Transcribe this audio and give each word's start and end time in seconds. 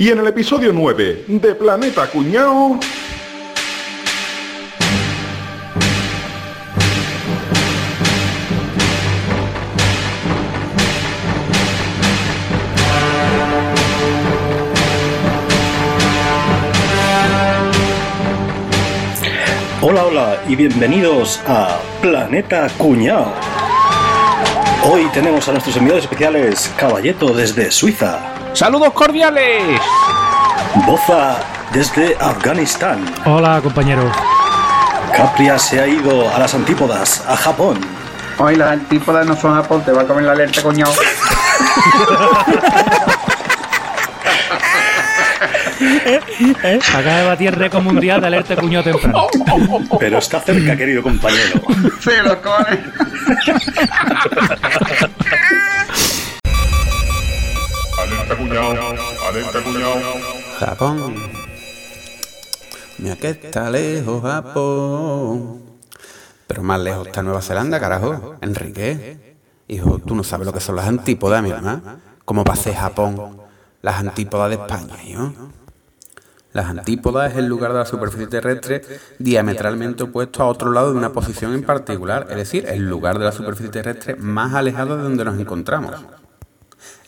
Y 0.00 0.10
en 0.10 0.20
el 0.20 0.28
episodio 0.28 0.72
9 0.72 1.24
de 1.26 1.54
Planeta 1.56 2.06
Cuñao... 2.06 2.78
Hola, 19.82 20.04
hola 20.04 20.42
y 20.46 20.54
bienvenidos 20.54 21.40
a 21.44 21.80
Planeta 22.00 22.68
Cuñao. 22.78 23.47
Hoy 24.90 25.04
tenemos 25.12 25.46
a 25.46 25.52
nuestros 25.52 25.76
enviados 25.76 26.04
especiales 26.04 26.72
Caballeto 26.78 27.34
desde 27.34 27.70
Suiza, 27.70 28.20
¡Saludos 28.54 28.90
cordiales! 28.94 29.78
Boza 30.86 31.40
desde 31.74 32.16
Afganistán, 32.18 33.04
Hola, 33.26 33.60
compañero. 33.62 34.10
Capria 35.14 35.58
se 35.58 35.78
ha 35.78 35.86
ido 35.86 36.34
a 36.34 36.38
las 36.38 36.54
antípodas, 36.54 37.22
a 37.28 37.36
Japón, 37.36 37.78
Hoy 38.38 38.56
las 38.56 38.70
antípodas 38.70 39.26
no 39.26 39.36
son 39.36 39.56
Japón, 39.56 39.82
te 39.84 39.92
va 39.92 40.00
a 40.02 40.06
comer 40.06 40.24
la 40.24 40.32
alerta, 40.32 40.62
coñado. 45.78 46.78
Acaba 46.94 47.16
de 47.16 47.26
batir 47.26 47.54
récord 47.54 47.82
mundial 47.82 48.20
de 48.20 48.26
alerta 48.26 48.56
cuñado 48.56 48.84
temprano. 48.84 49.26
pero 49.98 50.18
está 50.18 50.40
cerca, 50.40 50.76
querido 50.76 51.02
compañero. 51.02 51.62
Se 52.00 52.22
lo 52.22 52.40
come. 52.42 52.78
Alerta 57.98 58.36
Cuñao, 58.36 58.70
alerta 59.28 59.62
Cuñao. 59.62 59.96
Japón. 60.58 61.14
Mira 62.98 63.16
que 63.16 63.30
está 63.30 63.70
lejos 63.70 64.22
Japón. 64.22 65.62
Pero 66.46 66.62
más 66.62 66.80
lejos 66.80 67.06
está 67.06 67.22
Nueva 67.22 67.42
Zelanda, 67.42 67.78
carajo. 67.78 68.36
Enrique. 68.40 69.36
Hijo, 69.68 69.98
tú 69.98 70.14
no 70.14 70.24
sabes 70.24 70.46
lo 70.46 70.52
que 70.52 70.60
son 70.60 70.76
las 70.76 70.86
antípodas, 70.88 71.42
mi 71.42 71.50
hermano. 71.50 71.82
¿Cómo 72.24 72.42
pasé 72.44 72.74
Japón? 72.74 73.40
Las 73.82 73.96
antípodas 74.00 74.48
de 74.50 74.56
España, 74.56 74.94
hijo. 75.04 75.32
Las 76.52 76.66
antípodas 76.66 77.32
es 77.32 77.38
el 77.38 77.46
lugar 77.46 77.72
de 77.72 77.78
la 77.78 77.84
superficie 77.84 78.26
terrestre 78.26 78.82
diametralmente 79.18 80.04
opuesto 80.04 80.42
a 80.42 80.46
otro 80.46 80.72
lado 80.72 80.92
de 80.92 80.98
una 80.98 81.12
posición 81.12 81.52
en 81.52 81.62
particular, 81.62 82.26
es 82.30 82.36
decir, 82.36 82.66
el 82.66 82.88
lugar 82.88 83.18
de 83.18 83.26
la 83.26 83.32
superficie 83.32 83.70
terrestre 83.70 84.16
más 84.16 84.54
alejado 84.54 84.96
de 84.96 85.02
donde 85.02 85.24
nos 85.24 85.38
encontramos. 85.38 85.94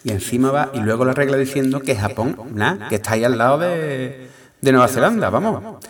Y 0.05 0.13
encima 0.13 0.51
va 0.51 0.71
y 0.75 0.81
luego 0.81 1.05
la 1.05 1.13
regla 1.13 1.37
diciendo 1.37 1.81
que 1.81 1.97
Japón, 1.97 2.37
nada, 2.53 2.89
que 2.89 2.97
está 2.97 3.13
ahí 3.13 3.25
al 3.25 3.39
lado 3.39 3.59
de, 3.59 4.29
de 4.61 4.73
Nueva 4.73 4.89
Zelanda, 4.89 5.31
vamos. 5.31 5.81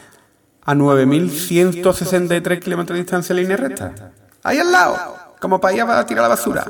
A 0.63 0.75
9.163 0.75 2.61
kilómetros 2.61 2.95
de 2.97 3.03
distancia 3.03 3.33
en 3.33 3.39
línea 3.39 3.57
recta. 3.57 4.13
Ahí 4.43 4.59
al 4.59 4.71
lado, 4.71 4.97
como 5.41 5.61
para 5.61 5.75
allá 5.75 5.85
va 5.85 5.99
a 5.99 6.07
tirar 6.07 6.23
la 6.23 6.29
basura. 6.29 6.65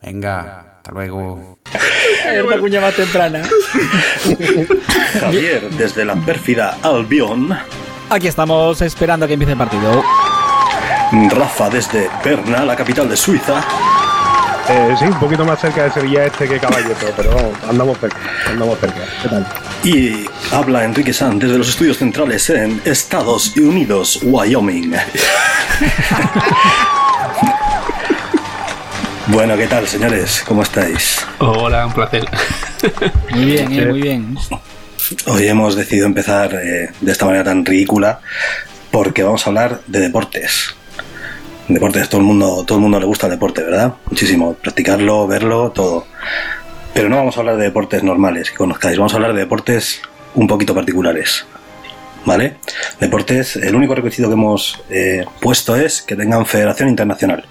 Venga, 0.00 0.71
hasta 0.82 0.90
luego. 0.90 1.58
Alerta 2.28 2.58
cuña 2.58 2.80
más 2.80 2.94
temprana. 2.94 3.42
Javier 5.20 5.70
desde 5.70 6.04
la 6.04 6.16
pérfida 6.16 6.78
Albion, 6.82 7.56
Aquí 8.10 8.26
estamos 8.26 8.82
esperando 8.82 9.24
a 9.24 9.28
que 9.28 9.34
empiece 9.34 9.52
el 9.52 9.58
partido. 9.58 10.02
Rafa 11.30 11.70
desde 11.70 12.10
Berna, 12.24 12.64
la 12.64 12.74
capital 12.74 13.08
de 13.08 13.16
Suiza, 13.16 13.62
Eh, 14.68 14.96
sí, 14.98 15.04
un 15.04 15.18
poquito 15.20 15.44
más 15.44 15.60
cerca 15.60 15.84
de 15.84 15.90
Sevilla 15.92 16.24
Este 16.26 16.48
que 16.48 16.58
Caballeto, 16.58 17.06
pero 17.16 17.30
vamos, 17.34 17.52
andamos 17.68 17.98
cerca, 17.98 18.16
andamos 18.48 18.78
cerca. 18.80 19.00
¿Qué 19.22 19.28
tal? 19.28 19.46
y 19.84 20.24
habla 20.52 20.84
Enrique 20.84 21.12
San 21.12 21.38
desde 21.38 21.58
los 21.58 21.68
estudios 21.68 21.98
centrales 21.98 22.48
en 22.50 22.80
Estados 22.84 23.56
Unidos, 23.56 24.18
Wyoming. 24.22 24.94
Bueno, 29.32 29.56
¿qué 29.56 29.66
tal, 29.66 29.88
señores? 29.88 30.44
¿Cómo 30.46 30.62
estáis? 30.62 31.24
Hola, 31.38 31.86
un 31.86 31.92
placer. 31.94 32.26
Muy 33.30 33.46
bien, 33.46 33.72
eh, 33.72 33.86
muy 33.86 34.02
bien. 34.02 34.36
Hoy 35.26 35.48
hemos 35.48 35.74
decidido 35.74 36.04
empezar 36.04 36.54
eh, 36.54 36.90
de 37.00 37.12
esta 37.12 37.24
manera 37.24 37.42
tan 37.42 37.64
ridícula 37.64 38.20
porque 38.90 39.22
vamos 39.22 39.46
a 39.46 39.50
hablar 39.50 39.80
de 39.86 40.00
deportes. 40.00 40.74
Deportes, 41.66 42.10
todo 42.10 42.20
el 42.20 42.26
mundo, 42.26 42.62
todo 42.66 42.76
el 42.76 42.82
mundo 42.82 43.00
le 43.00 43.06
gusta 43.06 43.26
el 43.26 43.32
deporte, 43.32 43.62
¿verdad? 43.62 43.94
Muchísimo, 44.10 44.52
practicarlo, 44.52 45.26
verlo, 45.26 45.70
todo. 45.70 46.06
Pero 46.92 47.08
no 47.08 47.16
vamos 47.16 47.34
a 47.38 47.40
hablar 47.40 47.56
de 47.56 47.64
deportes 47.64 48.02
normales 48.02 48.50
que 48.50 48.58
conozcáis, 48.58 48.98
vamos 48.98 49.14
a 49.14 49.16
hablar 49.16 49.32
de 49.32 49.40
deportes 49.40 50.02
un 50.34 50.46
poquito 50.46 50.74
particulares. 50.74 51.46
¿Vale? 52.26 52.58
Deportes, 53.00 53.56
el 53.56 53.74
único 53.74 53.94
requisito 53.94 54.28
que 54.28 54.34
hemos 54.34 54.80
eh, 54.90 55.24
puesto 55.40 55.74
es 55.74 56.02
que 56.02 56.16
tengan 56.16 56.44
federación 56.44 56.90
internacional. 56.90 57.46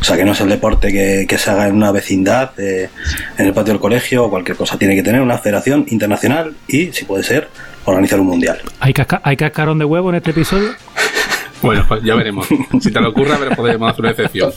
O 0.00 0.04
sea, 0.04 0.16
que 0.16 0.24
no 0.24 0.32
es 0.32 0.40
el 0.40 0.48
deporte 0.48 0.90
que, 0.90 1.26
que 1.28 1.36
se 1.38 1.50
haga 1.50 1.66
en 1.68 1.74
una 1.74 1.92
vecindad, 1.92 2.52
eh, 2.58 2.88
en 3.36 3.46
el 3.46 3.52
patio 3.52 3.74
del 3.74 3.80
colegio 3.80 4.24
o 4.24 4.30
cualquier 4.30 4.56
cosa. 4.56 4.78
Tiene 4.78 4.94
que 4.96 5.02
tener 5.02 5.20
una 5.20 5.36
federación 5.38 5.84
internacional 5.88 6.54
y, 6.66 6.90
si 6.92 7.04
puede 7.04 7.22
ser, 7.22 7.48
organizar 7.84 8.18
un 8.20 8.26
mundial. 8.28 8.58
¿Hay, 8.80 8.92
casca- 8.94 9.20
¿Hay 9.24 9.36
cascarón 9.36 9.78
de 9.78 9.84
huevo 9.84 10.08
en 10.10 10.16
este 10.16 10.30
episodio? 10.30 10.70
Bueno, 11.62 11.84
pues 11.86 12.02
ya 12.02 12.14
veremos. 12.14 12.46
Si 12.80 12.90
te 12.90 13.00
lo 13.00 13.10
ocurre, 13.10 13.34
pero 13.38 13.54
podemos 13.56 13.90
hacer 13.90 14.00
una 14.02 14.10
excepción. 14.12 14.52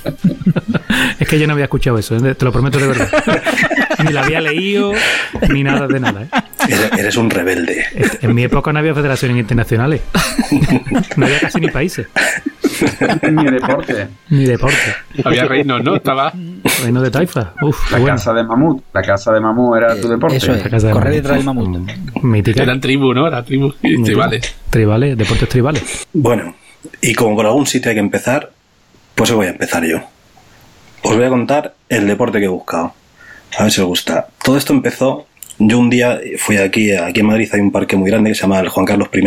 Es 1.19 1.27
que 1.27 1.39
yo 1.39 1.47
no 1.47 1.53
había 1.53 1.65
escuchado 1.65 1.97
eso, 1.97 2.15
¿eh? 2.15 2.35
te 2.35 2.45
lo 2.45 2.51
prometo 2.51 2.79
de 2.79 2.87
verdad. 2.87 3.09
Ni 4.05 4.11
la 4.13 4.23
había 4.23 4.41
leído, 4.41 4.93
ni 5.49 5.63
nada 5.63 5.87
de 5.87 5.99
nada. 5.99 6.23
¿eh? 6.23 6.89
Eres, 6.97 7.17
un 7.17 7.29
rebelde. 7.29 7.83
En 8.21 8.33
mi 8.33 8.43
época 8.43 8.71
no 8.73 8.79
había 8.79 8.93
federaciones 8.93 9.37
internacionales. 9.37 10.01
No 11.17 11.25
había 11.25 11.39
casi 11.39 11.59
ni 11.59 11.69
países, 11.69 12.07
Ni 13.31 13.45
deporte. 13.51 14.07
ni 14.29 14.45
deporte. 14.45 14.77
Había 15.23 15.45
reinos, 15.45 15.83
¿no? 15.83 15.95
Estaba. 15.95 16.33
Reino 16.83 17.01
de 17.01 17.11
Taifa. 17.11 17.53
Uf, 17.61 17.91
La 17.91 17.97
bueno. 17.99 18.15
casa 18.15 18.33
de 18.33 18.43
mamut. 18.43 18.83
La 18.93 19.01
casa 19.01 19.31
de 19.31 19.39
mamut 19.39 19.77
era 19.77 19.99
tu 19.99 20.07
deporte. 20.07 20.37
Eso 20.37 20.51
La 20.51 20.57
es, 20.59 20.63
casa 20.67 20.87
de 20.87 20.93
correr 20.93 21.09
mamut. 21.09 21.15
detrás 21.21 21.37
del 21.37 21.45
mamut. 21.45 22.23
Mítica. 22.23 22.63
Eran 22.63 22.79
tribu, 22.81 23.13
¿no? 23.13 23.27
Era 23.27 23.43
tribu 23.43 23.73
tribales. 24.03 24.55
Tribales, 24.69 25.17
deportes 25.17 25.49
tribales. 25.49 26.07
Bueno, 26.13 26.55
y 27.01 27.13
como 27.13 27.35
por 27.35 27.45
algún 27.45 27.65
sitio 27.65 27.89
hay 27.89 27.95
que 27.95 28.01
empezar, 28.01 28.51
pues 29.15 29.31
voy 29.31 29.47
a 29.47 29.51
empezar 29.51 29.83
yo. 29.85 30.01
Os 31.03 31.15
voy 31.15 31.25
a 31.25 31.29
contar 31.29 31.75
el 31.89 32.07
deporte 32.07 32.39
que 32.39 32.45
he 32.45 32.49
buscado. 32.49 32.93
A 33.57 33.63
ver 33.63 33.71
si 33.71 33.81
os 33.81 33.87
gusta. 33.87 34.27
Todo 34.43 34.57
esto 34.57 34.73
empezó. 34.73 35.27
Yo 35.59 35.77
un 35.77 35.89
día 35.89 36.19
fui 36.37 36.57
aquí, 36.57 36.91
aquí 36.91 37.19
en 37.19 37.27
Madrid 37.27 37.49
hay 37.53 37.59
un 37.59 37.71
parque 37.71 37.95
muy 37.95 38.09
grande 38.09 38.31
que 38.31 38.35
se 38.35 38.41
llama 38.41 38.59
el 38.59 38.69
Juan 38.69 38.85
Carlos 38.85 39.09
I. 39.13 39.23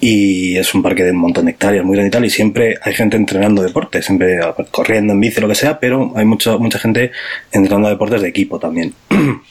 Y 0.00 0.56
es 0.56 0.72
un 0.74 0.82
parque 0.82 1.02
de 1.02 1.10
un 1.10 1.16
montón 1.16 1.46
de 1.46 1.50
hectáreas, 1.52 1.84
muy 1.84 1.96
grande 1.96 2.08
y 2.08 2.10
tal. 2.12 2.24
Y 2.24 2.30
siempre 2.30 2.78
hay 2.82 2.94
gente 2.94 3.16
entrenando 3.16 3.62
deporte, 3.62 4.00
siempre 4.02 4.38
corriendo 4.70 5.14
en 5.14 5.20
bici, 5.20 5.40
lo 5.40 5.48
que 5.48 5.56
sea, 5.56 5.80
pero 5.80 6.12
hay 6.14 6.24
mucho, 6.24 6.58
mucha 6.58 6.78
gente 6.78 7.10
entrenando 7.50 7.88
deportes 7.88 8.22
de 8.22 8.28
equipo 8.28 8.58
también. 8.58 8.94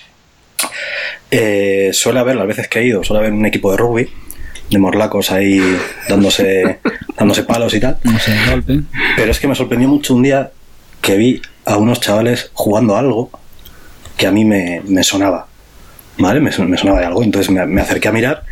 Eh, 1.30 1.90
suele 1.92 2.20
haber, 2.20 2.38
las 2.38 2.48
veces 2.48 2.70
que 2.70 2.80
he 2.80 2.86
ido, 2.86 3.04
suele 3.04 3.20
haber 3.20 3.34
un 3.34 3.46
equipo 3.46 3.70
de 3.70 3.78
rugby, 3.78 4.10
de 4.70 4.78
morlacos 4.78 5.32
ahí 5.32 5.62
dándose, 6.08 6.80
dándose 7.18 7.44
palos 7.44 7.74
y 7.74 7.80
tal. 7.80 7.98
No 8.04 8.20
sé, 8.20 8.36
golpe. 8.50 8.82
Pero 9.16 9.32
es 9.32 9.40
que 9.40 9.48
me 9.48 9.56
sorprendió 9.56 9.90
mucho 9.90 10.16
un 10.16 10.24
día 10.24 10.52
que 11.02 11.18
vi 11.18 11.42
a 11.66 11.78
unos 11.78 12.00
chavales 12.00 12.52
jugando 12.54 12.98
algo 12.98 13.30
que 14.18 14.28
a 14.28 14.32
mí 14.32 14.46
me, 14.46 14.82
me 14.86 15.04
sonaba. 15.04 15.48
¿Vale? 16.18 16.40
Me 16.40 16.52
sonaba 16.52 17.00
de 17.00 17.06
algo. 17.06 17.24
Entonces 17.24 17.52
me, 17.52 17.66
me 17.66 17.82
acerqué 17.82 18.08
a 18.08 18.12
mirar 18.12 18.44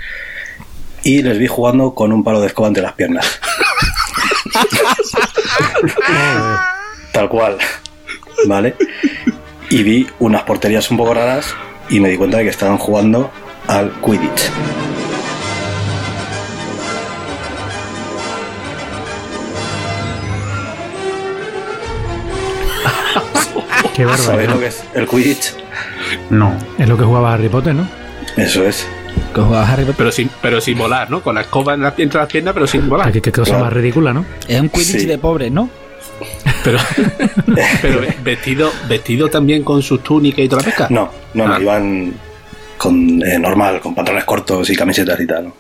y 1.06 1.22
les 1.22 1.38
vi 1.38 1.48
jugando 1.48 1.94
con 1.94 2.12
un 2.12 2.24
palo 2.24 2.42
de 2.42 2.48
escoba 2.48 2.68
entre 2.68 2.84
las 2.84 2.94
piernas. 2.94 3.40
Tal 7.14 7.30
cual. 7.30 7.58
¿Vale? 8.48 8.76
Y 9.70 9.84
vi 9.84 10.08
unas 10.20 10.44
porterías 10.44 10.90
un 10.92 10.98
poco 10.98 11.14
raras 11.14 11.56
y 11.90 12.00
me 12.00 12.10
di 12.10 12.18
cuenta 12.18 12.38
de 12.38 12.44
que 12.44 12.50
estaban 12.50 12.78
jugando 12.78 13.32
al 13.68 13.92
Quidditch. 14.02 14.50
Qué 23.96 24.04
¿Sabéis 24.04 24.28
bárbaro. 24.28 24.54
lo 24.56 24.60
que 24.60 24.68
es 24.68 24.84
el 24.94 25.08
Quidditch? 25.08 25.54
No. 26.30 26.54
Es 26.78 26.88
lo 26.90 26.98
que 26.98 27.04
jugaba 27.04 27.34
Harry 27.34 27.50
Potter, 27.50 27.74
¿no? 27.76 27.88
Eso 28.36 28.64
es. 28.66 28.86
Que 29.34 29.42
jugaba 29.42 29.68
Harry 29.72 29.84
Potter. 29.84 29.96
Pero 29.98 30.12
sin, 30.12 30.30
pero 30.42 30.60
sin 30.62 30.78
volar, 30.78 31.10
¿no? 31.10 31.22
Con 31.22 31.36
la 31.36 31.42
escoba 31.42 31.74
en 31.74 31.82
la, 31.82 31.94
entre 31.98 32.20
las 32.20 32.30
piernas, 32.30 32.54
pero 32.54 32.68
sin 32.68 32.90
volar. 32.90 33.12
Qué, 33.12 33.22
qué 33.22 33.32
cosa 33.32 33.52
Claro. 33.52 33.64
más 33.66 33.74
ridícula, 33.74 34.14
¿no? 34.14 34.26
Es 34.48 34.60
un 34.60 34.70
Quidditch 34.70 35.02
Sí. 35.02 35.06
de 35.06 35.18
pobres, 35.18 35.52
¿no? 35.52 35.70
Pero, 36.64 36.78
pero 37.82 38.02
vestido, 38.24 38.72
vestido 38.90 39.30
también 39.30 39.64
con 39.64 39.82
sus 39.82 40.02
túnicas 40.04 40.40
y 40.40 40.50
toda 40.50 40.62
la 40.62 40.66
pesca. 40.66 40.88
No, 40.90 41.12
no, 41.34 41.48
no, 41.48 41.54
Ah. 41.54 41.60
iban 41.62 42.14
con 42.78 43.22
eh, 43.24 43.40
normal, 43.40 43.80
con 43.80 43.96
pantalones 43.96 44.26
cortos 44.26 44.70
y 44.70 44.76
camisetas 44.76 45.20
y 45.20 45.28
tal. 45.28 45.46
¿no? 45.46 45.54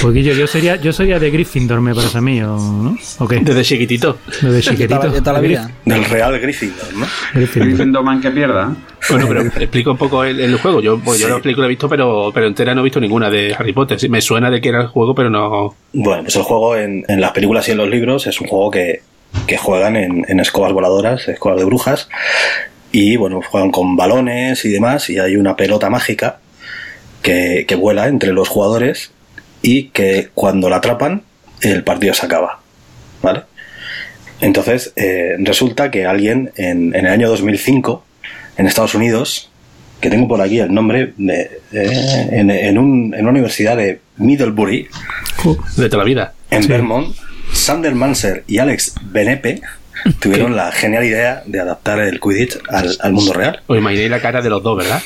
Pues 0.00 0.14
Guillo, 0.14 0.34
yo 0.34 0.46
sería, 0.46 0.76
yo 0.76 0.92
sería 0.92 1.18
de 1.18 1.30
Gryffindor, 1.30 1.80
me 1.80 1.94
parece 1.94 2.18
a 2.18 2.20
mí, 2.20 2.40
¿o 2.42 2.56
no? 2.58 2.96
¿O 3.18 3.26
qué? 3.26 3.38
Desde 3.40 3.62
chiquitito. 3.64 4.18
Desde 4.42 4.60
chiquitito. 4.60 5.10
De 5.10 5.20
toda 5.20 5.32
la 5.32 5.40
vida. 5.40 5.70
Del 5.84 6.04
Real 6.04 6.38
Gryffindor, 6.38 6.94
¿no? 6.94 7.06
Gryffindor. 7.34 7.68
Gryffindor 7.70 8.02
man 8.04 8.20
que 8.20 8.30
pierda. 8.30 8.76
Bueno, 9.08 9.26
pero 9.26 9.40
explico 9.42 9.92
un 9.92 9.96
poco 9.96 10.22
el, 10.22 10.38
el 10.38 10.58
juego. 10.58 10.80
Yo, 10.82 10.98
pues, 10.98 11.18
yo 11.18 11.26
Sí. 11.28 11.32
la 11.32 11.40
película 11.40 11.66
he 11.66 11.70
visto, 11.70 11.88
pero, 11.88 12.30
pero 12.32 12.46
entera 12.46 12.74
no 12.74 12.82
he 12.82 12.84
visto 12.84 13.00
ninguna 13.00 13.30
de 13.30 13.54
Harry 13.58 13.72
Potter. 13.72 13.98
Sí, 13.98 14.08
me 14.08 14.20
suena 14.20 14.50
de 14.50 14.60
que 14.60 14.68
era 14.68 14.82
el 14.82 14.88
juego, 14.88 15.14
pero 15.14 15.30
no. 15.30 15.74
Bueno, 15.94 16.22
pues 16.24 16.36
el 16.36 16.42
juego 16.42 16.76
en, 16.76 17.04
en 17.08 17.20
las 17.20 17.32
películas 17.32 17.66
y 17.68 17.72
en 17.72 17.78
los 17.78 17.88
libros 17.88 18.26
es 18.26 18.38
un 18.40 18.48
juego 18.48 18.70
que, 18.70 19.00
que 19.46 19.56
juegan 19.56 19.96
en, 19.96 20.24
en 20.28 20.40
escobas 20.40 20.72
voladoras, 20.72 21.26
escobas 21.26 21.58
de 21.58 21.64
brujas, 21.64 22.08
y 22.92 23.16
bueno, 23.16 23.40
juegan 23.42 23.70
con 23.70 23.96
balones 23.96 24.62
y 24.66 24.68
demás, 24.68 25.08
y 25.08 25.18
hay 25.18 25.36
una 25.36 25.56
pelota 25.56 25.88
mágica 25.88 26.38
que, 27.22 27.64
que 27.66 27.74
vuela 27.74 28.06
entre 28.08 28.32
los 28.32 28.48
jugadores 28.48 29.12
y 29.66 29.88
que 29.88 30.28
cuando 30.32 30.70
la 30.70 30.76
atrapan, 30.76 31.22
el 31.60 31.82
partido 31.82 32.14
se 32.14 32.24
acaba. 32.24 32.60
¿Vale? 33.20 33.42
Entonces, 34.40 34.92
eh, 34.96 35.36
resulta 35.40 35.90
que 35.90 36.06
alguien 36.06 36.52
en, 36.56 36.94
en 36.94 37.06
el 37.06 37.12
año 37.12 37.28
2005, 37.28 38.04
en 38.58 38.66
Estados 38.66 38.94
Unidos, 38.94 39.50
que 40.00 40.10
tengo 40.10 40.28
por 40.28 40.40
aquí 40.40 40.60
el 40.60 40.72
nombre, 40.72 41.14
de, 41.16 41.50
eh, 41.72 42.28
en, 42.32 42.50
en 42.50 42.78
un- 42.78 43.14
en 43.14 43.20
una 43.22 43.30
universidad 43.30 43.76
de 43.76 44.00
Middlebury, 44.18 44.88
De 45.76 45.88
toda 45.88 46.02
la 46.02 46.06
vida. 46.06 46.34
en 46.50 46.66
Vermont, 46.68 47.16
Sander 47.52 47.94
Manser 47.94 48.44
y 48.46 48.58
Alex 48.58 48.94
Benepe 49.02 49.62
tuvieron 50.20 50.54
la 50.54 50.70
genial 50.70 51.04
idea 51.04 51.42
de 51.46 51.58
adaptar 51.60 51.98
el 52.00 52.20
Quidditch 52.20 52.58
al, 52.68 52.96
al 53.00 53.12
mundo 53.12 53.32
real. 53.32 53.62
Os 53.66 53.78
imagináis 53.78 54.10
la 54.10 54.20
cara 54.20 54.42
de 54.42 54.50
los 54.50 54.62
dos, 54.62 54.76
¿verdad? 54.76 55.00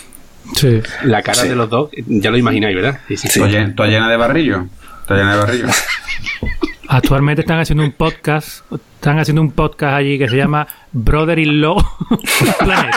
Sí. 0.57 0.81
La 1.05 1.23
cara 1.23 1.43
Sí. 1.43 1.49
de 1.49 1.57
los 1.57 1.69
dos, 1.71 1.91
ya 2.07 2.31
lo 2.31 2.37
imagináis, 2.37 2.75
¿verdad? 2.77 3.01
Sí, 3.09 3.17
sí. 3.17 3.29
Sí. 3.29 3.39
Toda 3.41 3.51
llena, 3.51 3.75
toda 3.75 3.89
llena 3.89 4.11
de 4.11 4.17
barrillo. 4.17 4.67
Toda 5.07 5.21
llena 5.21 5.33
de 5.35 5.39
barrillo. 5.41 5.67
Actualmente 6.89 7.43
están 7.43 7.61
haciendo 7.61 7.85
un 7.85 7.93
podcast, 7.93 8.65
están 8.73 9.19
haciendo 9.21 9.41
un 9.43 9.53
podcast 9.53 9.95
allí 9.95 10.19
que 10.19 10.29
se 10.29 10.37
llama 10.37 10.67
Brother 10.91 11.39
in 11.39 11.61
Law 11.61 11.77
Planet. 12.59 12.95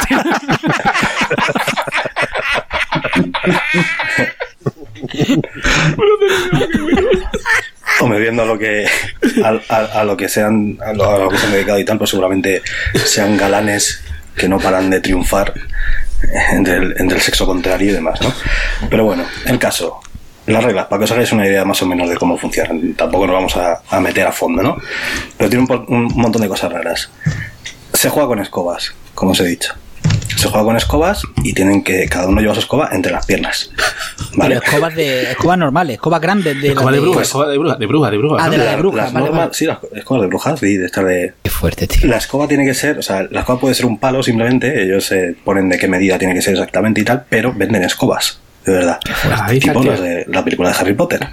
Hombre, 8.02 8.20
viendo 8.20 8.44
a 8.44 8.46
lo 8.46 8.58
que 8.58 8.86
a, 9.44 9.60
a- 9.74 10.02
a 10.02 10.04
lo 10.04 10.18
que 10.18 10.28
sean 10.28 10.78
a 10.86 10.94
lo, 10.94 11.10
a 11.10 11.18
lo 11.20 11.30
que 11.30 11.38
se 11.38 11.46
han 11.46 11.52
dedicado 11.54 11.80
y 11.80 11.86
tal, 11.86 11.98
pues 11.98 12.10
seguramente 12.10 12.62
sean 13.06 13.38
galanes 13.38 14.04
que 14.36 14.48
no 14.50 14.60
paran 14.60 14.90
de 14.90 15.00
triunfar 15.00 15.54
entre 16.52 16.78
el, 16.78 17.22
sexo 17.22 17.46
contrario 17.46 17.92
y 17.92 17.94
demás, 17.94 18.22
¿no? 18.22 18.34
Pero 18.90 19.06
bueno, 19.06 19.24
el 19.46 19.60
caso, 19.60 20.00
las 20.48 20.64
reglas, 20.64 20.88
para 20.88 21.00
que 21.00 21.04
os 21.06 21.12
hagáis 21.12 21.32
una 21.32 21.46
idea 21.46 21.66
más 21.66 21.82
o 21.82 21.86
menos 21.86 22.10
de 22.10 22.18
cómo 22.18 22.38
funcionan. 22.38 22.94
Tampoco 22.94 23.28
nos 23.28 23.36
vamos 23.36 23.56
a, 23.58 24.00
meter 24.00 24.28
a 24.28 24.32
fondo, 24.32 24.62
¿no? 24.62 24.78
Pero 25.38 25.50
tiene 25.50 25.66
un 25.88 26.08
montón 26.16 26.42
de 26.42 26.48
cosas 26.48 26.72
raras. 26.72 27.10
Se 27.94 28.10
juega 28.10 28.28
con 28.28 28.40
escobas, 28.40 28.94
como 29.14 29.32
os 29.32 29.40
he 29.40 29.46
dicho. 29.46 29.74
Se 30.44 30.50
juega 30.50 30.66
con 30.66 30.76
escobas 30.76 31.24
y 31.44 31.54
tienen 31.54 31.84
que 31.84 32.08
cada 32.10 32.28
uno 32.28 32.42
lleva 32.42 32.54
su 32.54 32.60
escoba 32.60 32.90
entre 32.92 33.12
las 33.14 33.26
piernas. 33.26 33.72
¿Vale? 34.36 34.56
Pero 34.60 34.66
escobas 34.66 34.96
de 34.96 35.32
escobas 35.32 35.58
normales, 35.58 35.94
escobas 35.96 36.20
grandes 36.22 36.62
de 36.62 36.68
Escoba 36.70 36.92
las 36.92 36.94
de 36.96 37.00
bruja, 37.00 37.16
pues, 37.16 37.28
escoba 37.28 37.48
de 37.50 37.58
bruja, 37.58 37.76
de 37.78 37.86
bruja, 37.88 38.12
de 38.12 38.18
bruja. 38.18 38.38
Ah, 38.44 38.46
¿no? 38.48 38.52
de 38.52 38.58
la 38.58 38.72
de 38.72 38.76
brujas, 38.78 39.04
Las 39.06 39.14
vale, 39.14 39.26
normas- 39.28 39.40
vale. 39.40 39.54
Sí, 39.54 39.66
las 39.66 39.78
escobas 39.96 40.22
de 40.22 40.28
brujas, 40.28 40.60
sí, 40.60 40.78
de 40.78 40.86
estar 40.86 41.06
de, 41.06 41.34
Qué 41.44 41.50
fuerte, 41.50 41.88
tío. 41.88 42.08
la 42.10 42.18
escoba 42.18 42.48
tiene 42.48 42.66
que 42.66 42.74
ser, 42.74 42.98
o 42.98 43.02
sea, 43.02 43.26
la 43.32 43.40
escoba 43.40 43.60
puede 43.62 43.74
ser 43.76 43.86
un 43.86 43.98
palo 44.00 44.22
simplemente, 44.22 44.84
ellos 44.84 45.06
se 45.06 45.36
ponen 45.46 45.70
de 45.70 45.78
qué 45.78 45.88
medida 45.88 46.18
tiene 46.20 46.34
que 46.34 46.42
ser 46.42 46.54
exactamente 46.56 47.00
y 47.02 47.04
tal, 47.06 47.24
pero 47.30 47.54
venden 47.54 47.84
escobas, 47.84 48.40
de 48.66 48.74
verdad. 48.74 49.00
Ahí 49.48 49.60
está, 49.60 49.70
tipo 49.72 49.82
tío. 49.82 49.92
las 49.92 50.02
de 50.02 50.26
la 50.28 50.44
película 50.44 50.70
de 50.72 50.76
Harry 50.78 50.94
Potter. 50.94 51.26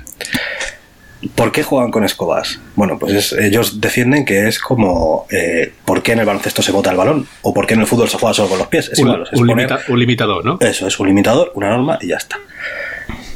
¿Por 1.35 1.53
qué 1.53 1.63
juegan 1.63 1.91
con 1.91 2.03
escobas? 2.05 2.61
Bueno, 2.77 2.99
pues 2.99 3.13
es- 3.13 3.33
ellos 3.33 3.81
defienden 3.81 4.25
que 4.25 4.49
es 4.49 4.59
como 4.59 5.27
eh, 5.31 5.73
¿por 5.85 6.03
qué 6.03 6.13
en 6.13 6.21
el 6.21 6.27
baloncesto 6.27 6.63
se 6.63 6.73
bota 6.73 6.91
el 6.91 6.97
balón? 6.97 7.27
¿O 7.43 7.53
por 7.53 7.67
qué 7.67 7.75
en 7.75 7.81
el 7.81 7.87
fútbol 7.87 8.09
se 8.09 8.17
juega 8.19 8.33
solo 8.33 8.49
con 8.49 8.59
los 8.59 8.69
pies? 8.69 8.89
Es 8.93 8.99
un, 9.01 9.09
igual, 9.09 9.29
es 9.31 9.39
un 9.39 9.47
poner- 9.47 9.69
limita- 9.71 9.81
un 9.93 9.99
limitador, 9.99 10.45
¿no? 10.45 10.59
eso, 10.61 10.87
es 10.87 10.99
un 10.99 11.07
limitador, 11.09 11.53
una 11.55 11.69
norma 11.71 11.99
y 12.01 12.09
ya 12.09 12.17
está. 12.17 12.39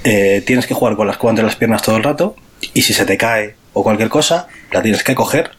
Eh, 0.04 0.42
tienes 0.46 0.66
que 0.66 0.74
jugar 0.74 0.96
con 0.96 1.06
la 1.06 1.12
escoba 1.12 1.30
entre 1.30 1.44
las 1.44 1.56
piernas 1.56 1.82
todo 1.82 1.96
el 1.96 2.02
rato 2.02 2.36
y 2.72 2.82
si 2.82 2.92
se 2.92 3.04
te 3.04 3.16
cae 3.16 3.54
o 3.72 3.82
cualquier 3.82 4.08
cosa, 4.08 4.48
la 4.70 4.82
tienes 4.82 5.02
que 5.02 5.14
coger, 5.14 5.50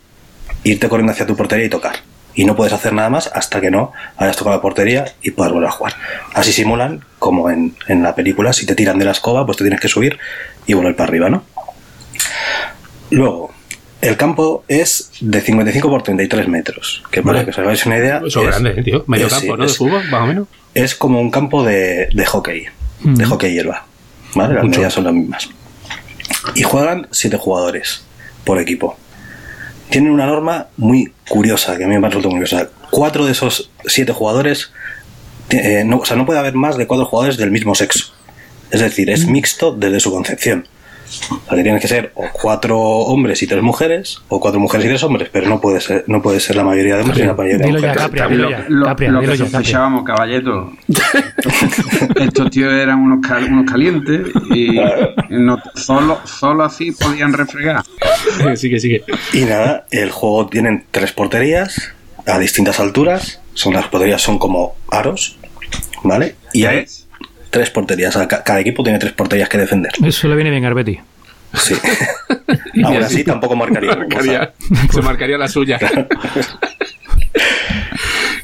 irte 0.63 0.87
corriendo 0.89 1.11
hacia 1.13 1.25
tu 1.25 1.35
portería 1.35 1.65
y 1.65 1.69
tocar. 1.69 1.97
Y 2.33 2.43
no 2.45 2.55
puedes 2.55 2.73
hacer 2.73 2.91
nada 2.93 3.09
más 3.09 3.29
hasta 3.33 3.61
que 3.61 3.71
no 3.71 3.93
hayas 4.17 4.35
tocado 4.35 4.55
la 4.57 4.61
portería 4.61 5.05
y 5.21 5.31
puedas 5.31 5.53
volver 5.53 5.69
a 5.69 5.71
jugar. 5.71 5.93
Así 6.33 6.51
simulan, 6.51 7.05
como 7.19 7.49
en, 7.49 7.75
en 7.87 8.03
la 8.03 8.13
película, 8.13 8.51
si 8.51 8.65
te 8.65 8.75
tiran 8.75 8.99
de 8.99 9.05
la 9.05 9.11
escoba, 9.11 9.45
pues 9.45 9.57
te 9.57 9.63
tienes 9.63 9.79
que 9.79 9.87
subir 9.87 10.19
y 10.67 10.73
volver 10.73 10.95
para 10.95 11.07
arriba, 11.09 11.29
¿no? 11.29 11.43
Luego, 13.11 13.53
el 14.01 14.17
campo 14.17 14.63
es 14.67 15.11
de 15.21 15.41
55 15.41 15.89
por 15.89 16.03
33 16.03 16.47
metros, 16.47 17.03
que 17.11 17.21
para 17.21 17.33
Vale. 17.39 17.45
que 17.45 17.51
os 17.51 17.59
hagáis 17.59 17.85
una 17.85 17.97
idea... 17.97 18.21
Eso 18.25 18.41
es 18.41 18.47
grande, 18.47 18.73
¿eh, 18.77 18.83
tío. 18.83 19.03
Medio 19.07 19.27
es- 19.27 19.33
campo, 19.33 19.45
sí, 19.53 19.57
¿no? 19.57 19.57
De 19.57 19.65
es- 19.71 19.77
fútbol, 19.77 20.03
más 20.09 20.21
o 20.21 20.25
menos. 20.25 20.47
es 20.73 20.95
como 20.95 21.19
un 21.21 21.31
campo 21.31 21.63
de, 21.63 22.07
de 22.13 22.25
hockey, 22.25 22.65
de 23.01 23.25
Mm. 23.25 23.29
hockey 23.29 23.53
hierba. 23.53 23.85
¿Vale? 24.35 24.53
Las 24.55 24.63
Mucho. 24.63 24.77
medidas 24.79 24.93
son 24.93 25.03
las 25.05 25.13
mismas. 25.13 25.49
Y 26.55 26.63
juegan 26.63 27.07
siete 27.11 27.37
jugadores 27.37 28.03
por 28.43 28.59
equipo. 28.59 28.97
Tienen 29.89 30.11
una 30.11 30.25
norma 30.25 30.67
muy 30.77 31.13
curiosa, 31.29 31.77
que 31.77 31.85
a 31.85 31.87
mí 31.87 31.97
me 31.97 32.05
ha 32.07 32.09
resultado 32.09 32.31
muy 32.35 32.43
curiosa. 32.45 32.69
Cuatro 32.89 33.25
de 33.25 33.31
esos 33.31 33.71
siete 33.85 34.11
jugadores, 34.11 34.71
ti- 35.47 35.57
eh, 35.57 35.83
no, 35.85 35.97
o 35.99 36.05
sea, 36.05 36.17
no 36.17 36.25
puede 36.25 36.39
haber 36.39 36.55
más 36.55 36.75
de 36.77 36.85
cuatro 36.87 37.05
jugadores 37.05 37.37
del 37.37 37.51
mismo 37.51 37.75
sexo. 37.75 38.13
Es 38.71 38.81
decir, 38.81 39.07
Mm. 39.09 39.13
es 39.13 39.25
mixto 39.27 39.71
desde 39.73 39.99
su 39.99 40.11
concepción. 40.11 40.67
O 41.31 41.39
sea, 41.47 41.55
que 41.57 41.63
tienen 41.63 41.79
que 41.79 41.87
ser 41.87 42.11
o 42.15 42.25
cuatro 42.31 42.77
hombres 42.79 43.41
y 43.43 43.47
tres 43.47 43.61
mujeres, 43.63 44.21
o 44.29 44.39
cuatro 44.39 44.59
mujeres 44.59 44.85
y 44.85 44.89
tres 44.89 45.03
hombres, 45.03 45.29
pero 45.31 45.47
no 45.47 45.59
puede 45.61 45.79
ser, 45.81 46.03
no 46.07 46.21
puede 46.21 46.39
ser 46.39 46.55
la 46.55 46.63
mayoría 46.63 46.95
de 46.95 47.01
hombres 47.03 47.19
y 47.19 47.23
la 47.23 47.33
mayoría 47.33 47.65
de 47.65 47.71
mujeres. 47.71 47.97
Capria, 47.97 48.23
Lo, 48.25 48.29
dilo 48.29 48.49
ya. 48.49 48.65
lo- 48.69 48.85
Capria, 48.85 49.11
lo 49.11 49.19
dilo 49.21 49.31
que 49.33 49.37
sospechábamos, 49.39 50.03
caballeto. 50.03 50.71
Estos 52.15 52.49
tíos 52.51 52.73
eran 52.73 52.99
unos, 52.99 53.25
cal- 53.25 53.45
unos 53.45 53.69
calientes 53.69 54.27
y 54.53 54.79
no, 55.29 55.57
solo, 55.75 56.19
solo 56.25 56.63
así 56.63 56.91
podían 56.91 57.33
refregar. 57.33 57.83
sigue, 58.55 58.79
sigue. 58.79 59.03
Y 59.33 59.41
nada, 59.45 59.85
el 59.91 60.11
juego 60.11 60.47
tienen 60.47 60.85
tres 60.91 61.11
porterías 61.11 61.93
a 62.25 62.39
distintas 62.39 62.79
alturas. 62.79 63.41
Son 63.53 63.73
las 63.73 63.87
porterías 63.87 64.21
son 64.21 64.37
como 64.39 64.75
aros, 64.91 65.37
¿vale? 66.03 66.35
Y 66.53 66.65
hay. 66.65 66.85
Tres 67.55 67.69
porterías. 67.69 68.13
O 68.15 68.19
sea, 68.19 68.27
ca- 68.27 68.43
Cada 68.43 68.59
equipo 68.59 68.83
tiene 68.83 68.99
tres 68.99 69.13
porterías 69.13 69.47
que 69.47 69.57
defender. 69.57 69.93
Eso 70.05 70.27
le 70.27 70.35
viene 70.35 70.49
bien 70.51 70.65
a 70.65 70.67
Arbetti. 70.67 70.99
Sí. 71.53 71.73
Aún 72.83 72.97
así 73.01 73.23
tampoco 73.23 73.55
marcaría. 73.55 73.97
se 74.93 75.01
marcaría 75.01 75.37
la 75.37 75.47
suya. 75.47 75.79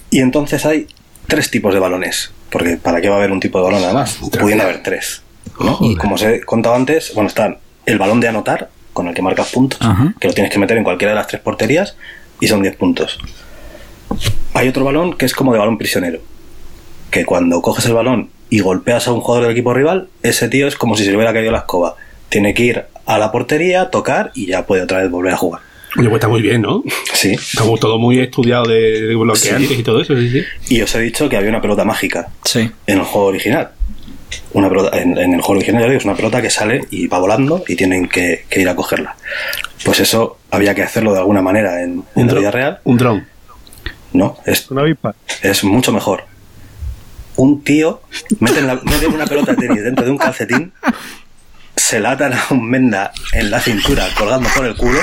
Y 0.09 0.19
entonces 0.19 0.65
hay 0.65 0.87
tres 1.27 1.49
tipos 1.49 1.73
de 1.73 1.79
balones. 1.79 2.31
Porque 2.49 2.75
¿para 2.77 2.99
qué 2.99 3.07
va 3.09 3.15
a 3.15 3.17
haber 3.19 3.31
un 3.31 3.39
tipo 3.39 3.57
de 3.59 3.63
balón 3.65 3.81
nada 3.81 3.93
más? 3.93 4.19
Pudiendo 4.39 4.63
haber 4.65 4.83
tres. 4.83 5.23
¿no? 5.59 5.77
Y 5.81 5.95
como 5.95 6.15
os 6.15 6.23
he 6.23 6.41
contado 6.41 6.75
antes, 6.75 7.13
bueno, 7.13 7.29
están 7.29 7.57
el 7.85 7.97
balón 7.97 8.19
de 8.19 8.27
anotar, 8.27 8.69
con 8.93 9.07
el 9.07 9.13
que 9.13 9.21
marcas 9.21 9.49
puntos, 9.51 9.79
Ajá. 9.81 10.13
que 10.19 10.27
lo 10.27 10.33
tienes 10.33 10.51
que 10.51 10.59
meter 10.59 10.75
en 10.77 10.83
cualquiera 10.83 11.13
de 11.13 11.15
las 11.15 11.27
tres 11.27 11.41
porterías, 11.41 11.95
y 12.41 12.47
son 12.47 12.61
10 12.61 12.75
puntos. 12.75 13.19
Hay 14.53 14.67
otro 14.67 14.83
balón 14.83 15.13
que 15.17 15.25
es 15.25 15.33
como 15.33 15.53
de 15.53 15.59
balón 15.59 15.77
prisionero. 15.77 16.19
Que 17.09 17.23
cuando 17.25 17.61
coges 17.61 17.85
el 17.85 17.93
balón 17.93 18.29
y 18.51 18.59
golpeas 18.59 19.07
a 19.07 19.13
un 19.13 19.21
jugador 19.21 19.45
del 19.47 19.53
equipo 19.53 19.73
rival, 19.73 20.09
ese 20.21 20.47
tío 20.49 20.67
es 20.67 20.75
como 20.75 20.95
si 20.95 21.03
se 21.05 21.09
le 21.09 21.15
hubiera 21.17 21.33
caído 21.33 21.51
la 21.51 21.57
escoba. 21.59 21.95
Tiene 22.29 22.53
que 22.53 22.63
ir 22.63 22.83
a 23.07 23.17
la 23.17 23.31
portería, 23.31 23.89
tocar 23.89 24.31
y 24.35 24.45
ya 24.45 24.67
puede 24.67 24.83
otra 24.83 24.99
vez 24.99 25.09
volver 25.09 25.33
a 25.33 25.37
jugar. 25.37 25.61
Oye, 25.97 26.07
pues 26.07 26.19
está 26.19 26.27
muy 26.29 26.41
bien, 26.41 26.61
¿no? 26.61 26.83
Sí. 27.13 27.35
Como 27.57 27.77
todo 27.77 27.97
muy 27.97 28.19
estudiado 28.19 28.63
de, 28.65 29.01
de 29.07 29.15
bloqueantes 29.15 29.69
Sí. 29.69 29.79
y 29.79 29.83
todo 29.83 30.01
eso, 30.01 30.15
sí, 30.15 30.29
sí. 30.29 30.43
Y 30.75 30.81
os 30.81 30.93
he 30.95 30.99
dicho 31.01 31.27
que 31.27 31.35
había 31.37 31.49
una 31.49 31.61
pelota 31.61 31.83
mágica 31.83 32.29
Sí. 32.45 32.69
en 32.87 32.97
el 32.99 33.03
juego 33.03 33.27
original. 33.27 33.71
Una 34.53 34.69
pelota, 34.69 34.97
en, 34.97 35.17
en 35.17 35.33
el 35.33 35.41
juego 35.41 35.59
original 35.59 35.81
ya 35.81 35.87
digo, 35.89 35.97
es 35.99 36.05
una 36.05 36.15
pelota 36.15 36.41
que 36.41 36.49
sale 36.49 36.81
y 36.91 37.07
va 37.07 37.19
volando 37.19 37.63
y 37.67 37.75
tienen 37.75 38.07
que, 38.07 38.45
que 38.49 38.61
ir 38.61 38.69
a 38.69 38.75
cogerla. 38.75 39.15
Pues 39.83 39.99
eso 39.99 40.37
había 40.51 40.73
que 40.75 40.83
hacerlo 40.83 41.11
de 41.13 41.19
alguna 41.19 41.41
manera 41.41 41.81
en, 41.83 42.03
en 42.15 42.27
la 42.27 42.33
vida 42.35 42.51
real. 42.51 42.79
Un 42.85 42.97
dron. 42.97 43.27
No, 44.13 44.37
es, 44.45 44.69
Una 44.71 44.81
avispa. 44.81 45.15
es 45.41 45.63
mucho 45.63 45.91
mejor. 45.91 46.23
Un 47.41 47.63
tío 47.63 48.01
mete, 48.39 48.59
en 48.59 48.67
la- 48.67 48.75
mete 48.83 49.07
una 49.07 49.25
pelota 49.25 49.53
de 49.53 49.67
tenis 49.67 49.83
dentro 49.83 50.05
de 50.05 50.11
un 50.11 50.17
calcetín, 50.17 50.71
se 51.75 51.99
la 51.99 52.11
atan 52.11 52.33
a 52.33 52.43
un 52.51 52.69
menda 52.69 53.11
en 53.33 53.49
la 53.49 53.59
cintura 53.59 54.07
colgando 54.15 54.47
por 54.55 54.65
el 54.65 54.75
culo 54.75 54.99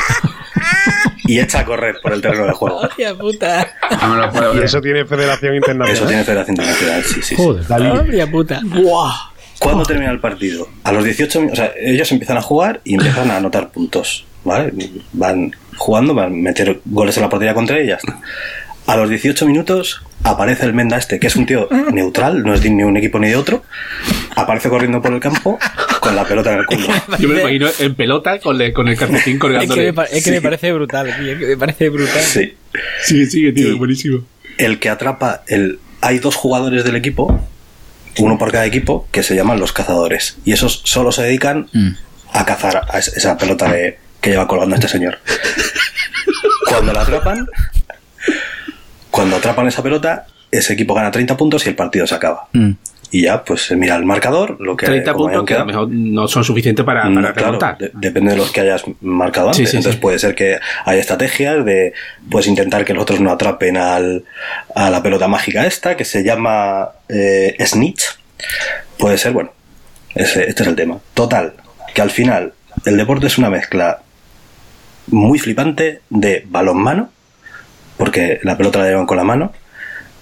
y 1.27 1.41
echa 1.41 1.61
a 1.61 1.65
correr 1.65 1.97
por 2.03 2.13
el 2.13 2.21
terreno 2.21 2.47
de 2.47 2.53
juego. 2.53 2.77
Hostia 2.79 3.15
puta. 3.17 3.67
No 4.03 4.09
me 4.15 4.21
lo 4.21 4.31
puedo 4.31 4.61
Y 4.61 4.65
eso 4.65 4.81
tiene 4.81 5.05
Federación 5.05 5.57
Internacional. 5.57 5.97
Eso 5.97 6.07
tiene 6.07 6.25
Federación 6.25 6.57
Internacional, 6.57 7.03
sí, 7.05 7.15
sí. 7.15 7.23
sí. 7.23 7.37
Joder. 7.37 7.65
Hostia 7.93 8.31
puta. 8.31 8.61
Buah. 8.65 9.13
¿Cuándo 9.59 9.83
termina 9.85 10.13
el 10.13 10.21
partido? 10.21 10.69
A 10.85 10.93
los 10.93 11.05
18 11.05 11.41
minutos. 11.41 11.59
O 11.59 11.63
sea, 11.63 11.73
ellos 11.81 12.11
empiezan 12.13 12.37
a 12.37 12.43
jugar 12.43 12.81
y 12.85 12.95
empiezan 12.95 13.31
a 13.33 13.39
anotar 13.39 13.71
puntos. 13.71 14.25
¿Vale? 14.45 14.73
Van 15.13 15.51
jugando, 15.77 16.15
van 16.15 16.27
a 16.27 16.31
meter 16.31 16.81
goles 16.85 17.17
en 17.17 17.25
la 17.25 17.29
portería 17.29 17.55
contra 17.55 17.79
está. 17.79 17.99
A 18.89 18.97
los 18.97 19.09
18 19.11 19.47
minutos 19.47 20.03
aparece 20.25 20.65
el 20.65 20.73
Menda 20.75 20.97
este, 20.97 21.21
que 21.21 21.27
es 21.29 21.37
un 21.37 21.45
tío 21.47 21.69
neutral, 21.93 22.43
no 22.43 22.55
es 22.55 22.63
de 22.63 22.71
ni 22.71 22.83
un 22.83 22.97
equipo 22.97 23.19
ni 23.19 23.29
de 23.29 23.37
otro. 23.37 23.63
Aparece 24.35 24.69
corriendo 24.71 25.01
por 25.03 25.13
el 25.13 25.21
campo, 25.21 25.59
con 26.01 26.17
la 26.17 26.25
pelota 26.25 26.53
en 26.55 26.59
el 26.61 26.67
culo. 26.67 26.87
Yo 27.19 27.29
me 27.29 27.35
lo 27.35 27.41
imagino 27.41 27.69
en 27.79 27.95
pelota 27.95 28.39
con, 28.41 28.57
le- 28.59 28.73
con 28.73 28.89
el 28.89 28.97
calcetín 28.97 29.35
Es 29.35 29.41
colgándole. 29.41 29.81
que, 29.81 29.87
me, 29.89 29.93
pa- 29.93 30.05
es 30.05 30.25
que 30.25 30.31
me 30.31 30.41
parece 30.41 30.73
brutal, 30.73 31.15
tío. 31.19 31.33
es 31.33 31.39
que 31.39 31.47
me 31.47 31.57
parece 31.59 31.89
brutal. 31.91 32.23
Sí. 32.23 32.55
Sigue, 33.03 33.27
sigue, 33.27 33.53
tío, 33.53 33.69
Y- 33.69 33.73
es 33.73 33.79
buenísimo. 33.79 34.21
El 34.57 34.79
que 34.81 34.89
atrapa, 34.89 35.43
el, 35.49 35.79
hay 36.01 36.19
dos 36.19 36.35
jugadores 36.35 36.83
del 36.85 36.97
equipo, 36.97 37.41
uno 38.19 38.39
por 38.39 38.51
cada 38.51 38.65
equipo, 38.67 39.07
que 39.13 39.23
se 39.23 39.37
llaman 39.37 39.61
los 39.61 39.73
cazadores. 39.73 40.39
Y 40.45 40.53
esos 40.53 40.81
solo 40.85 41.13
se 41.13 41.23
dedican 41.23 41.69
Mm. 41.75 41.91
a 42.33 42.45
cazar 42.47 42.87
a 42.91 42.99
es- 42.99 43.09
esa 43.09 43.37
pelota 43.37 43.71
de- 43.71 43.99
que 44.23 44.31
lleva 44.31 44.49
colgando 44.49 44.75
este 44.77 44.89
señor. 44.89 45.19
Cuando 46.69 46.93
la 46.93 47.03
atrapan, 47.03 47.47
cuando 49.11 49.37
atrapan 49.37 49.67
esa 49.67 49.83
pelota, 49.83 50.27
ese 50.51 50.73
equipo 50.75 50.95
gana 50.95 51.11
30 51.11 51.37
puntos 51.37 51.65
y 51.67 51.69
el 51.71 51.75
partido 51.77 52.07
se 52.07 52.15
acaba. 52.15 52.49
Mm. 52.53 52.71
Y 53.11 53.23
ya, 53.23 53.43
pues 53.43 53.63
se 53.63 53.75
mira 53.75 53.97
el 53.97 54.05
marcador, 54.05 54.61
lo 54.61 54.77
que 54.77 54.85
30 54.85 55.15
como 55.15 55.29
hayan 55.29 55.39
puntos 55.41 55.49
que 55.49 55.55
a 55.55 55.59
lo 55.61 55.65
mejor 55.65 55.89
no 55.91 56.29
son 56.29 56.45
suficientes 56.45 56.85
para, 56.85 57.05
Mm, 57.07 57.15
para 57.15 57.33
claro, 57.33 57.47
remontar. 57.59 57.79
de- 57.79 57.91
depende 57.95 58.33
de 58.33 58.37
los 58.37 58.51
que 58.51 58.61
hayas 58.61 58.83
marcado 59.01 59.53
Sí, 59.55 59.61
antes. 59.63 59.71
sí, 59.71 59.77
Entonces 59.79 59.95
sí. 59.97 60.01
puede 60.03 60.19
ser 60.19 60.35
que 60.35 60.59
haya 60.85 61.01
estrategias 61.01 61.65
de 61.65 61.95
pues 62.31 62.47
intentar 62.47 62.85
que 62.85 62.93
los 62.93 63.03
otros 63.03 63.21
no 63.21 63.31
atrapen 63.33 63.79
al, 63.79 64.25
a 64.75 64.91
la 64.91 65.03
pelota 65.03 65.27
mágica 65.27 65.67
esta, 65.67 65.97
que 65.97 66.05
se 66.05 66.23
llama 66.23 66.91
eh, 67.09 67.57
Snitch. 67.65 68.03
Puede 68.99 69.17
ser, 69.17 69.33
bueno, 69.33 69.53
ese, 70.15 70.47
este 70.47 70.63
es 70.65 70.69
el 70.69 70.77
tema. 70.77 70.99
Total, 71.15 71.55
que 71.95 72.03
al 72.03 72.11
final 72.11 72.53
el 72.85 72.97
deporte 72.99 73.27
es 73.29 73.39
una 73.39 73.49
mezcla 73.49 74.03
muy 75.07 75.39
flipante 75.39 76.03
de 76.11 76.45
balonmano, 76.47 77.11
porque 77.99 78.39
la 78.45 78.57
pelota 78.57 78.79
la 78.79 78.87
llevan 78.89 79.07
con 79.07 79.17
la 79.19 79.25
mano, 79.25 79.53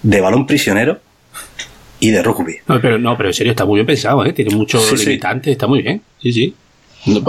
de 0.02 0.21
balón 0.21 0.47
prisionero 0.47 0.99
y 2.00 2.11
de 2.11 2.23
rugby. 2.23 2.56
No, 2.66 2.80
pero 2.80 2.99
no, 2.99 3.16
pero 3.16 3.28
en 3.28 3.35
serio 3.35 3.52
está 3.52 3.64
muy 3.64 3.76
bien 3.76 3.87
pensado, 3.87 4.25
¿eh? 4.25 4.33
Tiene 4.33 4.54
muchos 4.54 4.83
Sí, 4.85 4.97
sí. 4.97 5.06
limitantes, 5.06 5.52
está 5.52 5.66
muy 5.66 5.83
bien. 5.83 6.02
Sí, 6.21 6.33
sí. 6.33 6.54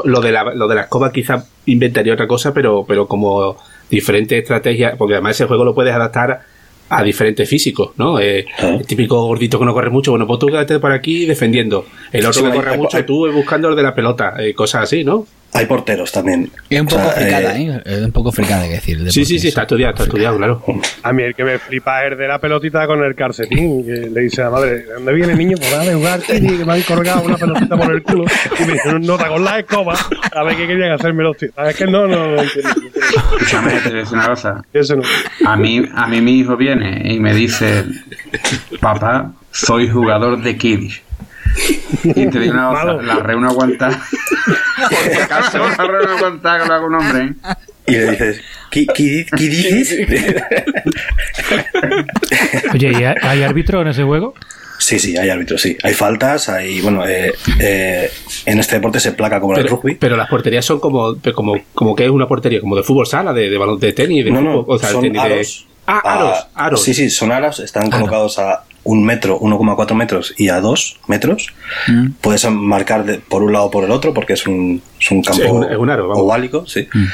Lo 0.06 0.20
de 0.22 0.32
la, 0.32 0.44
lo 0.56 0.68
de 0.68 0.75
la 0.75 0.82
escoba 0.82 1.12
quizá 1.12 1.46
inventaría 1.68 2.13
otra 2.13 2.27
cosa, 2.27 2.54
pero, 2.54 2.84
pero 2.88 3.08
como 3.08 3.58
diferentes 3.89 4.39
estrategias, 4.42 4.96
porque 4.98 5.13
además 5.13 5.36
ese 5.36 5.46
juego 5.46 5.63
lo 5.63 5.75
puedes 5.75 5.94
adaptar 5.94 6.42
a 6.89 7.04
diferentes 7.04 7.48
físicos, 7.50 7.92
¿no? 7.98 8.20
Eh, 8.20 8.46
Claro. 8.58 8.80
El 8.80 8.88
típico 8.88 9.22
gordito 9.27 9.60
que 9.60 9.66
no 9.66 9.74
corre 9.74 9.89
mucho, 9.89 10.12
bueno, 10.12 10.25
pues 10.25 10.39
tú 10.39 10.48
quédate 10.48 10.80
por 10.80 10.92
aquí 10.92 11.25
defendiendo. 11.25 11.86
El 12.12 12.25
otro 12.25 12.42
Sí, 12.42 12.44
que 12.50 12.56
corre 12.56 12.72
hay- 12.72 12.77
mucho, 12.77 12.98
hay- 12.98 13.04
tú 13.04 13.32
buscando 13.32 13.70
el 13.70 13.75
de 13.75 13.84
la 13.84 13.94
pelota, 13.94 14.34
eh, 14.39 14.54
cosas 14.54 14.84
así, 14.84 15.04
¿no? 15.04 15.27
Hay 15.54 15.66
porteros 15.66 16.12
también. 16.12 16.51
Es 16.70 16.82
un 16.82 16.88
O 16.88 16.89
poco 16.89 17.04
sea, 17.04 17.12
fricada, 17.13 17.58
eh, 17.58 17.68
¿eh? 17.68 17.82
Es 17.86 18.01
un 18.01 18.12
poco 18.12 18.32
fricada, 18.32 18.63
hay 18.63 18.70
que 18.70 18.75
decir. 18.75 18.98
el 19.00 19.12
Sí, 19.12 19.25
sí, 19.25 19.39
sí, 19.39 19.48
está 19.48 19.62
estudiado, 19.62 19.94
está 19.94 20.04
estudiado, 20.04 20.38
claro. 20.38 20.63
A 21.04 21.13
mí 21.13 21.24
el 21.24 21.34
que 21.34 21.44
me 21.44 21.58
flipa 21.58 22.06
es 22.06 22.12
el 22.12 22.18
de 22.18 22.27
la 22.27 22.39
pelotita 22.39 22.86
con 22.86 23.04
el 23.04 23.16
calcetín, 23.16 23.86
que 23.86 24.10
le 24.10 24.22
dice 24.22 24.42
a 24.42 24.46
la 24.46 24.51
madre, 24.51 24.70
¿de 24.80 24.94
dónde 24.94 25.13
viene 25.13 25.36
niño? 25.36 25.58
Pues 25.58 25.88
de 25.88 25.94
jugar, 25.94 26.22
que 26.22 26.39
me 26.39 26.74
han 26.74 26.82
colgado 26.84 27.24
una 27.24 27.38
pelotita 27.38 27.77
por 27.77 27.92
el 27.92 28.04
culo. 28.04 28.25
Y 28.60 28.66
me 28.66 28.74
dice, 28.74 29.00
nota 29.00 29.27
con 29.30 29.44
la 29.44 29.60
escoba, 29.60 29.96
a 30.32 30.44
ver 30.44 30.58
qué 30.58 30.68
querían 30.68 30.92
hacerme 30.92 31.24
los 31.24 31.38
tíos. 31.38 31.54
Es 31.66 31.75
que 31.75 31.86
no, 31.86 32.08
no, 32.08 32.36
no 32.36 32.42
entiendo. 32.42 32.70
Escúchame, 33.16 33.72
te 33.72 33.89
voy 33.89 33.98
a 33.98 34.01
decir 34.01 34.18
una 34.18 34.27
cosa. 34.27 34.63
Eso 34.74 34.96
no. 34.96 35.04
A 35.46 35.56
mí, 35.56 35.84
a 35.94 36.08
mí 36.08 36.22
mi 36.22 36.39
hijo 36.39 36.58
viene 36.58 37.01
y 37.13 37.20
me 37.20 37.34
dice, 37.34 37.86
papá, 38.80 39.32
soy 39.51 39.89
jugador 39.89 40.42
de 40.42 40.58
Kiddish. 40.58 41.07
Y 42.04 42.28
te 42.28 42.40
digo 42.40 42.54
una 42.54 42.70
cosa, 42.70 42.86
Malo. 42.86 43.02
la 43.02 43.16
reúno 43.16 43.50
aguantar. 43.50 43.92
Por 44.90 45.14
si 45.14 45.20
acaso 45.22 45.58
la 45.60 45.76
reúno 45.76 46.12
aguantar 46.18 46.62
con 46.62 46.72
algún 46.72 46.96
hombre. 46.96 47.24
¿eh? 47.24 47.34
Y 47.88 47.92
le 47.94 48.12
dices, 48.12 48.42
¿qué, 48.70 48.86
qué, 48.88 49.26
qué 49.36 49.44
dices? 49.46 50.00
Oye, 52.74 52.92
¿y 52.92 52.96
hay- 53.04 53.16
hay 53.22 53.44
árbitro 53.44 53.82
en 53.82 53.88
ese 53.88 54.04
juego? 54.04 54.34
Sí, 54.80 55.00
sí, 55.00 55.18
hay 55.18 55.30
árbitros, 55.30 55.62
sí. 55.62 55.76
Hay 55.84 55.94
faltas, 55.94 56.50
hay, 56.50 56.82
bueno, 56.82 57.06
eh, 57.08 57.34
eh, 57.60 58.12
en 58.46 58.60
este 58.60 58.76
deporte 58.76 59.00
se 59.00 59.12
placa 59.14 59.40
como 59.40 59.54
en 59.54 59.60
el 59.60 59.66
Pero, 59.66 59.78
rugby. 59.78 59.96
pero 59.96 60.16
las 60.16 60.30
porterías 60.30 60.64
son 60.66 60.80
como, 60.80 61.16
como, 61.34 61.56
como 61.74 61.96
que 61.96 62.06
es 62.06 62.12
una 62.12 62.28
portería, 62.28 62.62
como 62.62 62.76
de 62.76 62.84
fútbol 62.84 63.08
sala, 63.08 63.34
de, 63.34 63.50
de 63.50 63.58
balón 63.58 63.80
de 63.80 63.94
tenis, 63.94 64.24
de 64.24 64.32
No, 64.32 64.42
no, 64.42 64.60
o 64.68 64.78
sea, 64.78 64.90
son 64.90 65.02
tenis 65.02 65.22
de- 65.24 65.34
aros. 65.34 65.68
Ah, 65.88 66.02
aros, 66.04 66.48
aros. 66.54 66.84
Sí, 66.84 66.94
sí, 66.94 67.10
son 67.10 67.32
aros, 67.32 67.60
están 67.62 67.90
colocados 67.90 68.38
a 68.40 68.64
un 68.88 69.03
metro, 69.03 69.39
1,4 69.39 69.94
metros 69.96 70.34
y 70.38 70.50
a 70.50 70.60
2 70.62 71.00
metros. 71.08 71.53
Mm. 71.88 72.12
Puedes 72.22 72.50
marcar 72.50 73.06
de- 73.06 73.20
por 73.20 73.44
un 73.44 73.53
lado 73.53 73.65
o 73.65 73.72
por 73.72 73.84
el 73.84 73.91
otro 73.91 74.13
porque 74.13 74.34
es 74.34 74.48
un, 74.48 74.82
es 75.00 75.12
un 75.12 75.22
campo 75.22 75.44
es 75.44 75.51
un- 75.51 75.63
es 75.72 75.77
un 75.77 75.89
aro, 75.89 76.08
vamos. 76.08 76.24
oválico, 76.24 76.65
sí. 76.65 76.88
Mm. 76.94 77.06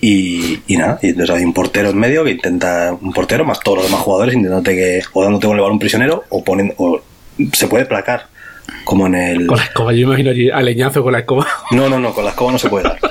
Y, 0.00 0.60
y 0.66 0.76
nada, 0.76 0.98
y 1.02 1.08
entonces 1.08 1.34
hay 1.34 1.44
un 1.44 1.54
portero 1.54 1.88
en 1.90 1.96
medio 1.98 2.24
que 2.24 2.32
intenta, 2.32 2.94
un 3.00 3.12
portero 3.12 3.44
más 3.44 3.60
todos 3.60 3.78
los 3.78 3.86
demás 3.86 4.02
jugadores 4.02 4.34
intentándote 4.34 4.74
que, 4.76 5.02
o 5.14 5.22
dándote 5.24 5.46
con 5.46 5.56
el 5.56 5.62
balón 5.62 5.78
prisionero 5.78 6.24
o 6.28 6.44
poniendo, 6.44 6.74
o 6.76 7.00
se 7.52 7.66
puede 7.68 7.86
placar, 7.86 8.26
como 8.84 9.06
en 9.06 9.14
el... 9.14 9.46
Con 9.46 9.56
la 9.56 9.64
escoba, 9.64 9.92
yo 9.94 10.00
imagino 10.06 10.30
allí 10.30 10.50
a 10.50 10.60
leñazo 10.60 11.02
con 11.02 11.12
la 11.12 11.20
escoba. 11.20 11.46
No, 11.70 11.88
no, 11.88 11.98
no, 11.98 12.12
con 12.12 12.22
la 12.24 12.30
escoba 12.30 12.52
no 12.52 12.58
se 12.58 12.68
puede 12.68 12.84
dar. 12.84 12.98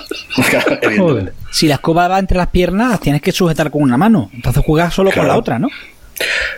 Si 1.52 1.68
la 1.68 1.76
escoba 1.76 2.08
va 2.08 2.20
entre 2.20 2.38
las 2.38 2.48
piernas, 2.48 3.00
tienes 3.00 3.22
que 3.22 3.32
sujetar 3.32 3.70
con 3.72 3.82
una 3.84 3.98
mano. 3.98 4.30
Entonces 4.34 4.64
juegas 4.66 4.94
solo 4.94 5.12
con 5.12 5.28
la 5.28 5.38
otra, 5.38 5.60
¿no? 5.60 5.70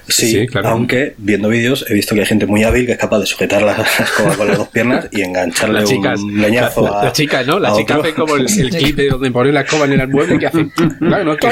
Sí, 0.07 0.31
Sí, 0.31 0.47
claro. 0.47 0.69
aunque 0.69 1.13
viendo 1.17 1.49
vídeos 1.49 1.85
he 1.89 1.93
visto 1.93 2.13
que 2.15 2.21
hay 2.21 2.27
gente 2.27 2.45
muy 2.45 2.63
hábil 2.63 2.85
que 2.85 2.93
es 2.93 2.97
capaz 2.97 3.19
de 3.19 3.25
sujetar 3.25 3.61
la 3.63 3.73
escoba 3.99 4.35
con 4.35 4.47
las 4.47 4.57
dos 4.57 4.67
piernas 4.69 5.07
y 5.11 5.21
engancharle 5.21 5.79
Las 5.81 5.89
chicas, 5.89 6.19
un 6.19 6.41
leñazo 6.41 6.81
la- 6.83 6.89
la- 6.91 6.99
a, 7.01 7.03
las 7.05 7.13
chicas, 7.13 7.47
¿no? 7.47 7.59
Las 7.59 7.73
a 7.73 7.77
chicas 7.77 7.97
otro. 7.97 8.09
hacen 8.09 8.15
como 8.21 8.35
el, 8.35 8.45
el 8.59 8.69
kit 8.77 8.95
de 8.95 9.09
donde 9.09 9.31
ponen 9.31 9.53
la 9.53 9.61
escoba 9.61 9.85
en 9.85 9.99
el 9.99 10.07
mueble 10.07 10.37
que 10.39 10.47
hacen. 10.47 10.69
Claro, 10.99 11.23
no, 11.23 11.37
que, 11.37 11.47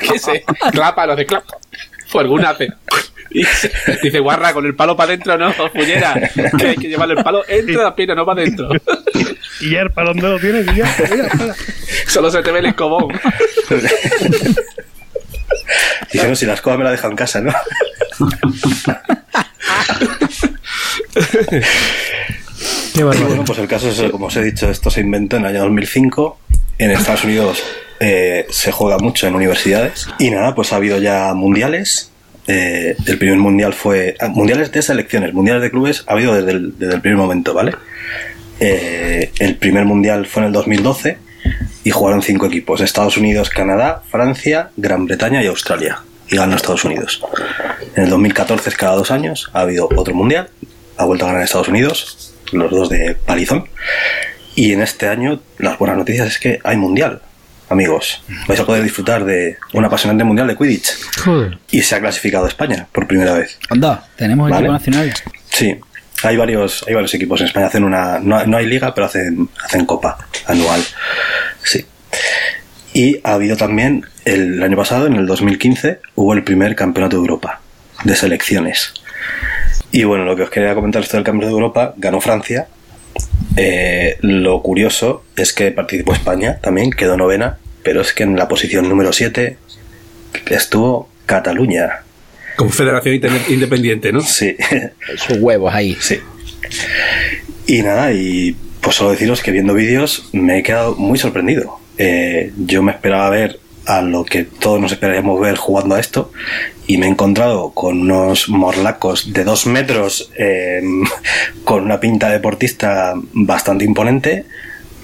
que 0.00 0.18
se 0.18 0.44
clapa, 0.72 1.06
lo 1.06 1.12
hace 1.14 1.26
clap. 1.26 1.44
O 2.12 2.20
alguna 2.20 2.50
hace. 2.50 2.68
Y 3.30 3.44
se- 3.44 3.70
dice, 4.02 4.18
guarra, 4.20 4.54
con 4.54 4.64
el 4.64 4.74
palo 4.74 4.96
para 4.96 5.08
adentro, 5.12 5.36
no, 5.36 5.52
fullera. 5.74 6.30
Que 6.58 6.66
hay 6.68 6.76
que 6.76 6.88
llevarle 6.88 7.14
el 7.18 7.22
palo 7.22 7.42
entre 7.46 7.74
la 7.74 7.94
pierna, 7.94 8.14
no 8.14 8.24
para 8.24 8.40
adentro. 8.40 8.70
Y 9.60 9.72
ya, 9.72 9.86
¿para 9.94 10.08
dónde 10.08 10.28
lo 10.28 10.38
tienes? 10.38 10.66
Y 10.72 10.76
ya. 10.78 10.96
Solo 12.06 12.30
se 12.30 12.42
te 12.42 12.50
ve 12.52 12.60
el 12.60 12.66
escobón. 12.66 13.08
Dice, 16.12 16.28
no, 16.28 16.34
si 16.34 16.46
la 16.46 16.54
escoba 16.54 16.76
me 16.78 16.84
la 16.84 16.90
deja 16.90 17.08
en 17.08 17.16
casa, 17.16 17.40
¿no? 17.40 17.52
Qué 22.94 23.04
bueno, 23.04 23.44
pues 23.44 23.58
el 23.58 23.68
caso 23.68 23.90
es, 23.90 24.10
como 24.10 24.26
os 24.26 24.36
he 24.36 24.42
dicho, 24.42 24.68
esto 24.70 24.90
se 24.90 25.00
inventó 25.00 25.36
en 25.36 25.42
el 25.44 25.48
año 25.50 25.60
2005. 25.60 26.38
En 26.78 26.90
Estados 26.90 27.24
Unidos 27.24 27.62
eh, 28.00 28.46
se 28.50 28.72
juega 28.72 28.98
mucho 28.98 29.26
en 29.26 29.34
universidades. 29.34 30.08
Y 30.18 30.30
nada, 30.30 30.54
pues 30.54 30.72
ha 30.72 30.76
habido 30.76 30.98
ya 30.98 31.32
mundiales. 31.34 32.10
Eh, 32.46 32.96
el 33.06 33.18
primer 33.18 33.38
mundial 33.38 33.74
fue. 33.74 34.16
ah, 34.20 34.28
mundiales 34.28 34.72
de 34.72 34.82
selecciones, 34.82 35.34
mundiales 35.34 35.62
de 35.62 35.70
clubes 35.70 36.04
ha 36.06 36.12
habido 36.12 36.34
desde 36.34 36.52
el, 36.52 36.78
desde 36.78 36.94
el 36.94 37.00
primer 37.00 37.18
momento, 37.18 37.54
¿vale? 37.54 37.74
Eh, 38.58 39.30
el 39.38 39.56
primer 39.56 39.84
mundial 39.84 40.26
fue 40.26 40.42
en 40.42 40.46
el 40.48 40.52
2012 40.52 41.18
y 41.84 41.90
jugaron 41.90 42.22
cinco 42.22 42.46
equipos: 42.46 42.80
Estados 42.80 43.16
Unidos, 43.16 43.50
Canadá, 43.50 44.02
Francia, 44.10 44.70
Gran 44.76 45.06
Bretaña 45.06 45.42
y 45.42 45.46
Australia. 45.46 46.00
Y 46.30 46.36
ganó 46.36 46.56
Estados 46.56 46.84
Unidos. 46.84 47.22
En 47.96 48.04
el 48.04 48.10
2014, 48.10 48.70
cada 48.72 48.96
dos 48.96 49.10
años, 49.10 49.50
ha 49.54 49.60
habido 49.60 49.88
otro 49.96 50.14
mundial. 50.14 50.50
Ha 50.96 51.04
vuelto 51.04 51.24
a 51.24 51.28
ganar 51.28 51.42
Estados 51.44 51.68
Unidos, 51.68 52.34
los 52.52 52.70
dos 52.70 52.88
de 52.90 53.14
palizón. 53.14 53.64
Y 54.54 54.72
en 54.72 54.82
este 54.82 55.08
año, 55.08 55.40
las 55.58 55.78
buenas 55.78 55.96
noticias 55.96 56.26
es 56.26 56.38
que 56.38 56.60
hay 56.64 56.76
mundial, 56.76 57.22
amigos. 57.70 58.22
Vais 58.46 58.58
a 58.60 58.66
poder 58.66 58.82
disfrutar 58.82 59.24
de 59.24 59.56
un 59.72 59.84
apasionante 59.84 60.24
mundial 60.24 60.48
de 60.48 60.56
Quidditch. 60.56 60.96
Joder. 61.24 61.58
Y 61.70 61.82
se 61.82 61.94
ha 61.94 62.00
clasificado 62.00 62.46
España 62.46 62.88
por 62.92 63.06
primera 63.06 63.34
vez. 63.34 63.58
Anda, 63.70 64.04
tenemos 64.16 64.50
Vale. 64.50 64.66
equipo 64.66 64.72
nacional. 64.72 65.14
Sí, 65.50 65.76
hay 66.22 66.36
varios, 66.36 66.84
hay 66.86 66.94
varios 66.94 67.14
equipos 67.14 67.40
en 67.40 67.46
España. 67.46 67.66
Hacen 67.66 67.84
una, 67.84 68.18
no, 68.18 68.44
no 68.46 68.56
hay 68.56 68.66
liga, 68.66 68.94
pero 68.94 69.06
hacen, 69.06 69.48
hacen 69.64 69.86
copa 69.86 70.18
anual. 70.46 70.82
Sí. 71.62 71.86
Y 72.94 73.20
ha 73.22 73.34
habido 73.34 73.56
también, 73.56 74.06
el 74.24 74.62
año 74.62 74.76
pasado, 74.76 75.06
en 75.06 75.14
el 75.14 75.26
2015, 75.26 76.00
hubo 76.16 76.34
el 76.34 76.42
primer 76.42 76.74
campeonato 76.74 77.16
de 77.16 77.20
Europa 77.20 77.60
de 78.04 78.16
selecciones. 78.16 78.94
Y 79.90 80.04
bueno, 80.04 80.24
lo 80.24 80.36
que 80.36 80.42
os 80.42 80.50
quería 80.50 80.74
comentar 80.74 81.02
esto 81.02 81.16
del 81.16 81.24
campeonato 81.24 81.56
de 81.56 81.60
Europa, 81.60 81.94
ganó 81.96 82.20
Francia. 82.20 82.68
Eh, 83.56 84.16
lo 84.20 84.62
curioso 84.62 85.24
es 85.36 85.52
que 85.52 85.70
participó 85.70 86.12
España 86.12 86.58
también, 86.60 86.90
quedó 86.90 87.16
novena, 87.16 87.58
pero 87.82 88.00
es 88.02 88.12
que 88.12 88.22
en 88.22 88.36
la 88.36 88.48
posición 88.48 88.88
número 88.88 89.12
7 89.12 89.56
estuvo 90.50 91.08
Cataluña. 91.26 92.02
Confederación 92.58 93.20
Independiente, 93.48 94.12
¿no? 94.12 94.20
Sí, 94.20 94.56
Sus 95.16 95.38
huevos 95.38 95.72
ahí. 95.72 95.96
Sí. 96.00 96.18
Y 97.68 97.82
nada, 97.82 98.12
y 98.12 98.56
pues 98.80 98.96
solo 98.96 99.12
deciros 99.12 99.42
que 99.42 99.52
viendo 99.52 99.74
vídeos 99.74 100.28
me 100.32 100.58
he 100.58 100.62
quedado 100.64 100.96
muy 100.96 101.20
sorprendido. 101.20 101.78
Eh, 101.98 102.52
yo 102.58 102.82
me 102.82 102.90
esperaba 102.90 103.30
ver 103.30 103.60
a 103.86 104.02
lo 104.02 104.24
que 104.24 104.42
todos 104.42 104.80
nos 104.80 104.90
esperaríamos 104.90 105.40
ver 105.40 105.56
jugando 105.56 105.94
a 105.94 106.00
esto 106.00 106.32
y 106.88 106.98
me 106.98 107.06
he 107.06 107.10
encontrado 107.10 107.70
con 107.70 108.00
unos 108.00 108.48
morlacos 108.48 109.32
de 109.32 109.44
dos 109.44 109.66
metros 109.66 110.32
eh, 110.36 110.82
con 111.64 111.84
una 111.84 112.00
pinta 112.00 112.28
deportista 112.28 113.14
bastante 113.32 113.84
imponente, 113.84 114.46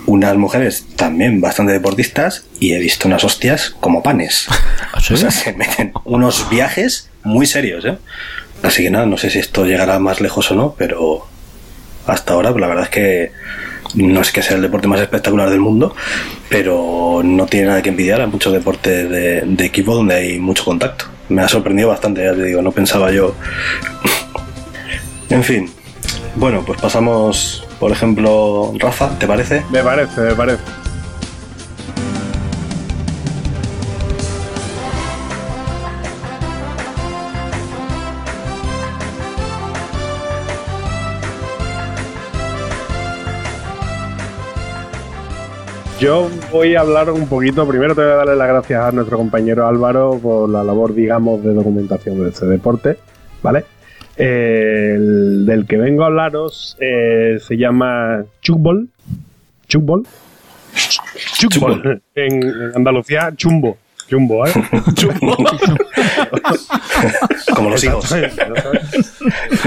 unas 0.07 0.37
mujeres 0.37 0.87
también 0.97 1.41
bastante 1.41 1.73
deportistas 1.73 2.47
y 2.59 2.73
he 2.73 2.81
visto 2.81 3.07
unas 3.07 3.23
hostias 3.23 3.77
como 3.79 4.03
panes. 4.03 4.47
¿Ah, 4.93 5.01
sí? 5.01 5.15
O 5.15 5.17
sea, 5.17 5.31
se 5.31 5.53
meten 5.53 5.93
unos 6.05 6.51
viajes 6.51 7.11
muy 7.25 7.47
serios, 7.47 7.85
¿eh? 7.85 7.99
Así 8.63 8.83
que 8.83 8.91
nada, 8.91 9.07
no 9.07 9.19
sé 9.19 9.31
si 9.31 9.39
esto 9.39 9.67
llegará 9.67 9.99
más 9.99 10.21
lejos 10.21 10.51
o 10.51 10.55
no, 10.55 10.75
pero 10.79 11.27
hasta 12.07 12.35
ahora 12.35 12.51
pues, 12.51 12.61
la 12.61 12.69
verdad 12.69 12.85
es 12.85 12.91
que 12.91 13.33
no 13.95 14.21
es 14.21 14.33
que 14.33 14.43
sea 14.43 14.57
el 14.57 14.63
deporte 14.63 14.89
más 14.89 15.01
espectacular 15.01 15.51
del 15.51 15.61
mundo, 15.61 15.95
pero 16.49 17.21
no 17.25 17.47
tiene 17.47 17.69
nada 17.69 17.83
que 17.83 17.91
envidiar 17.91 18.21
a 18.21 18.27
muchos 18.27 18.53
deportes 18.53 19.09
de, 19.09 19.43
de 19.43 19.65
equipo 19.65 19.95
donde 19.95 20.15
hay 20.15 20.39
mucho 20.39 20.65
contacto. 20.65 21.07
Me 21.29 21.43
ha 21.43 21.49
sorprendido 21.49 21.89
bastante, 21.89 22.25
ya 22.25 22.35
te 22.35 22.45
digo, 22.45 22.63
no 22.63 22.73
pensaba 22.73 23.11
yo. 23.13 23.35
en 25.31 25.45
fin, 25.45 25.71
bueno, 26.37 26.65
pues 26.67 26.81
pasamos, 26.81 27.65
por 27.79 27.93
ejemplo, 27.93 28.73
Rafa, 28.79 29.17
¿te 29.19 29.27
parece? 29.27 29.63
Me 29.71 29.83
parece, 29.83 30.21
me 30.21 30.35
parece. 30.35 30.84
Yo 46.05 46.29
voy 46.53 46.75
a 46.75 46.81
hablar 46.81 47.09
un 47.09 47.27
poquito, 47.27 47.67
primero 47.67 47.95
te 47.95 48.03
voy 48.03 48.11
a 48.11 48.17
darle 48.17 48.37
las 48.37 48.47
gracias 48.47 48.79
a 48.79 48.93
nuestro 48.93 49.17
compañero 49.17 49.67
Álvaro 49.67 50.21
por 50.23 50.51
la 50.51 50.63
labor, 50.63 50.95
digamos, 50.95 51.43
de 51.43 51.55
documentación 51.55 52.23
de 52.23 52.29
este 52.29 52.45
deporte, 52.45 52.99
¿vale? 53.43 53.65
Eh, 54.19 54.97
el 54.97 55.47
del 55.47 55.67
que 55.67 55.79
vengo 55.79 56.03
a 56.03 56.09
hablaros 56.09 56.77
eh, 56.79 57.39
se 57.41 57.57
llama 57.57 58.23
Chukbol. 58.43 58.91
Chukbol. 59.67 60.07
Chukbol. 61.39 62.03
En, 62.15 62.43
en 62.43 62.73
Andalucía, 62.75 63.33
chumbo. 63.35 63.79
Chumbo, 64.07 64.47
¿eh? 64.47 64.53
Chumbo. 64.97 65.37
Como 67.55 67.71
los 67.71 67.83
hijos. 67.83 68.15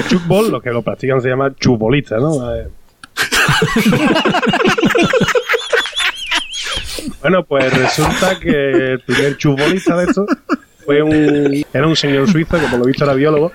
Chukbol, 0.07 0.51
los 0.51 0.61
que 0.61 0.69
lo 0.69 0.83
practican 0.83 1.19
se 1.19 1.29
llama 1.29 1.55
chubolista, 1.55 2.17
¿no? 2.17 2.37
Bueno, 7.21 7.43
pues 7.43 7.71
resulta 7.77 8.39
que 8.39 8.93
el 8.93 8.99
primer 9.01 9.37
chutbolista 9.37 9.95
de 9.97 10.05
esto 10.05 10.25
fue 10.85 11.01
un, 11.01 11.63
era 11.73 11.87
un 11.87 11.95
señor 11.95 12.29
suizo 12.29 12.59
que 12.59 12.67
por 12.67 12.79
lo 12.79 12.85
visto 12.85 13.03
era 13.03 13.13
biólogo, 13.13 13.51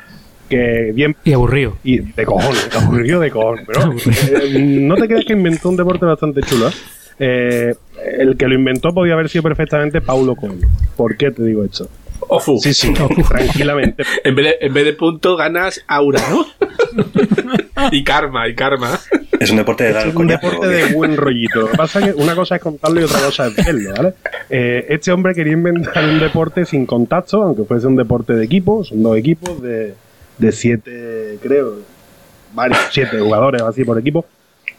que 0.48 0.92
bien 0.94 1.16
Y 1.24 1.32
aburrido. 1.32 1.76
y 1.82 1.98
de 1.98 2.24
cojones, 2.24 2.68
aburrido 2.76 3.20
de 3.20 3.30
cojones. 3.30 3.64
Pero 3.66 3.92
eh, 4.44 4.58
no 4.58 4.94
te 4.96 5.06
creas 5.06 5.24
que 5.24 5.32
inventó 5.32 5.68
un 5.68 5.76
deporte 5.76 6.04
bastante 6.04 6.42
chulo. 6.42 6.68
¿eh? 6.68 6.72
Eh, 7.18 7.74
el 8.18 8.36
que 8.36 8.48
lo 8.48 8.54
inventó 8.54 8.92
podía 8.92 9.14
haber 9.14 9.28
sido 9.28 9.42
perfectamente 9.44 10.00
Paulo 10.00 10.34
Coelho. 10.34 10.66
¿Por 10.96 11.16
qué 11.16 11.30
te 11.30 11.44
digo 11.44 11.64
esto? 11.64 11.88
Ofu. 12.28 12.58
Sí, 12.58 12.74
sí, 12.74 12.92
tranquilamente. 13.28 14.04
En 14.24 14.34
vez, 14.34 14.46
de, 14.46 14.66
en 14.66 14.72
vez 14.74 14.84
de 14.84 14.92
punto 14.92 15.36
ganas 15.36 15.84
aura, 15.86 16.20
¿no? 16.30 16.46
y 17.90 18.04
karma, 18.04 18.48
y 18.48 18.54
karma. 18.54 18.98
Es 19.38 19.50
un 19.50 19.56
deporte 19.56 19.84
de 19.84 19.92
dar 19.92 20.02
Es 20.02 20.08
un 20.08 20.14
coñazo, 20.14 20.46
deporte 20.46 20.68
de 20.68 20.92
buen 20.94 21.16
rollito. 21.16 21.60
Lo 21.62 21.70
que 21.70 21.76
pasa 21.76 22.00
es 22.00 22.06
que 22.06 22.22
una 22.22 22.34
cosa 22.34 22.56
es 22.56 22.62
contarlo 22.62 23.00
y 23.00 23.04
otra 23.04 23.20
cosa 23.20 23.46
es 23.48 23.56
verlo, 23.56 23.92
¿vale? 23.96 24.14
Eh, 24.48 24.86
este 24.90 25.10
hombre 25.10 25.34
quería 25.34 25.54
inventar 25.54 26.04
un 26.04 26.20
deporte 26.20 26.64
sin 26.64 26.86
contacto, 26.86 27.42
aunque 27.42 27.64
fuese 27.64 27.86
un 27.86 27.96
deporte 27.96 28.34
de 28.34 28.44
equipo. 28.44 28.84
Son 28.84 29.02
dos 29.02 29.16
equipos 29.16 29.60
de, 29.60 29.94
de 30.38 30.52
siete, 30.52 31.38
creo, 31.42 31.78
varios, 32.54 32.78
siete 32.90 33.18
jugadores 33.18 33.62
o 33.62 33.68
así 33.68 33.84
por 33.84 33.98
equipo. 33.98 34.24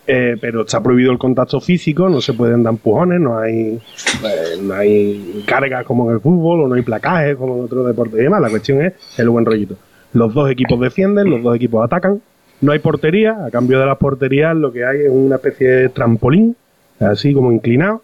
Eh, 0.05 0.35
pero 0.41 0.63
está 0.63 0.83
prohibido 0.83 1.13
el 1.13 1.17
contacto 1.17 1.61
físico, 1.61 2.09
no 2.09 2.19
se 2.19 2.33
pueden 2.33 2.61
dar 2.61 2.73
empujones, 2.73 3.21
no 3.21 3.37
hay, 3.39 3.79
eh, 4.25 4.61
no 4.61 4.73
hay 4.73 5.43
cargas 5.47 5.85
como 5.85 6.09
en 6.09 6.15
el 6.15 6.19
fútbol 6.19 6.59
o 6.59 6.67
no 6.67 6.75
hay 6.75 6.81
placajes 6.81 7.37
como 7.37 7.55
en 7.55 7.63
otros 7.63 7.87
deportes 7.87 8.19
y 8.19 8.23
demás. 8.23 8.41
La 8.41 8.49
cuestión 8.49 8.81
es 8.81 8.93
el 9.17 9.29
buen 9.29 9.45
rollito. 9.45 9.77
Los 10.11 10.33
dos 10.33 10.51
equipos 10.51 10.77
defienden, 10.79 11.29
los 11.29 11.41
dos 11.41 11.55
equipos 11.55 11.85
atacan. 11.85 12.21
No 12.59 12.73
hay 12.73 12.79
portería, 12.79 13.45
a 13.45 13.49
cambio 13.49 13.79
de 13.79 13.85
las 13.85 13.97
porterías 13.97 14.55
lo 14.55 14.73
que 14.73 14.83
hay 14.85 15.03
es 15.05 15.09
una 15.09 15.35
especie 15.35 15.69
de 15.69 15.89
trampolín, 15.89 16.55
así 16.99 17.33
como 17.33 17.51
inclinado, 17.53 18.01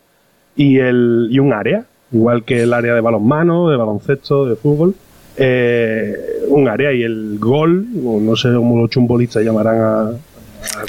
y, 0.55 0.79
el, 0.79 1.27
y 1.29 1.39
un 1.39 1.51
área, 1.51 1.83
igual 2.13 2.43
que 2.43 2.63
el 2.63 2.73
área 2.73 2.93
de 2.95 3.01
balonmano, 3.01 3.69
de 3.69 3.77
baloncesto, 3.77 4.45
de 4.45 4.55
fútbol. 4.55 4.95
eh, 5.37 6.15
un 6.49 6.67
área 6.67 6.91
y 6.91 7.03
el 7.03 7.37
gol, 7.39 7.85
no 7.93 8.35
sé 8.35 8.49
cómo 8.53 8.77
los 8.81 8.89
chumbolistas 8.89 9.43
llamarán 9.43 9.77
a 9.81 10.11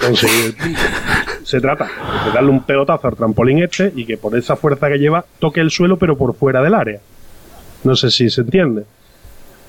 conseguir. 0.00 0.54
Se 1.44 1.60
trata 1.60 1.88
de 2.26 2.32
darle 2.32 2.50
un 2.50 2.62
pelotazo 2.64 3.08
al 3.08 3.16
trampolín 3.16 3.62
este 3.62 3.92
y 3.94 4.04
que 4.04 4.16
por 4.16 4.36
esa 4.36 4.56
fuerza 4.56 4.88
que 4.88 4.98
lleva 4.98 5.24
toque 5.38 5.60
el 5.60 5.70
suelo 5.70 5.96
pero 5.98 6.16
por 6.16 6.34
fuera 6.34 6.62
del 6.62 6.74
área. 6.74 7.00
No 7.84 7.96
sé 7.96 8.10
si 8.10 8.28
se 8.30 8.42
entiende. 8.42 8.84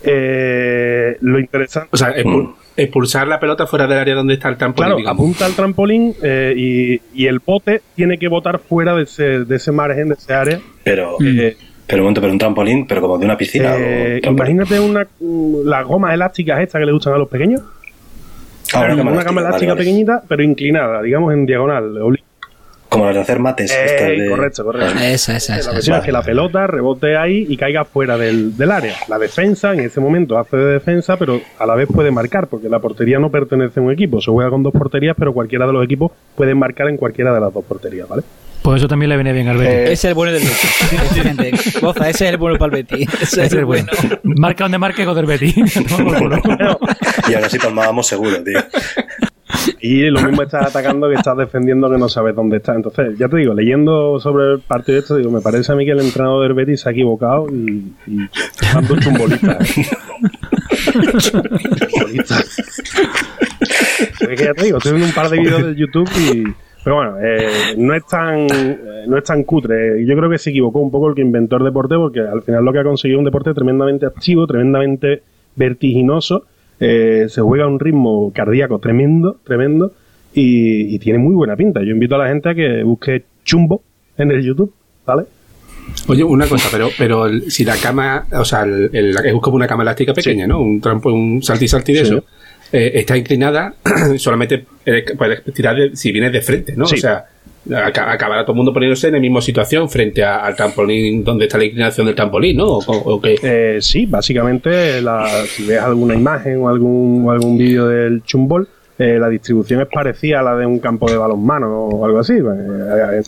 Eh, 0.04 1.18
lo 1.22 1.40
interesante. 1.40 1.90
O 1.92 1.98
sea, 1.98 2.16
expu- 2.16 2.56
expulsar 2.76 3.28
la 3.28 3.40
pelota 3.40 3.68
fuera 3.68 3.86
del 3.88 4.00
área 4.00 4.16
donde 4.16 4.34
está 4.34 4.50
el 4.50 4.58
trampolín, 4.58 4.86
Claro, 4.88 4.98
digamos. 4.98 5.20
apunta 5.20 5.46
al 5.46 5.54
trampolín 5.54 6.16
eh, 6.24 6.54
y, 6.56 7.02
y 7.14 7.28
el 7.28 7.40
bote 7.40 7.82
tiene 7.96 8.18
que 8.18 8.28
botar 8.28 8.60
fuera 8.60 8.96
de 8.96 9.04
ese, 9.04 9.46
de 9.46 9.56
ese 9.56 9.72
margen, 9.72 10.10
de 10.10 10.16
ese 10.16 10.34
área. 10.34 10.60
Pero, 10.84 11.18
Eh, 11.24 11.56
pero 11.86 12.02
un 12.02 12.06
momento, 12.06 12.22
pero 12.22 12.34
un 12.34 12.40
trampolín, 12.40 12.88
pero 12.88 13.02
como 13.02 13.18
de 13.20 13.26
una 13.26 13.38
piscina. 13.38 13.76
eh, 13.78 14.22
imagínate 14.24 14.80
una, 14.80 15.06
mm, 15.20 15.66
las 15.66 15.86
gomas 15.86 16.14
elásticas 16.14 16.60
estas 16.62 16.80
que 16.80 16.86
le 16.86 16.92
gustan 16.94 17.14
a 17.14 17.18
los 17.18 17.30
pequeños. 17.30 17.62
Ah, 18.74 18.86
una 18.86 18.96
cama 18.98 19.12
una 19.12 19.24
cama 19.24 19.42
elástica, 19.42 19.74
vale, 19.74 19.80
vale. 19.80 19.80
pequeñita, 19.80 20.24
pero 20.28 20.44
inclinada, 20.44 21.02
digamos 21.02 21.34
en 21.34 21.46
diagonal. 21.46 21.96
obli- 21.98 22.22
Como 22.90 23.06
las 23.06 23.16
de 23.16 23.22
hacer 23.22 23.40
mates. 23.40 23.72
Eh, 23.72 24.18
de- 24.20 24.30
correcto, 24.30 24.66
correcto. 24.66 25.00
Esa, 25.02 25.38
esa, 25.38 25.54
La 25.54 25.60
esa. 25.60 25.72
cuestión 25.72 25.98
es 25.98 26.04
que 26.04 26.12
la 26.12 26.22
pelota 26.24 26.68
rebote 26.68 27.16
ahí 27.16 27.46
y 27.48 27.56
caiga 27.56 27.86
fuera 27.86 28.18
del, 28.18 28.58
del 28.58 28.70
área. 28.72 28.96
La 29.08 29.18
defensa 29.18 29.74
en 29.74 29.80
ese 29.82 30.00
momento 30.02 30.38
hace 30.38 30.58
de 30.58 30.66
defensa, 30.74 31.16
pero 31.18 31.40
a 31.58 31.66
la 31.66 31.76
vez 31.76 31.88
puede 31.94 32.12
marcar, 32.12 32.48
porque 32.48 32.68
la 32.68 32.80
portería 32.80 33.18
no 33.20 33.30
pertenece 33.32 33.80
a 33.80 33.84
un 33.84 33.92
equipo. 33.92 34.20
Se 34.20 34.30
juega 34.30 34.50
con 34.50 34.62
dos 34.62 34.74
porterías, 34.74 35.16
pero 35.18 35.34
cualquiera 35.34 35.66
de 35.68 35.74
los 35.74 35.84
equipos 35.86 36.12
puede 36.36 36.54
marcar 36.54 36.90
en 36.90 36.98
cualquiera 36.98 37.34
de 37.34 37.40
las 37.40 37.54
dos 37.54 37.64
porterías, 37.64 38.08
¿vale? 38.10 38.24
Por 38.62 38.78
eso 38.78 38.88
también 38.88 39.10
le 39.10 39.16
viene 39.16 39.34
bien 39.34 39.48
al 39.48 39.58
Betis. 39.58 39.74
Eh, 39.74 39.84
Ese 39.86 39.94
es 39.94 40.06
el 40.06 40.14
bueno 40.14 40.32
del 40.34 40.44
Betis. 40.44 41.78
Goza, 41.82 42.10
ese 42.10 42.26
es 42.28 42.32
el 42.32 42.38
bueno 42.38 42.58
para 42.60 42.78
el 42.78 42.84
Betis. 42.84 43.08
Ese 43.16 43.24
Ese 43.24 43.46
es 43.46 43.54
el 43.54 43.66
bueno. 43.66 43.88
Marca 44.24 44.66
donde 44.66 44.78
marque 44.78 45.04
con 45.06 45.18
el 45.18 45.26
Betis. 45.26 45.56
Y 47.30 47.34
ahora 47.34 47.50
sí 47.50 47.58
palmábamos 47.60 48.08
seguro, 48.08 48.44
tío. 48.44 48.60
Y 49.80 50.10
lo 50.10 50.22
mismo 50.22 50.44
estás 50.44 50.68
atacando 50.68 51.08
que 51.10 51.16
estás 51.16 51.38
defendiendo 51.38 51.90
que 51.90 51.98
no 51.98 52.08
sabes 52.10 52.36
dónde 52.36 52.58
está. 52.58 52.74
Entonces, 52.76 53.18
ya 53.18 53.28
te 53.28 53.38
digo, 53.38 53.54
leyendo 53.54 54.20
sobre 54.20 54.54
el 54.54 54.60
partido 54.60 54.96
de 54.96 55.00
esto, 55.02 55.16
digo, 55.18 55.32
me 55.32 55.42
parece 55.42 55.72
a 55.72 55.76
mí 55.76 55.86
que 55.86 55.92
el 55.92 56.00
entrenador 56.02 56.44
del 56.44 56.54
Betis 56.54 56.82
se 56.82 56.90
ha 56.90 56.92
equivocado 56.92 57.48
y, 57.50 57.92
y 58.08 58.18
dando 58.74 59.00
chumbolista. 59.00 59.58
¿eh? 59.60 59.86
Chumbolista. 61.20 62.40
es 62.40 64.20
que 64.20 64.36
ya 64.46 64.54
te 64.54 64.66
digo, 64.66 64.78
estoy 64.78 64.94
viendo 64.94 65.08
un 65.08 65.14
par 65.14 65.30
de 65.30 65.40
vídeos 65.40 65.66
de 65.66 65.76
YouTube 65.76 66.10
y. 66.20 66.44
Pero 66.84 66.96
bueno, 66.96 67.16
eh, 67.22 67.76
no 67.78 67.94
es 67.94 68.06
tan 68.08 68.40
eh, 68.52 68.78
no 69.08 69.18
es 69.18 69.24
tan 69.24 69.44
cutre. 69.44 70.04
Yo 70.06 70.16
creo 70.16 70.30
que 70.30 70.38
se 70.40 70.50
equivocó 70.50 70.80
un 70.80 70.90
poco 70.92 71.10
el 71.10 71.16
que 71.16 71.22
inventó 71.22 71.58
el 71.58 71.64
deporte 71.64 71.96
porque 71.96 72.22
al 72.22 72.42
final 72.42 72.66
lo 72.66 72.74
que 72.74 72.80
ha 72.80 72.84
conseguido 72.84 73.18
es 73.18 73.20
un 73.20 73.26
deporte 73.26 73.54
tremendamente 73.54 74.06
activo, 74.06 74.48
tremendamente 74.48 75.22
vertiginoso. 75.56 76.46
eh, 76.80 77.28
se 77.30 77.42
juega 77.42 77.66
a 77.66 77.68
un 77.68 77.80
ritmo 77.80 78.32
cardíaco 78.34 78.80
tremendo, 78.80 79.38
tremendo 79.44 79.92
y, 80.34 80.96
y 80.96 80.98
tiene 81.00 81.20
muy 81.20 81.36
buena 81.36 81.56
pinta. 81.56 81.82
Yo 81.84 81.92
invito 81.92 82.16
a 82.16 82.18
la 82.18 82.30
gente 82.30 82.50
a 82.50 82.56
que 82.56 82.82
busque 82.84 83.24
chumbo 83.46 83.84
en 84.18 84.32
el 84.32 84.42
YouTube, 84.44 84.74
¿vale? 85.06 85.24
Oye, 86.08 86.24
una 86.24 86.48
cosa, 86.48 86.70
pero, 86.72 86.90
pero 86.98 87.28
el- 87.28 87.52
si 87.52 87.64
la 87.66 87.76
cama, 87.76 88.26
o 88.34 88.44
sea, 88.46 88.64
el, 88.64 88.90
el- 88.94 89.10
es 89.16 89.34
como 89.42 89.58
una 89.58 89.68
cama 89.68 89.84
elástica 89.84 90.14
pequeña, 90.14 90.48
¿no? 90.48 90.60
Un 90.62 90.82
trampo, 90.82 91.12
un 91.14 91.44
salti 91.44 91.68
salti 91.68 91.94
de 91.94 92.06
Sí. 92.06 92.14
eso. 92.16 92.24
Eh, 92.72 92.92
está 92.96 93.18
inclinada, 93.18 93.74
solamente 94.18 94.66
puedes 95.18 95.44
tirar 95.54 95.76
de- 95.76 95.96
si 95.96 96.12
vienes 96.12 96.32
de 96.34 96.42
frente, 96.42 96.74
¿no? 96.76 96.86
Sí. 96.86 96.96
O 96.96 96.98
sea, 97.00 97.26
aca- 97.86 98.12
acabará 98.12 98.44
todo 98.44 98.54
el 98.54 98.58
mundo 98.58 98.74
poniéndose 98.74 99.08
en 99.08 99.14
la 99.14 99.20
misma 99.20 99.42
situación 99.42 99.90
frente 99.90 100.24
a- 100.24 100.38
al 100.46 100.56
trampolín 100.56 101.24
donde 101.24 101.46
está 101.46 101.58
la 101.58 101.66
inclinación 101.66 102.06
del 102.08 102.16
trampolín, 102.16 102.58
¿no? 102.58 102.66
O, 102.68 102.80
o- 102.88 103.22
qué. 103.22 103.36
Eh, 103.44 103.78
sí, 103.82 104.06
básicamente, 104.06 105.02
la, 105.02 105.28
si 105.46 105.66
ves 105.66 105.80
alguna 105.80 106.16
imagen 106.16 106.58
o 106.58 106.70
algún, 106.70 107.24
o 107.28 107.32
algún 107.32 107.58
vídeo 107.58 107.88
del 107.88 108.24
chumbol, 108.24 108.68
eh, 108.98 109.18
la 109.20 109.30
distribución 109.30 109.82
es 109.82 109.88
parecida 109.92 110.42
a 110.42 110.44
la 110.44 110.56
de 110.56 110.66
un 110.66 110.78
campo 110.80 111.10
de 111.10 111.18
balonmano 111.18 111.68
o 111.88 112.06
algo 112.06 112.20
así. 112.20 112.34
Eh, 112.34 112.40
eh, 112.40 113.22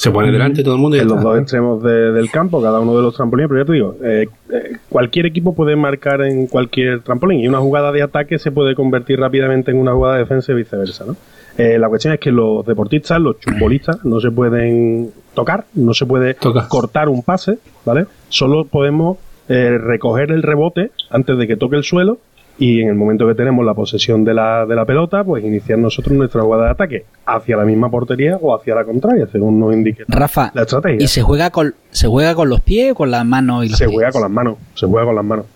Se 0.00 0.10
pone 0.10 0.32
delante 0.32 0.62
todo 0.64 0.76
el 0.76 0.80
mundo 0.80 0.96
y 0.96 1.00
en 1.00 1.08
los 1.08 1.22
dos 1.22 1.38
extremos 1.38 1.82
de- 1.82 2.12
del 2.12 2.30
campo, 2.30 2.62
cada 2.62 2.80
uno 2.80 2.96
de 2.96 3.02
los 3.02 3.14
trampolines, 3.14 3.50
pero 3.50 3.60
ya 3.60 3.66
te 3.66 3.72
digo, 3.74 3.96
eh, 4.02 4.26
eh, 4.50 4.76
cualquier 4.88 5.26
equipo 5.26 5.54
puede 5.54 5.76
marcar 5.76 6.22
en 6.22 6.46
cualquier 6.46 7.00
trampolín 7.02 7.40
y 7.40 7.48
una 7.48 7.58
jugada 7.58 7.92
de 7.92 8.00
ataque 8.00 8.38
se 8.38 8.50
puede 8.50 8.74
convertir 8.74 9.20
rápidamente 9.20 9.72
en 9.72 9.76
una 9.76 9.92
jugada 9.92 10.14
de 10.14 10.20
defensa 10.20 10.52
y 10.52 10.54
viceversa, 10.54 11.04
¿no? 11.04 11.16
Eh, 11.58 11.78
la 11.78 11.90
cuestión 11.90 12.14
es 12.14 12.20
que 12.20 12.32
los 12.32 12.64
deportistas, 12.64 13.20
los 13.20 13.38
chumbolistas, 13.40 14.02
no 14.06 14.20
se 14.20 14.30
pueden 14.30 15.10
tocar, 15.34 15.66
no 15.74 15.92
se 15.92 16.06
puede 16.06 16.32
Toca. 16.32 16.66
cortar 16.68 17.10
un 17.10 17.22
pase, 17.22 17.58
¿vale? 17.84 18.06
Solo 18.30 18.64
podemos 18.64 19.18
recoger 19.48 20.30
el 20.30 20.42
rebote 20.44 20.92
antes 21.10 21.36
de 21.36 21.46
que 21.48 21.56
toque 21.56 21.74
el 21.76 21.82
suelo 21.82 22.18
y 22.58 22.82
en 22.82 22.88
el 22.88 22.94
momento 22.94 23.26
que 23.26 23.34
tenemos 23.34 23.64
la 23.64 23.72
posesión 23.74 24.24
de 24.24 24.34
la, 24.34 24.66
de 24.66 24.74
la 24.74 24.84
pelota, 24.84 25.24
pues 25.24 25.42
iniciar 25.44 25.78
nosotros 25.78 26.14
nuestra 26.16 26.42
jugada 26.42 26.64
de 26.66 26.70
ataque 26.72 27.04
hacia 27.26 27.56
la 27.56 27.64
misma 27.64 27.90
portería 27.90 28.36
o 28.40 28.54
hacia 28.54 28.74
la 28.74 28.84
contraria, 28.84 29.26
según 29.32 29.58
nos 29.58 29.72
indique 29.72 30.04
Rafa, 30.08 30.50
la 30.54 30.62
estrategia. 30.62 31.02
¿y 31.02 31.08
se 31.08 31.22
juega 31.22 31.50
con 31.50 31.74
se 31.90 32.06
juega 32.06 32.34
con 32.34 32.48
los 32.50 32.60
pies 32.60 32.92
o 32.92 32.94
con 32.94 33.10
las 33.10 33.24
manos 33.24 33.64
y 33.64 33.68
los 33.70 33.78
Se 33.78 33.84
pies? 33.86 33.94
juega 33.94 34.12
con 34.12 34.22
las 34.22 34.30
manos, 34.30 34.56
se 34.74 34.86
juega 34.86 35.06
con 35.06 35.14
las 35.16 35.24
manos. 35.24 35.46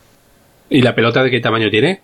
¿Y 0.71 0.81
la 0.83 0.95
pelota 0.95 1.23
de 1.23 1.31
qué 1.31 1.41
tamaño 1.41 1.69
tiene? 1.71 2.01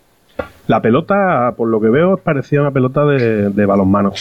La 0.66 0.80
pelota, 0.82 1.54
por 1.56 1.68
lo 1.68 1.80
que 1.80 1.88
veo, 1.88 2.14
es 2.16 2.20
parecida 2.20 2.60
a 2.60 2.62
una 2.64 2.70
pelota 2.72 3.04
de, 3.06 3.48
de 3.50 3.66
balonmano. 3.66 4.12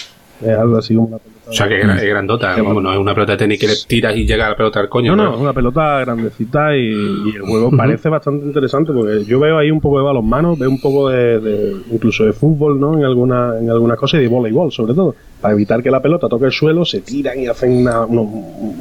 Es 0.41 0.57
algo 0.57 0.77
así 0.77 0.95
como 0.95 1.07
una 1.09 1.17
pelota 1.17 1.38
O 1.49 1.53
sea, 1.53 1.67
que 1.67 1.77
es, 1.79 1.83
gran- 1.83 1.97
es 1.97 2.07
grandota. 2.07 2.55
Vamos, 2.61 2.83
no 2.83 2.93
es 2.93 2.99
una 2.99 3.13
pelota 3.13 3.31
de 3.33 3.37
tenis 3.39 3.59
que 3.59 3.67
le 3.67 3.73
tiras 3.87 4.15
y 4.15 4.25
llega 4.25 4.49
la 4.49 4.55
pelota 4.55 4.79
al 4.79 4.89
coño. 4.89 5.15
No, 5.15 5.23
no, 5.23 5.33
es 5.35 5.41
una 5.41 5.53
pelota 5.53 5.99
grandecita 6.01 6.75
y, 6.75 6.81
y 6.89 7.35
el 7.35 7.41
juego 7.41 7.71
parece 7.75 8.07
bastante 8.09 8.45
interesante 8.45 8.93
porque 8.93 9.23
yo 9.25 9.39
veo 9.39 9.57
ahí 9.57 9.71
un 9.71 9.81
poco 9.81 9.97
de 9.97 10.03
balonmano, 10.05 10.55
veo 10.55 10.69
un 10.69 10.79
poco 10.79 11.09
de, 11.09 11.39
de- 11.39 11.75
incluso 11.91 12.25
de 12.25 12.33
fútbol, 12.33 12.79
¿no? 12.79 12.97
En 12.97 13.03
alguna, 13.03 13.57
en 13.59 13.69
algunas 13.69 13.97
cosas 13.97 14.19
y 14.19 14.23
de 14.23 14.29
voleibol 14.29 14.71
sobre 14.71 14.93
todo, 14.93 15.15
para 15.41 15.53
evitar 15.53 15.81
que 15.81 15.89
la 15.91 16.01
pelota 16.01 16.27
toque 16.29 16.45
el 16.45 16.51
suelo, 16.51 16.85
se 16.85 17.01
tiran 17.01 17.39
y 17.39 17.47
hacen 17.47 17.77
una- 17.81 18.05
uno- 18.05 18.21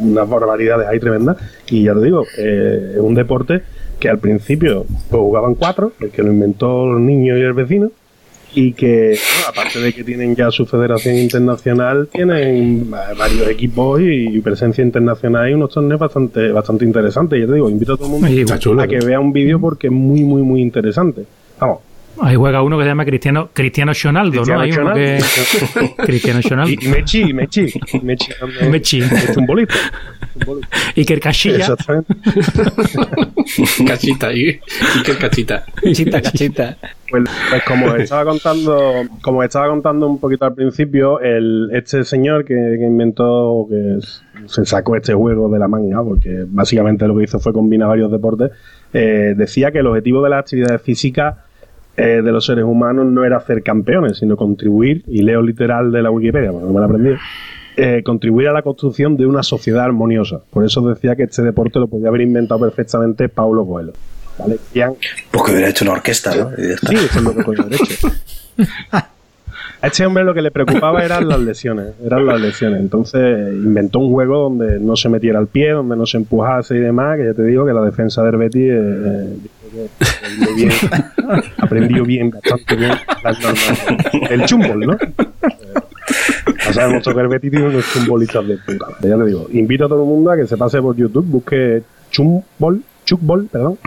unas 0.00 0.28
barbaridades 0.28 0.86
ahí 0.88 1.00
tremendas 1.00 1.36
y 1.70 1.84
ya 1.84 1.94
te 1.94 2.00
digo, 2.02 2.24
eh, 2.38 2.92
es 2.96 3.00
un 3.00 3.14
deporte 3.14 3.62
que 3.98 4.08
al 4.08 4.18
principio 4.18 4.84
pues, 5.10 5.20
jugaban 5.20 5.54
cuatro, 5.54 5.92
el 6.00 6.10
que 6.10 6.22
lo 6.22 6.30
inventó 6.30 6.86
los 6.86 7.00
niños 7.00 7.38
y 7.38 7.40
el 7.40 7.52
vecino 7.54 7.90
y 8.54 8.72
que, 8.72 9.18
bueno, 9.18 9.48
aparte 9.48 9.80
de 9.80 9.92
que 9.92 10.04
tienen 10.04 10.34
ya 10.34 10.50
su 10.50 10.66
federación 10.66 11.16
internacional, 11.16 12.08
tienen 12.12 12.90
va- 12.92 13.14
varios 13.14 13.48
equipos 13.48 14.00
y, 14.02 14.40
presencia 14.40 14.82
internacional 14.82 15.50
y 15.50 15.54
unos 15.54 15.70
torneos 15.70 16.00
bastante 16.00 16.50
bastante 16.52 16.84
interesantes. 16.84 17.40
Ya 17.40 17.46
te 17.46 17.54
digo, 17.54 17.68
invito 17.68 17.94
a 17.94 17.96
todo 17.96 18.06
el 18.16 18.20
mundo 18.20 18.58
chulo, 18.58 18.82
a 18.82 18.86
que 18.86 18.98
vea 18.98 19.20
un 19.20 19.32
vídeo 19.32 19.60
porque 19.60 19.88
es 19.88 19.92
muy, 19.92 20.22
muy, 20.24 20.42
muy 20.42 20.60
interesante. 20.62 21.24
Vamos. 21.60 21.80
Ahí 22.20 22.34
juega 22.34 22.62
uno 22.62 22.76
que 22.78 22.84
se 22.84 22.88
llama 22.88 23.04
Cristiano 23.04 23.50
Cristiano 23.52 23.92
Ronaldo, 24.02 24.44
¿no? 24.44 24.58
Cristiano 24.60 24.62
Hay 24.62 24.72
uno 24.72 24.94
que. 24.94 25.18
Cristiano 26.04 26.40
Ronaldo. 26.42 26.72
Y, 26.72 26.88
Mechi, 26.88 27.32
Mechi, 27.32 27.72
Mechi. 28.02 28.32
Mechi. 28.68 28.98
Es 29.02 29.36
un 29.36 29.46
bolito. 29.46 29.74
El 30.96 31.20
Cachilla. 31.20 31.56
Exactamente. 31.58 32.14
Cachita 33.86 34.32
que 34.32 34.60
cachita. 35.18 35.64
Cachita, 35.82 36.22
cachita. 36.22 36.76
Pues, 37.10 37.24
pues 37.50 37.62
como 37.64 37.94
estaba 37.96 38.24
contando, 38.24 39.02
como 39.22 39.42
estaba 39.42 39.68
contando 39.68 40.06
un 40.06 40.18
poquito 40.18 40.44
al 40.44 40.54
principio, 40.54 41.20
el, 41.20 41.70
este 41.72 42.04
señor 42.04 42.44
que, 42.44 42.54
que 42.54 42.86
inventó, 42.86 43.66
que 43.68 43.98
se 44.46 44.64
sacó 44.64 44.96
este 44.96 45.14
juego 45.14 45.48
de 45.48 45.58
la 45.58 45.68
manga, 45.68 46.02
porque 46.02 46.44
básicamente 46.46 47.06
lo 47.06 47.16
que 47.16 47.24
hizo 47.24 47.38
fue 47.38 47.52
combinar 47.52 47.88
varios 47.88 48.10
deportes, 48.10 48.50
eh, 48.92 49.34
decía 49.36 49.70
que 49.70 49.78
el 49.78 49.86
objetivo 49.86 50.22
de 50.22 50.30
las 50.30 50.40
actividades 50.40 50.82
físicas 50.82 51.36
eh, 51.96 52.22
de 52.22 52.32
los 52.32 52.46
seres 52.46 52.64
humanos 52.64 53.06
no 53.06 53.24
era 53.24 53.38
hacer 53.38 53.62
campeones, 53.62 54.18
sino 54.18 54.36
contribuir, 54.36 55.02
y 55.06 55.22
leo 55.22 55.42
literal 55.42 55.90
de 55.90 56.02
la 56.02 56.10
Wikipedia, 56.10 56.52
porque 56.52 56.66
no 56.66 56.72
me 56.72 56.78
lo 56.78 56.86
aprendí, 56.86 57.10
eh, 57.76 58.02
contribuir 58.04 58.48
a 58.48 58.52
la 58.52 58.62
construcción 58.62 59.16
de 59.16 59.26
una 59.26 59.42
sociedad 59.42 59.84
armoniosa. 59.84 60.40
Por 60.50 60.64
eso 60.64 60.80
decía 60.88 61.16
que 61.16 61.24
este 61.24 61.42
deporte 61.42 61.78
lo 61.78 61.88
podía 61.88 62.08
haber 62.08 62.20
inventado 62.20 62.60
perfectamente 62.60 63.28
Paulo 63.28 63.66
Coelho. 63.66 63.92
¿Vale? 64.38 64.58
Pues 65.30 65.44
que 65.44 65.52
hubiera 65.52 65.68
hecho 65.68 65.84
una 65.84 65.92
orquesta, 65.94 66.34
¿no? 66.34 66.50
Y 66.56 66.68
ya 66.68 66.74
está. 66.74 66.88
Sí, 66.88 66.94
eso 66.96 67.18
es 67.18 67.24
lo 67.24 67.34
que 67.34 67.44
coño 67.44 67.62
haber 67.62 67.74
hecho. 67.74 68.08
A 69.80 69.86
este 69.86 70.04
hombre 70.04 70.24
lo 70.24 70.34
que 70.34 70.42
le 70.42 70.50
preocupaba 70.50 71.04
eran 71.04 71.28
las 71.28 71.38
lesiones, 71.38 71.94
eran 72.04 72.26
las 72.26 72.40
lesiones. 72.40 72.80
Entonces 72.80 73.52
inventó 73.52 74.00
un 74.00 74.10
juego 74.12 74.48
donde 74.48 74.80
no 74.80 74.96
se 74.96 75.08
metiera 75.08 75.38
el 75.38 75.46
pie, 75.46 75.70
donde 75.70 75.96
no 75.96 76.04
se 76.04 76.16
empujase 76.16 76.76
y 76.76 76.80
demás, 76.80 77.16
que 77.16 77.26
ya 77.26 77.34
te 77.34 77.44
digo 77.44 77.64
que 77.64 77.72
la 77.72 77.82
defensa 77.82 78.24
del 78.24 78.36
Betis 78.38 78.72
eh, 78.72 79.36
eh, 79.74 79.88
aprendió 80.18 80.54
bien, 80.56 80.72
aprendió 81.58 82.04
bien, 82.04 82.30
bastante 82.30 82.74
bien 82.74 82.92
las 83.22 83.40
normas 83.40 84.28
del 84.28 84.44
chumbol, 84.46 84.80
¿no? 84.80 84.98
Ya 86.64 86.72
sabemos 86.72 87.04
que 87.04 87.10
el 87.10 87.28
Betis 87.28 87.50
tiene 87.52 87.68
unos 87.68 87.84
chumbolistas 87.92 88.48
de 88.48 88.56
puta. 88.56 88.86
Ya 89.00 89.16
te 89.16 89.24
digo, 89.26 89.46
invito 89.52 89.84
a 89.84 89.88
todo 89.88 90.02
el 90.02 90.08
mundo 90.08 90.32
a 90.32 90.36
que 90.36 90.48
se 90.48 90.56
pase 90.56 90.82
por 90.82 90.96
YouTube, 90.96 91.24
busque 91.24 91.82
chumbol, 92.10 92.82
chukbol, 93.04 93.46
perdón, 93.46 93.78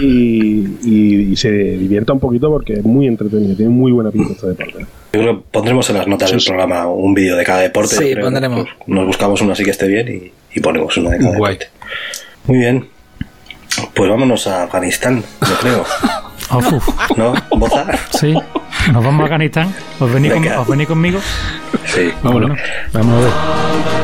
y, 0.00 0.66
y- 0.84 1.32
y 1.32 1.36
se 1.36 1.50
divierta 1.50 2.12
un 2.12 2.20
poquito 2.20 2.50
porque 2.50 2.74
es 2.74 2.84
muy 2.84 3.06
entretenido, 3.06 3.54
tiene 3.56 3.70
muy 3.70 3.92
buena 3.92 4.10
pinta 4.10 4.32
este 4.32 4.46
deporte. 4.48 4.78
Yo 5.12 5.20
creo 5.20 5.36
que 5.38 5.44
pondremos 5.50 5.88
en 5.90 5.96
las 5.98 6.06
notas 6.06 6.30
del 6.30 6.42
programa 6.44 6.86
un 6.86 7.14
vídeo 7.14 7.36
de 7.36 7.44
cada 7.44 7.60
deporte. 7.60 7.96
Sí, 7.96 8.14
pondremos. 8.20 8.66
Pues 8.78 8.88
nos 8.88 9.06
buscamos 9.06 9.40
uno 9.42 9.52
así 9.52 9.64
que 9.64 9.70
esté 9.72 9.86
bien 9.88 10.08
y, 10.08 10.58
y 10.58 10.60
ponemos 10.60 10.96
uno 10.96 11.10
de 11.10 11.18
cada 11.18 11.36
Guay. 11.36 11.54
deporte. 11.58 11.72
Muy 12.46 12.58
bien. 12.58 12.86
Pues 13.94 14.10
vámonos 14.10 14.46
a 14.46 14.64
Afganistán, 14.64 15.22
yo 15.48 15.54
creo. 15.60 15.84
Uf, 16.58 16.72
uf. 16.88 16.88
¿No? 17.16 17.34
¿Boza? 17.56 17.86
Sí. 18.18 18.34
Nos 18.92 19.04
vamos 19.04 19.20
a 19.20 19.24
Afganistán. 19.24 19.74
¿Os 20.00 20.12
venís, 20.12 20.32
con- 20.32 20.46
os 20.48 20.68
venís 20.68 20.86
conmigo? 20.88 21.20
Sí. 21.86 22.10
Vámonos. 22.22 22.50
Bueno, 22.50 22.62
vamos 22.92 23.14
a 23.14 23.20
ver. 23.20 24.01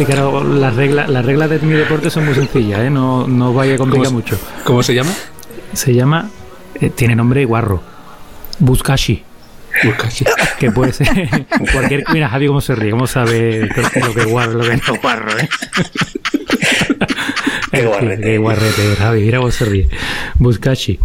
Explicaros 0.00 0.44
las 0.46 0.74
reglas. 0.76 1.08
Las 1.08 1.24
reglas 1.24 1.50
de 1.50 1.58
mi 1.60 1.74
deporte 1.74 2.10
son 2.10 2.24
muy 2.26 2.34
sencillas, 2.34 2.80
¿eh? 2.80 2.90
No, 2.90 3.26
no 3.26 3.50
os 3.50 3.54
vaya 3.54 3.74
a 3.74 3.78
complicar 3.78 4.06
¿Cómo, 4.06 4.18
mucho. 4.18 4.38
¿Cómo 4.64 4.82
se 4.82 4.94
llama? 4.94 5.10
Se 5.72 5.94
llama. 5.94 6.30
eh, 6.80 6.90
tiene 6.90 7.14
nombre 7.14 7.44
guarro. 7.44 7.82
Buskashi. 8.58 9.22
Buscachi. 9.84 10.24
Que 10.58 10.70
puede 10.72 10.92
ser 10.92 11.08
cualquier. 11.72 12.04
Mira, 12.12 12.28
Javi, 12.28 12.46
cómo 12.48 12.60
se 12.60 12.74
ríe, 12.74 12.90
cómo 12.90 13.06
sabe 13.06 13.68
lo 13.68 14.14
que 14.14 14.20
es 14.20 14.26
guarro, 14.26 14.54
lo 14.54 14.64
que 14.64 14.76
no 14.86 14.94
es 14.94 15.00
guarro, 15.02 15.38
¿eh? 15.38 15.48
Qué 17.70 17.86
guarrete. 17.86 18.22
Qué 18.22 18.38
guarrete, 18.38 18.96
Javi, 18.98 19.20
mira 19.22 19.38
cómo 19.38 19.50
se 19.52 19.64
ríe. 19.64 19.88
Buskashi. 20.34 20.98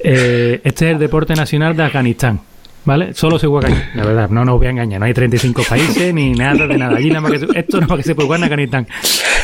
Eh, 0.00 0.60
este 0.64 0.86
es 0.88 0.92
el 0.92 0.98
deporte 0.98 1.34
nacional 1.34 1.76
de 1.76 1.82
Afganistán. 1.84 2.40
¿Vale? 2.88 3.12
Solo 3.12 3.38
se 3.38 3.46
juega 3.46 3.68
allí, 3.68 3.76
la 3.94 4.02
verdad, 4.06 4.30
no 4.30 4.46
nos 4.46 4.56
voy 4.56 4.66
a 4.66 4.70
engañar. 4.70 4.98
No 4.98 5.04
hay 5.04 5.12
35 5.12 5.62
países 5.68 6.14
ni 6.14 6.32
nada 6.32 6.66
de 6.66 6.78
nada. 6.78 6.96
Allí 6.96 7.08
nada 7.10 7.20
más 7.20 7.32
que 7.32 7.38
se- 7.40 7.46
esto 7.58 7.76
nada 7.82 7.88
más 7.88 7.98
que 7.98 8.02
se 8.02 8.14
puede 8.14 8.26
jugar 8.28 8.38
en 8.40 8.44
Afganistán. 8.44 8.88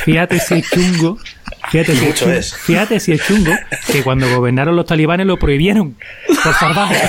Fíjate 0.04 0.40
si 0.40 0.54
es 0.54 0.70
chungo. 0.70 1.18
Fíjate 1.70 1.92
si 1.92 1.98
es 1.98 2.02
Mucho 2.06 2.24
chungo, 2.24 2.32
es. 2.38 2.54
fíjate 2.56 3.00
si 3.00 3.12
es 3.12 3.22
chungo 3.26 3.52
que 3.92 4.02
cuando 4.02 4.34
gobernaron 4.34 4.74
los 4.76 4.86
talibanes 4.86 5.26
lo 5.26 5.36
prohibieron 5.36 5.94
por 6.42 6.54
salvaje. 6.54 6.96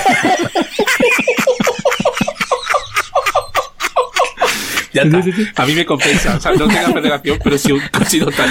Ya 4.92 5.02
está. 5.02 5.62
A 5.62 5.66
mí 5.66 5.74
me 5.74 5.84
compensa. 5.84 6.36
O 6.36 6.40
sea, 6.40 6.52
no 6.52 6.66
tengo 6.68 6.92
federación, 6.94 7.38
pero 7.44 7.58
sí 7.58 7.72
un 7.72 7.80
sido 8.06 8.30
tal. 8.30 8.48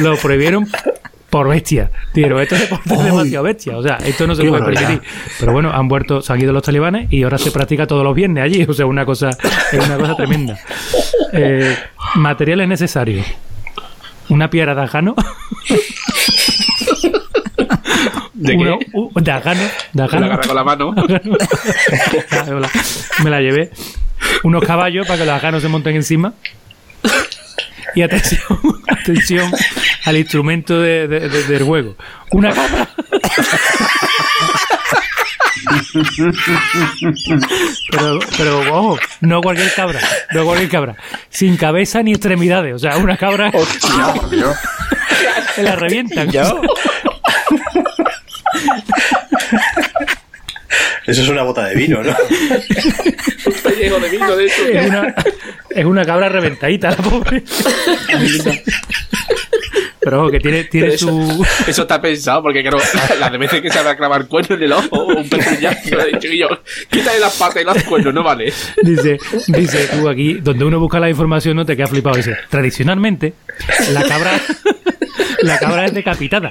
lo 0.00 0.16
prohibieron 0.16 0.66
por 1.34 1.48
bestia. 1.48 1.90
Dijeron, 2.14 2.40
esto 2.40 2.54
es 2.54 2.70
demasiado 3.04 3.42
bestia. 3.42 3.76
O 3.76 3.82
sea, 3.82 3.96
esto 3.96 4.24
no 4.24 4.36
se 4.36 4.42
Qué 4.42 4.48
puede 4.50 4.60
barbaridad. 4.62 4.86
permitir. 4.88 5.10
Pero 5.40 5.52
bueno, 5.52 5.72
han 5.72 5.88
vuelto, 5.88 6.22
se 6.22 6.32
han 6.32 6.40
ido 6.40 6.52
los 6.52 6.62
talibanes 6.62 7.12
y 7.12 7.24
ahora 7.24 7.38
se 7.38 7.50
practica 7.50 7.88
todos 7.88 8.04
los 8.04 8.14
viernes 8.14 8.44
allí. 8.44 8.64
O 8.68 8.72
sea, 8.72 8.86
una 8.86 9.04
cosa, 9.04 9.30
es 9.72 9.84
una 9.84 9.96
cosa 9.96 10.14
tremenda. 10.14 10.56
Eh, 11.32 11.76
materiales 12.14 12.68
necesarios. 12.68 13.26
Una 14.28 14.48
piedra 14.48 14.76
de 14.76 14.82
ajano. 14.82 15.16
¿De 18.34 18.56
qué? 18.56 18.78
u- 18.92 19.10
de 19.20 19.30
ajano. 19.32 19.60
De 19.60 19.68
Me 19.92 19.98
la 20.02 20.04
ajano. 20.04 20.26
agarra 20.26 20.42
con 20.46 20.54
la 20.54 20.62
mano. 20.64 20.94
la, 22.60 22.70
me 23.24 23.30
la 23.30 23.40
llevé. 23.40 23.70
Unos 24.44 24.62
caballos 24.64 25.04
para 25.06 25.18
que 25.18 25.24
los 25.26 25.34
ajanos 25.34 25.62
se 25.62 25.68
monten 25.68 25.96
encima. 25.96 26.32
Y 27.94 28.02
atención, 28.02 28.58
atención 28.88 29.52
al 30.04 30.16
instrumento 30.16 30.80
de, 30.80 31.06
de- 31.08 31.28
de- 31.28 31.44
del 31.44 31.62
juego. 31.62 31.96
Una 32.30 32.52
cabra. 32.52 32.88
Pero, 37.90 38.18
pero 38.36 38.58
ojo, 38.74 38.98
no 39.20 39.40
cualquier 39.40 39.72
cabra, 39.74 39.98
no 40.32 40.44
cualquier 40.44 40.68
cabra. 40.70 40.96
Sin 41.30 41.56
cabeza 41.56 42.02
ni 42.02 42.10
extremidades. 42.12 42.74
O 42.74 42.78
sea, 42.78 42.96
una 42.98 43.16
cabra 43.16 43.50
que 43.50 43.58
la 45.62 45.76
revientan. 45.76 46.28
Eso 51.06 51.22
es 51.22 51.28
una 51.28 51.42
bota 51.42 51.66
de 51.66 51.74
vino, 51.74 52.02
¿no? 52.02 52.14
Está 53.46 53.70
lleno 53.70 53.98
de 53.98 54.08
vino 54.08 54.36
de 54.36 54.46
eso. 54.46 54.62
Es 54.66 54.86
una, 54.88 55.14
es 55.70 55.84
una 55.84 56.04
cabra 56.04 56.28
reventadita, 56.28 56.90
la 56.90 56.96
pobre. 56.96 57.42
Pero 60.00 60.20
ojo, 60.20 60.30
que 60.30 60.38
tiene, 60.38 60.64
tiene 60.64 60.88
eso, 60.88 61.08
su. 61.08 61.46
eso 61.66 61.82
está 61.82 62.00
pensado, 62.00 62.42
porque 62.42 62.60
claro, 62.60 62.78
las 63.18 63.32
de 63.32 63.38
veces 63.38 63.62
que 63.62 63.70
se 63.70 63.82
va 63.82 63.92
a 63.92 63.96
clavar 63.96 64.26
cuerno 64.26 64.56
en 64.56 64.62
el 64.62 64.72
ojo 64.72 64.88
o 64.90 65.16
un 65.16 65.28
pezuñazo, 65.28 65.98
he 66.00 66.12
dicho 66.12 66.28
yo, 66.28 66.48
quítale 66.90 67.18
las 67.18 67.36
patas 67.36 67.62
y 67.62 67.64
los 67.64 67.82
cuernos, 67.84 68.12
no 68.12 68.22
vale. 68.22 68.52
Dice, 68.82 69.18
dice 69.48 69.88
tú 69.88 70.08
aquí, 70.08 70.34
donde 70.34 70.64
uno 70.64 70.78
busca 70.78 71.00
la 71.00 71.08
información, 71.08 71.56
no 71.56 71.64
te 71.64 71.74
queda 71.76 71.86
flipado. 71.86 72.16
Dice, 72.16 72.36
tradicionalmente, 72.50 73.32
la 73.92 74.02
cabra, 74.06 74.32
la 75.40 75.58
cabra 75.58 75.86
es 75.86 75.94
decapitada. 75.94 76.50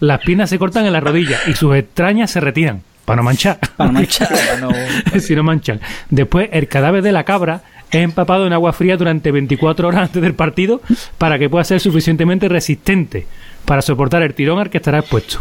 Las 0.00 0.20
piernas 0.20 0.48
se 0.48 0.58
cortan 0.58 0.86
en 0.86 0.92
las 0.94 1.02
rodillas 1.02 1.46
y 1.46 1.54
sus 1.54 1.76
extrañas 1.76 2.30
se 2.30 2.40
retiran. 2.40 2.82
Para 3.04 3.16
no 3.18 3.22
manchar. 3.22 3.58
Para 3.76 3.88
no 3.90 3.98
manchar, 3.98 4.28
para 4.46 4.60
no- 4.60 5.20
si 5.20 5.34
no 5.36 5.42
manchan. 5.42 5.80
Después, 6.10 6.48
el 6.52 6.68
cadáver 6.68 7.02
de 7.02 7.12
la 7.12 7.24
cabra 7.24 7.62
es 7.90 8.02
empapado 8.02 8.46
en 8.46 8.52
agua 8.52 8.72
fría 8.72 8.96
durante 8.96 9.30
24 9.30 9.86
horas 9.88 10.02
antes 10.02 10.20
del 10.22 10.34
partido 10.34 10.80
para 11.18 11.38
que 11.38 11.48
pueda 11.48 11.64
ser 11.64 11.80
suficientemente 11.80 12.48
resistente 12.48 13.26
para 13.64 13.82
soportar 13.82 14.22
el 14.22 14.34
tirón 14.34 14.58
al 14.58 14.70
que 14.70 14.78
estará 14.78 14.98
expuesto. 15.00 15.38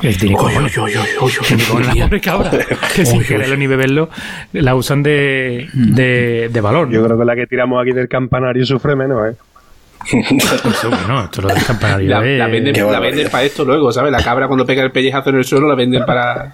Que 0.00 0.12
tiene 0.14 0.34
cojones 0.36 0.76
la 0.76 1.94
pobre 1.94 2.20
cabra. 2.20 2.50
Que 2.94 3.06
sin 3.06 3.22
quererlo 3.22 3.56
ni 3.56 3.66
beberlo, 3.68 4.10
la 4.52 4.74
usan 4.74 5.02
de, 5.04 5.68
de, 5.72 6.48
de 6.52 6.60
valor. 6.60 6.90
Yo 6.90 7.04
creo 7.04 7.16
que 7.16 7.24
la 7.24 7.36
que 7.36 7.46
tiramos 7.46 7.80
aquí 7.80 7.92
del 7.92 8.08
campanario 8.08 8.66
sufre 8.66 8.96
menos, 8.96 9.30
¿eh? 9.30 9.36
Eso, 10.06 10.88
bueno, 10.90 11.24
esto 11.24 11.42
lo 11.42 11.48
del 11.48 11.64
campanario. 11.64 12.08
La, 12.10 12.20
la 12.20 12.46
venden, 12.48 12.92
la 12.92 13.00
venden 13.00 13.28
para 13.30 13.44
esto 13.44 13.64
luego, 13.64 13.92
¿sabes? 13.92 14.12
La 14.12 14.22
cabra 14.22 14.46
cuando 14.46 14.64
pega 14.66 14.82
el 14.82 14.90
pellejazo 14.92 15.30
en 15.30 15.36
el 15.36 15.44
suelo 15.44 15.68
la 15.68 15.74
venden 15.74 16.04
para... 16.04 16.52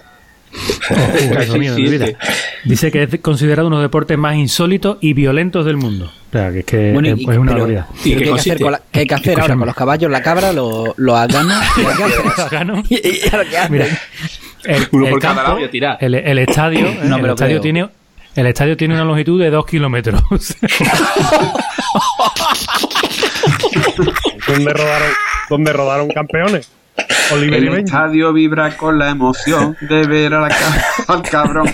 Casi 1.32 1.58
mío 1.60 1.74
de 1.76 1.80
mi 1.80 1.88
vida. 1.88 2.06
existe. 2.06 2.32
Dice 2.64 2.90
que 2.90 3.04
es 3.04 3.20
considerado 3.20 3.68
uno 3.68 3.76
de 3.76 3.82
los 3.84 3.88
deportes 3.90 4.18
más 4.18 4.34
insólitos 4.34 4.96
y 5.00 5.12
violentos 5.12 5.64
del 5.64 5.76
mundo. 5.76 6.06
O 6.06 6.32
sea, 6.32 6.50
que 6.50 6.58
es, 6.60 6.64
que 6.64 6.92
Bueno, 6.92 7.08
y- 7.08 7.12
es, 7.12 7.20
es 7.28 7.38
una 7.38 7.52
barbaridad. 7.52 7.86
¿Y 8.04 8.14
pero 8.14 8.18
qué 8.18 8.24
¿qué, 8.24 8.24
hay 8.24 8.24
que 8.24 8.24
hacer 8.24 8.30
consiste? 8.32 8.62
con 8.64 8.72
la- 8.72 8.80
qué 8.90 9.00
hay 9.00 9.06
que 9.06 9.14
hacer 9.14 9.40
ahora 9.40 9.54
con 9.56 9.66
los 9.66 9.76
caballos? 9.76 10.10
La 10.10 10.22
cabra 10.22 10.52
lo, 10.52 10.94
lo 10.96 11.16
agana. 11.16 11.62
Gano. 12.50 12.82
¿Y, 12.88 12.94
y? 12.96 13.20
Mira, 13.68 13.86
el, 14.64 14.88
Uno 14.90 15.04
el 15.06 15.10
por 15.12 15.20
cada 15.20 15.34
campo, 15.36 15.48
lado 15.50 15.60
y 15.60 15.64
a 15.64 15.70
tirar. 15.70 15.98
El, 16.00 16.14
el 16.16 16.38
estadio, 16.40 16.86
eh, 16.88 16.98
No 17.04 17.16
el 17.18 17.22
lo 17.22 17.28
estadio 17.34 17.60
tiene 17.60 17.88
el 18.36 18.46
estadio 18.46 18.76
tiene 18.76 18.94
una 18.94 19.04
longitud 19.04 19.40
de 19.40 19.50
dos 19.50 19.66
kilómetros. 19.66 20.22
¿Dónde 24.52 24.72
rodaron, 24.72 25.08
dónde 25.48 25.72
rodaron 25.72 26.08
campeones? 26.08 26.70
Oliver 27.32 27.62
y 27.62 27.66
El 27.66 27.70
Benji. 27.72 27.84
estadio 27.84 28.32
vibra 28.32 28.76
con 28.76 28.98
la 28.98 29.08
emoción 29.10 29.76
de 29.80 30.06
ver 30.06 30.34
a 30.34 30.40
la 30.40 30.48
ca- 30.48 30.84
al 31.08 31.22
cabrón. 31.22 31.66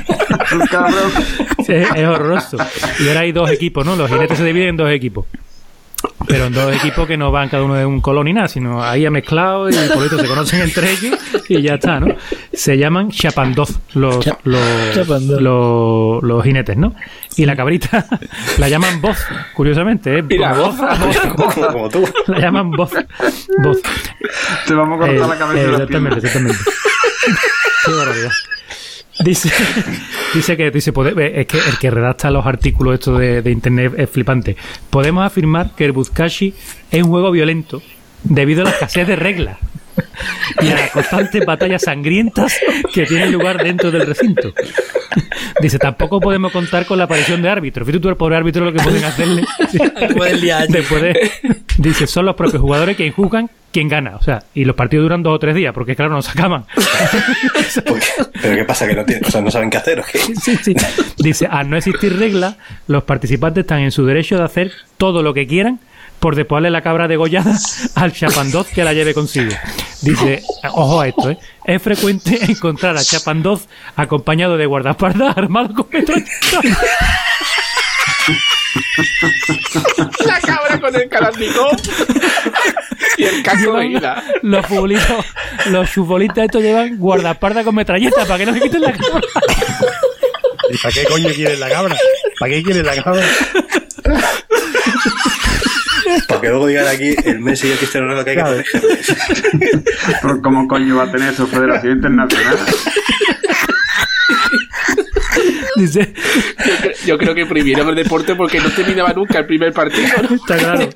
Al 0.51 0.69
cabrón. 0.69 1.13
es, 1.59 1.69
es 1.69 2.07
horroroso. 2.07 2.59
Y 3.01 3.09
ahora 3.09 3.21
hay 3.21 3.33
dos 3.33 3.51
equipos, 3.51 3.85
¿no? 3.85 3.97
Los 3.97 4.11
jinetes 4.11 4.39
se 4.39 4.45
dividen 4.45 4.69
en 4.71 4.77
dos 4.77 4.91
equipos. 4.91 5.27
Pero 6.27 6.47
en 6.47 6.53
dos 6.53 6.75
equipos 6.75 7.07
que 7.07 7.17
no 7.17 7.31
van 7.31 7.49
cada 7.49 7.63
uno 7.63 7.75
de 7.75 7.87
un 7.87 8.01
color 8.01 8.25
ni 8.25 8.33
nada, 8.33 8.49
sino 8.49 8.83
ahí 8.83 9.07
ha 9.07 9.11
mezclado 9.11 9.69
y 9.71 9.75
por 9.95 10.05
eso 10.05 10.19
se 10.19 10.27
conocen 10.27 10.61
entre 10.63 10.91
ellos 10.91 11.19
y 11.49 11.63
ya 11.63 11.75
está, 11.75 12.01
¿no? 12.01 12.15
Se 12.53 12.77
llaman 12.77 13.11
chapandoz 13.11 13.71
los, 13.95 14.27
los, 14.45 14.61
chapandoz. 14.95 15.41
los, 15.41 16.23
los 16.23 16.45
jinetes, 16.45 16.77
¿no? 16.77 16.95
Y 17.37 17.45
la 17.47 17.55
cabrita 17.57 18.07
la 18.59 18.69
llaman 18.69 19.01
voz, 19.01 19.19
curiosamente, 19.55 20.19
¿eh? 20.19 20.23
Mira, 20.23 20.53
Voz, 20.55 20.77
voz, 21.37 21.55
como, 21.71 21.89
tú. 21.89 22.05
la 22.27 22.39
llaman 22.41 22.71
voz. 22.73 22.91
voz. 23.63 23.79
Te 24.67 24.75
vamos 24.75 24.97
a 24.97 25.07
cortar 25.07 25.17
Eh, 25.17 25.29
la 25.29 25.39
cabeza 25.39 25.61
eh, 25.61 25.65
y 25.65 25.67
las 25.71 25.81
exactamente, 25.81 26.19
exactamente. 26.27 26.59
Qué 27.85 27.93
barbaridad. 27.93 28.31
Dice, 29.21 29.51
dice 30.35 30.57
que 30.57 30.71
dice, 30.71 30.91
es 30.91 31.47
que 31.47 31.59
el 31.59 31.79
que 31.81 31.91
redacta 31.91 32.31
los 32.31 32.45
artículos 32.47 32.95
estos 32.95 33.19
de, 33.19 33.43
de 33.43 33.51
internet 33.51 33.95
es 33.97 34.11
flipante. 34.11 34.57
Podemos 34.91 35.25
afirmar 35.25 35.75
que 35.75 35.87
el 35.87 35.93
Buzkashi 35.93 36.55
es 36.91 37.03
un 37.03 37.09
juego 37.09 37.31
violento 37.31 37.83
debido 38.25 38.63
a 38.63 38.65
la 38.65 38.71
escasez 38.71 39.07
de 39.07 39.17
reglas 39.17 39.59
y 40.61 40.69
a 40.69 40.75
las 40.75 40.91
constantes 40.91 41.45
batallas 41.45 41.83
sangrientas 41.83 42.59
que 42.93 43.07
tienen 43.07 43.33
lugar 43.33 43.63
dentro 43.63 43.91
del 43.91 44.07
recinto. 44.07 44.53
Dice, 45.61 45.79
tampoco 45.79 46.21
podemos 46.21 46.53
contar 46.53 46.87
con 46.87 46.99
la 46.99 47.05
aparición 47.05 47.41
de 47.41 47.49
árbitros. 47.49 47.87
Fíjate 47.87 48.03
tú 48.03 48.09
el 48.09 48.17
pobre 48.17 48.37
árbitro 48.37 48.65
lo 48.65 48.73
que 48.73 48.83
pueden 48.83 49.05
hacerle. 49.05 49.45
Después 50.69 51.03
de- 51.03 51.31
dice, 51.79 52.07
son 52.07 52.27
los 52.27 52.37
propios 52.37 52.61
jugadores 52.61 52.97
quien 52.97 53.13
juzgan 53.13 53.51
quién 53.73 53.89
gana. 53.89 54.17
O 54.17 54.23
sea, 54.23 54.43
y 54.55 54.65
los 54.65 54.77
partidos 54.77 55.05
duran 55.05 55.23
dos 55.23 55.35
o 55.35 55.39
tres 55.39 55.55
días, 55.55 55.73
porque 55.73 55.97
claro, 55.97 56.13
no 56.13 56.23
se 56.23 56.31
acaban. 56.31 56.65
Pero 58.43 58.57
¿qué 58.57 58.65
pasa? 58.65 58.87
¿Que 58.87 58.95
no, 58.95 59.05
tienen, 59.05 59.25
o 59.25 59.31
sea, 59.31 59.41
no 59.41 59.51
saben 59.51 59.71
qué 59.71 59.77
hacer 59.79 60.01
o 60.01 60.05
qué? 60.05 60.19
Sí, 60.19 60.57
sí. 60.63 60.75
Dice, 61.19 61.47
al 61.47 61.69
no 61.71 61.77
existir 61.77 62.19
reglas, 62.19 62.57
los 62.87 63.05
participantes 63.05 63.63
están 63.63 63.81
en 63.81 63.93
su 63.93 64.05
derecho 64.07 64.37
de 64.39 64.45
hacer 64.45 64.73
todo 64.97 65.23
lo 65.23 65.35
que 65.35 65.47
quieran 65.47 65.81
por 66.19 66.35
despojarle 66.37 66.71
la 66.71 66.83
cabra 66.83 67.09
degollada 67.09 67.57
al 67.95 68.13
chapandoz 68.13 68.69
que 68.69 68.85
la 68.85 68.93
lleve 68.93 69.15
consigo. 69.15 69.53
Dice, 70.03 70.43
ojo 70.73 71.01
a 71.01 71.09
esto, 71.09 71.31
¿eh? 71.31 71.39
es 71.65 71.83
frecuente 71.83 72.39
encontrar 72.51 72.97
a 72.97 73.03
chapandoz 73.03 73.67
acompañado 73.97 74.57
de 74.57 74.67
guardaespaldas 74.67 75.37
armados 75.37 75.73
con 75.75 75.87
metralletas. 75.93 76.31
La 80.25 80.41
cabra 80.41 80.81
con 80.81 80.95
el 80.95 81.09
calandicón 81.09 81.77
y 83.17 83.25
el 83.25 83.43
casco 83.43 83.79
de 83.79 83.87
ida. 83.87 84.23
Los 84.43 84.67
futbolistas, 84.67 85.27
los 85.67 85.91
futbolistas 85.91 86.45
estos 86.45 86.63
llevan 86.63 86.99
guardaespaldas 86.99 87.65
con 87.65 87.75
metralletas 87.75 88.27
para 88.27 88.39
que 88.39 88.47
no 88.47 88.55
se 88.55 88.61
quiten 88.61 88.83
la 88.83 88.93
cabra. 88.93 89.21
¿Y 90.71 90.77
para 90.79 90.95
qué 90.95 91.05
coño 91.05 91.29
quieren 91.35 91.61
la 91.61 91.69
cabra? 91.69 91.97
¿Para 92.39 92.53
qué 92.53 92.63
quieren 92.63 92.87
la 92.87 93.03
cabra? 93.03 93.25
Porque 96.29 96.49
luego 96.49 96.67
digan 96.67 96.87
aquí 96.89 97.15
el 97.25 97.41
Messi 97.41 97.69
y 97.69 97.73
el 97.73 97.79
Cristiano 97.79 98.07
Ronaldo 98.09 98.25
que 98.25 98.31
hay 98.31 98.37
que 98.37 98.43
Claro. 98.43 98.57
protegerles. 98.63 99.85
Pero 100.23 100.43
¿Cómo 100.43 100.69
coño 100.69 100.97
va 100.97 101.05
a 101.05 101.13
tener 101.13 101.33
eso 101.33 101.47
Federación 101.47 101.93
Internacional? 101.95 102.57
Dice, 105.77 106.15
Yo, 106.65 106.73
cre- 106.83 106.97
yo 107.07 107.19
creo 107.19 107.35
que 107.35 107.45
prohibieron 107.45 107.89
el 107.91 107.95
deporte 107.95 108.35
porque 108.35 108.59
no 108.61 108.71
terminaba 108.71 109.13
nunca 109.13 109.39
el 109.41 109.47
primer 109.47 109.73
partido. 109.75 110.09
¿no? 110.29 110.35
está 110.37 110.57
claro. 110.57 110.89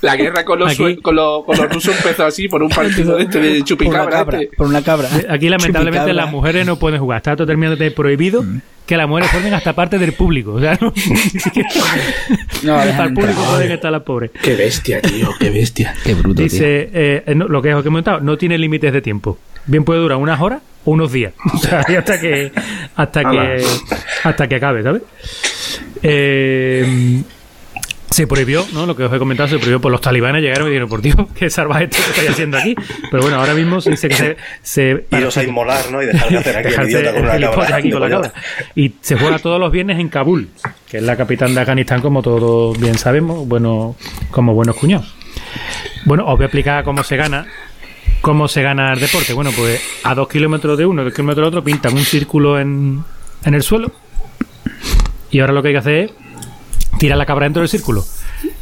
La 0.00 0.16
guerra 0.16 0.44
con 0.44 0.58
los, 0.58 0.74
con 1.02 1.14
los, 1.16 1.44
con 1.44 1.56
los 1.58 1.70
rusos 1.72 1.94
empezó 1.96 2.24
así 2.24 2.48
por 2.48 2.62
un 2.62 2.70
partido 2.70 3.16
de 3.16 3.24
este 3.24 3.38
de 3.40 3.48
Por 3.48 3.56
una 3.56 3.64
chupicabra. 3.64 4.10
cabra. 4.10 4.40
este. 4.42 4.56
Por 4.56 4.66
una 4.68 4.82
cabra. 4.82 5.08
Aquí 5.28 5.48
lamentablemente 5.50 5.98
Chupicabra. 5.98 6.14
las 6.14 6.30
mujeres 6.30 6.66
no 6.66 6.78
pueden 6.78 7.00
jugar. 7.00 7.18
Está 7.18 7.36
totalmente 7.36 7.90
prohibido 7.90 8.42
que 8.92 8.96
las 8.98 9.08
mujeres 9.08 9.30
formen 9.30 9.54
hasta 9.54 9.72
parte 9.72 9.98
del 9.98 10.12
público. 10.12 10.52
O 10.52 10.60
sea, 10.60 10.76
no, 10.78 10.92
ni 10.94 11.40
siquiera 11.40 11.70
No, 12.62 12.74
hasta 12.74 13.04
el 13.04 13.14
público 13.14 13.42
pueden 13.42 13.72
estar 13.72 13.90
las 13.90 14.02
pobres. 14.02 14.32
Qué 14.42 14.54
bestia, 14.54 15.00
tío, 15.00 15.30
qué 15.40 15.48
bestia. 15.48 15.94
Qué 16.04 16.12
bruto. 16.12 16.42
Dice, 16.42 16.90
eh, 16.92 17.34
no, 17.34 17.48
lo 17.48 17.62
que 17.62 17.72
os 17.72 17.80
he 17.80 17.84
comentado, 17.84 18.20
no 18.20 18.36
tiene 18.36 18.58
límites 18.58 18.92
de 18.92 19.00
tiempo. 19.00 19.38
Bien 19.64 19.82
puede 19.82 20.00
durar 20.00 20.18
unas 20.18 20.38
horas 20.42 20.60
o 20.84 20.90
unos 20.90 21.10
días. 21.10 21.32
O 21.54 21.56
sea, 21.56 21.86
y 21.88 21.94
hasta 21.94 22.20
que 22.20 22.52
hasta 22.94 23.24
que 23.24 23.64
hasta 24.24 24.46
que 24.46 24.54
acabe, 24.56 24.82
¿sabes? 24.82 25.02
Eh, 26.02 27.22
se 28.12 28.26
prohibió, 28.26 28.66
¿no? 28.72 28.86
Lo 28.86 28.94
que 28.94 29.04
os 29.04 29.12
he 29.12 29.18
comentado, 29.18 29.48
se 29.48 29.58
prohibió 29.58 29.80
por 29.80 29.90
los 29.90 30.00
talibanes 30.00 30.42
llegaron 30.42 30.68
y 30.68 30.70
dijeron, 30.70 30.88
por 30.88 31.02
Dios, 31.02 31.16
qué 31.34 31.50
salvaje 31.50 31.84
esto 31.84 31.96
que 32.04 32.10
estáis 32.10 32.30
haciendo 32.30 32.58
aquí. 32.58 32.74
Pero 33.10 33.22
bueno, 33.22 33.38
ahora 33.38 33.54
mismo 33.54 33.80
se 33.80 33.90
dice 33.90 34.08
que 34.08 34.14
se, 34.14 34.36
se 34.62 35.06
Iros 35.18 35.36
a 35.36 35.44
inmolar, 35.44 35.90
¿no? 35.90 36.02
Y 36.02 36.06
dejar 36.06 36.30
de 36.30 36.38
hacer 36.38 36.56
aquí 36.56 36.68
dejarse 36.68 36.92
con 36.92 37.28
el 37.28 37.42
cabra. 37.42 37.76
aquí 37.76 37.90
con 37.90 38.00
la 38.00 38.10
cabra. 38.10 38.32
Y 38.74 38.94
se 39.00 39.16
juega 39.16 39.38
todos 39.38 39.58
los 39.58 39.72
viernes 39.72 39.98
en 39.98 40.08
Kabul, 40.08 40.48
que 40.88 40.98
es 40.98 41.02
la 41.02 41.16
capital 41.16 41.54
de 41.54 41.60
Afganistán, 41.60 42.00
como 42.00 42.22
todos 42.22 42.78
bien 42.78 42.96
sabemos, 42.98 43.46
bueno, 43.46 43.96
como 44.30 44.54
buenos 44.54 44.76
cuñados. 44.76 45.14
Bueno, 46.04 46.24
os 46.26 46.36
voy 46.36 46.42
a 46.42 46.46
explicar 46.46 46.84
cómo 46.84 47.02
se 47.02 47.16
gana. 47.16 47.46
¿Cómo 48.20 48.46
se 48.46 48.62
gana 48.62 48.92
el 48.92 49.00
deporte? 49.00 49.32
Bueno, 49.32 49.50
pues 49.56 49.80
a 50.04 50.14
dos 50.14 50.28
kilómetros 50.28 50.78
de 50.78 50.86
uno, 50.86 51.02
dos 51.02 51.12
kilómetros 51.12 51.44
de 51.44 51.48
otro, 51.48 51.64
pintan 51.64 51.94
un 51.94 52.04
círculo 52.04 52.58
en, 52.58 53.02
en 53.44 53.54
el 53.54 53.62
suelo. 53.62 53.90
Y 55.30 55.40
ahora 55.40 55.52
lo 55.52 55.62
que 55.62 55.68
hay 55.68 55.74
que 55.74 55.78
hacer 55.78 55.94
es 56.04 56.12
tirar 57.02 57.18
la 57.18 57.26
cabra 57.26 57.46
dentro 57.46 57.62
del 57.62 57.68
círculo. 57.68 58.04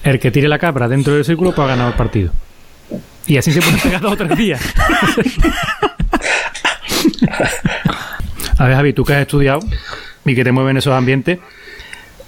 El 0.02 0.18
que 0.18 0.30
tire 0.30 0.48
la 0.48 0.58
cabra 0.58 0.88
dentro 0.88 1.12
del 1.12 1.26
círculo, 1.26 1.54
pues 1.54 1.62
ha 1.62 1.68
ganado 1.68 1.90
el 1.90 1.94
partido. 1.94 2.32
Y 3.26 3.36
así 3.36 3.52
se 3.52 3.60
puede 3.60 3.76
pegar 3.76 4.00
dos 4.00 4.12
o 4.14 4.16
tres 4.16 4.34
días. 4.34 4.62
A 8.56 8.64
ver, 8.64 8.76
Javi, 8.76 8.94
tú 8.94 9.04
que 9.04 9.12
has 9.12 9.20
estudiado 9.20 9.60
y 10.24 10.34
que 10.34 10.42
te 10.42 10.52
mueven 10.52 10.78
esos 10.78 10.94
ambientes, 10.94 11.38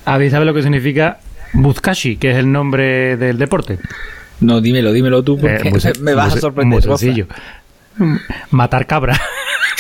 Javi, 0.05 0.29
¿sabes 0.29 0.45
lo 0.47 0.53
que 0.53 0.63
significa 0.63 1.17
Buzkashi, 1.55 2.17
que 2.19 2.33
es 2.33 2.37
el 2.37 2.53
nombre 2.53 3.17
del 3.17 3.39
deporte? 3.39 3.79
No, 4.41 4.61
dímelo, 4.61 4.93
dímelo 4.93 5.23
tú, 5.23 5.39
porque 5.41 5.67
Eh, 5.69 5.71
muy 5.71 5.81
me 6.03 6.13
vas 6.13 6.29
muy 6.29 6.37
a 6.37 6.41
sorprender. 6.43 6.87
Muy 6.87 6.99
sencillo. 6.99 7.27
Matar 8.51 8.87
cabra. 8.87 9.19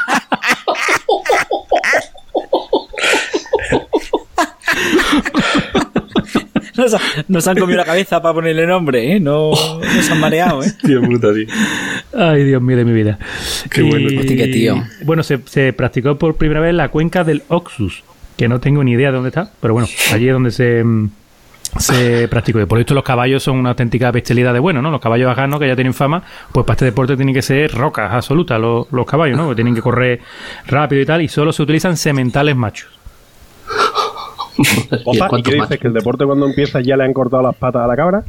Nos, 6.93 7.01
ha- 7.03 7.25
nos 7.29 7.49
han 7.49 7.57
comido 7.59 7.77
la 7.79 7.85
cabeza 7.85 8.21
para 8.23 8.35
ponerle 8.35 8.67
nombre, 8.67 9.13
¿eh? 9.17 9.21
No 9.21 9.51
nos 9.51 10.11
han 10.11 10.21
mareado, 10.21 10.63
¿eh? 10.63 10.73
Tío 10.85 11.01
puta, 11.03 11.33
tío. 11.35 11.47
Ay, 12.17 12.45
Dios 12.45 12.63
mío 12.63 12.77
de 12.77 12.85
mi 12.85 12.93
vida. 12.93 13.19
Qué 13.71 13.83
bueno. 13.83 14.09
Hostia, 14.21 14.45
tío. 14.51 14.83
Bueno, 15.05 15.23
se, 15.23 15.39
se 15.47 15.73
practicó 15.73 16.17
por 16.17 16.37
primera 16.37 16.61
vez 16.61 16.75
la 16.75 16.89
cuenca 16.89 17.25
del 17.25 17.43
Oxus, 17.49 18.03
que 18.37 18.49
no 18.49 18.61
tengo 18.61 18.83
ni 18.85 18.93
idea 18.93 19.09
de 19.09 19.15
dónde 19.15 19.29
está, 19.29 19.51
pero 19.61 19.75
bueno, 19.75 19.89
allí 20.13 20.27
es 20.29 20.33
donde 20.33 20.51
se, 20.51 20.85
se 21.79 22.29
practicó. 22.29 22.61
Y 22.61 22.67
por 22.67 22.79
esto 22.81 22.95
los 22.95 23.05
caballos 23.05 23.43
son 23.43 23.57
una 23.59 23.71
auténtica 23.71 24.11
bestialidad 24.11 24.53
de 24.53 24.59
bueno, 24.59 24.81
¿no? 24.83 24.91
Los 24.91 25.01
caballos 25.01 25.29
afganos 25.31 25.61
que 25.61 25.69
ya 25.69 25.75
tienen 25.77 25.95
fama, 25.95 26.23
pues 26.53 26.65
para 26.65 26.75
este 26.75 26.85
deporte 26.87 27.17
tienen 27.17 27.35
que 27.35 27.43
ser 27.43 27.71
rocas 27.73 28.13
absolutas 28.13 28.61
los, 28.61 28.91
los 28.93 29.07
caballos, 29.07 29.37
¿no? 29.37 29.49
Que 29.51 29.55
tienen 29.55 29.75
que 29.75 29.83
correr 29.83 30.21
rápido 30.67 31.03
y 31.03 31.07
tal, 31.07 31.23
y 31.23 31.29
solo 31.29 31.53
se 31.53 31.63
utilizan 31.63 31.97
sementales 31.97 32.57
machos. 32.57 32.98
Opa, 35.05 35.29
¿Y 35.39 35.43
qué 35.43 35.55
dices? 35.55 35.79
¿Que 35.79 35.89
el 35.89 35.95
deporte 35.95 36.25
cuando 36.25 36.47
empieza 36.47 36.81
ya 36.81 36.97
le 36.97 37.05
han 37.05 37.13
cortado 37.13 37.43
las 37.43 37.57
patas 37.57 37.83
a 37.83 37.87
la 37.87 37.97
cabra? 37.97 38.23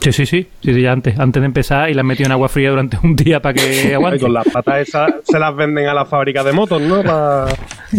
Sí, 0.00 0.12
sí, 0.12 0.26
sí, 0.26 0.46
sí, 0.62 0.74
sí, 0.74 0.80
ya 0.82 0.92
antes, 0.92 1.18
antes 1.18 1.40
de 1.40 1.46
empezar 1.46 1.90
y 1.90 1.94
la 1.94 2.02
han 2.02 2.06
metido 2.06 2.26
en 2.26 2.32
agua 2.32 2.48
fría 2.48 2.70
durante 2.70 2.96
un 3.02 3.16
día 3.16 3.40
para 3.40 3.54
que 3.54 3.88
Y 3.90 3.92
aguante. 3.92 4.20
con 4.20 4.32
las 4.32 4.46
patas 4.46 4.86
esas 4.86 5.10
se 5.24 5.38
las 5.38 5.56
venden 5.56 5.88
a 5.88 5.94
las 5.94 6.08
fábricas 6.08 6.44
de 6.44 6.52
motos, 6.52 6.80
¿no? 6.80 7.02
Para 7.02 7.46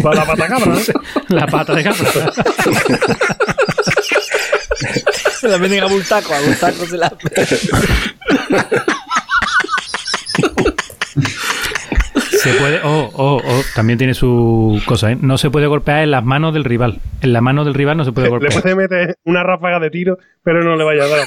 la 0.02 0.24
pata 0.24 0.46
cabra, 0.46 0.66
¿no? 0.66 0.78
La 1.36 1.46
pata 1.46 1.74
de 1.74 1.82
cabra. 1.84 2.32
Se 5.40 5.48
la 5.48 5.58
venden 5.58 5.82
a 5.82 5.86
bultaco, 5.86 6.32
a 6.34 6.40
bultaco 6.40 6.86
se 6.86 6.96
la... 6.96 7.12
Se 12.42 12.52
puede, 12.54 12.80
oh, 12.84 13.10
oh, 13.14 13.40
oh, 13.44 13.62
también 13.74 13.98
tiene 13.98 14.14
su 14.14 14.80
cosa, 14.86 15.12
¿eh? 15.12 15.18
No 15.20 15.38
se 15.38 15.50
puede 15.50 15.66
golpear 15.66 16.02
en 16.04 16.10
las 16.10 16.24
manos 16.24 16.54
del 16.54 16.64
rival. 16.64 17.00
En 17.20 17.32
la 17.32 17.40
mano 17.40 17.64
del 17.64 17.74
rival 17.74 17.96
no 17.96 18.04
se 18.04 18.12
puede 18.12 18.26
Le 18.26 18.30
golpear. 18.30 18.62
puede 18.62 18.74
meter 18.76 19.16
una 19.24 19.42
ráfaga 19.42 19.80
de 19.80 19.90
tiro, 19.90 20.18
pero 20.42 20.62
no 20.62 20.76
le 20.76 20.84
vaya 20.84 21.02
a 21.04 21.08
dar. 21.08 21.20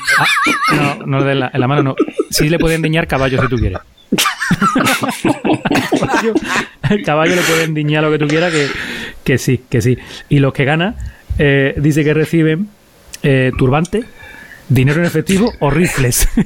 Ah, 0.69 0.95
no, 1.00 1.06
no 1.06 1.24
de 1.24 1.36
la- 1.36 1.52
en 1.54 1.60
la 1.60 1.67
mano 1.67 1.84
no. 1.84 1.95
Sí 2.30 2.50
le 2.50 2.60
puede 2.60 2.76
endiñar 2.76 3.08
caballo 3.08 3.41
si 3.41 3.47
tú 3.50 3.58
quieres. 3.58 3.80
caballo, 5.91 6.34
el 6.89 7.04
caballo 7.04 7.36
le 7.36 7.41
puede 7.41 7.63
endiñar 7.63 8.04
lo 8.04 8.12
que 8.12 8.19
tú 8.19 8.28
quieras, 8.28 8.52
que, 8.54 8.67
que 9.24 9.38
sí, 9.38 9.62
que 9.69 9.82
sí. 9.82 9.97
Y 10.30 10.39
los 10.39 10.54
que 10.54 10.65
ganan, 10.65 10.95
eh, 11.38 11.74
dice 11.78 12.04
que 12.04 12.13
reciben 12.13 12.67
eh, 13.24 13.52
turbante, 13.58 14.04
dinero 14.69 15.00
en 15.00 15.06
efectivo 15.06 15.52
o 15.60 15.69
rifles. 15.69 16.28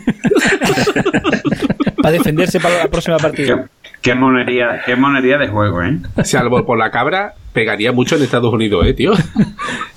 Para 2.01 2.11
defenderse 2.11 2.59
para 2.59 2.77
la 2.83 2.87
próxima 2.87 3.17
partida. 3.17 3.67
Qué 4.05 4.13
monería, 4.13 4.83
qué 4.85 4.95
monería 4.95 5.39
de 5.39 5.47
juego, 5.47 5.81
¿eh? 5.81 5.97
Salvo 6.23 6.63
por 6.63 6.77
la 6.77 6.91
cabra, 6.91 7.33
pegaría 7.53 7.91
mucho 7.91 8.15
en 8.15 8.21
Estados 8.21 8.53
Unidos, 8.53 8.85
¿eh, 8.85 8.93
tío? 8.93 9.13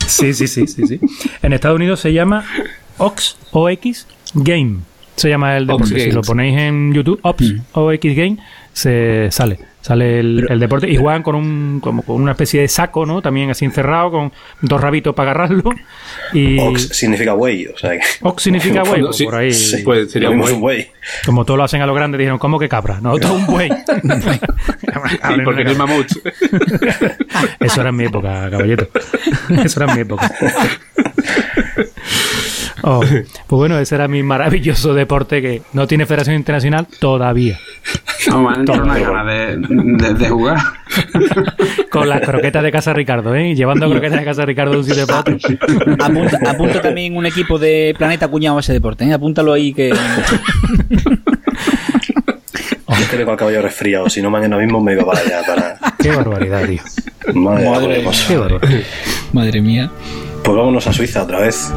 Sí, 0.06 0.32
sí, 0.32 0.48
sí, 0.48 0.66
sí, 0.66 0.86
sí. 0.86 0.98
En 1.42 1.52
Estados 1.52 1.76
Unidos 1.76 2.00
se 2.00 2.14
llama 2.14 2.42
OX 2.96 3.36
OX 3.50 4.06
Game. 4.32 4.78
Se 5.16 5.28
llama 5.28 5.58
el 5.58 5.66
deporte. 5.66 6.00
Si 6.00 6.10
lo 6.10 6.22
ponéis 6.22 6.56
en 6.58 6.94
YouTube, 6.94 7.20
OX 7.22 7.56
OX 7.72 8.02
Game, 8.16 8.38
se 8.72 9.28
sale. 9.30 9.58
Sale 9.88 10.20
el, 10.20 10.46
el 10.50 10.60
deporte 10.60 10.86
y 10.86 10.96
juegan 10.98 11.22
con 11.22 11.34
un 11.34 11.80
como 11.80 12.02
con 12.02 12.20
una 12.20 12.32
especie 12.32 12.60
de 12.60 12.68
saco, 12.68 13.06
¿no? 13.06 13.22
También 13.22 13.48
así 13.48 13.64
encerrado, 13.64 14.10
con 14.10 14.32
dos 14.60 14.78
rabitos 14.78 15.14
para 15.14 15.30
agarrarlo. 15.30 15.70
Y 16.34 16.60
Ox 16.60 16.90
significa 16.92 17.32
buey, 17.32 17.66
o 17.68 17.78
sea 17.78 17.92
que. 17.92 18.00
Ox 18.20 18.42
significa 18.42 18.82
buey, 18.82 19.00
pues 19.00 19.16
sí. 19.16 19.24
por 19.24 19.34
ahí. 19.36 19.50
Sí, 19.50 19.82
Pues 19.82 20.10
sería 20.12 20.28
un 20.28 20.34
es 20.36 20.42
buey. 20.42 20.54
un 20.54 20.60
buey. 20.60 20.90
Como 21.24 21.46
todo 21.46 21.56
lo 21.56 21.64
hacen 21.64 21.80
a 21.80 21.86
lo 21.86 21.94
grande, 21.94 22.18
dijeron, 22.18 22.38
¿cómo 22.38 22.58
que 22.58 22.68
cabra? 22.68 23.00
Nosotros 23.00 23.30
un 23.32 23.46
buey. 23.46 23.70
Sí, 23.70 25.40
porque 25.42 25.64
no 25.64 25.70
hay 25.70 25.76
mamuts. 25.76 26.20
Eso 27.60 27.80
era 27.80 27.88
en 27.88 27.96
mi 27.96 28.04
época, 28.04 28.50
caballero. 28.50 28.88
Eso 29.64 29.82
era 29.82 29.90
en 29.90 29.96
mi 29.96 30.02
época. 30.02 30.30
Oh, 32.90 33.00
pues 33.00 33.20
bueno, 33.46 33.78
ese 33.78 33.96
era 33.96 34.08
mi 34.08 34.22
maravilloso 34.22 34.94
deporte 34.94 35.42
que 35.42 35.60
no 35.74 35.86
tiene 35.86 36.06
federación 36.06 36.36
internacional 36.36 36.86
todavía. 36.98 37.58
No, 38.30 38.42
me 38.42 38.48
han 38.48 38.60
entrado 38.60 38.82
una 38.82 38.98
gana 38.98 39.24
de, 39.30 39.56
de, 39.58 40.14
de 40.14 40.28
jugar. 40.30 40.56
Con 41.90 42.08
las 42.08 42.22
croquetas 42.22 42.62
de 42.62 42.72
Casa 42.72 42.94
Ricardo, 42.94 43.34
¿eh? 43.34 43.54
Llevando 43.54 43.90
croquetas 43.90 44.20
de 44.20 44.24
Casa 44.24 44.46
Ricardo 44.46 44.72
de 44.72 44.78
un 44.78 44.84
sitio 44.84 45.06
para 45.06 45.20
otro. 45.20 45.36
Apunta, 46.00 46.38
apunta 46.50 46.80
también 46.80 47.14
un 47.14 47.26
equipo 47.26 47.58
de 47.58 47.94
Planeta 47.98 48.26
Cuñado 48.28 48.56
a 48.56 48.60
ese 48.60 48.72
deporte. 48.72 49.04
¿eh? 49.04 49.12
Apúntalo 49.12 49.52
ahí 49.52 49.74
que. 49.74 49.90
Yo 52.88 53.10
quedé 53.10 53.24
con 53.24 53.32
el 53.32 53.38
caballo 53.38 53.60
resfriado, 53.60 54.08
si 54.08 54.22
no 54.22 54.30
mañana 54.30 54.56
mismo 54.56 54.80
me 54.80 54.94
iba 54.94 55.04
para 55.04 55.20
allá. 55.20 55.42
Para... 55.46 55.78
Qué 55.98 56.10
barbaridad, 56.10 56.66
tío. 56.66 56.80
Madre, 57.34 57.68
Madre. 57.68 58.04
Qué 58.26 58.36
barbaridad. 58.38 58.80
Madre 59.34 59.60
mía. 59.60 59.90
Pues 60.42 60.56
vámonos 60.56 60.86
a 60.86 60.92
Suiza 60.94 61.24
otra 61.24 61.40
vez. 61.40 61.70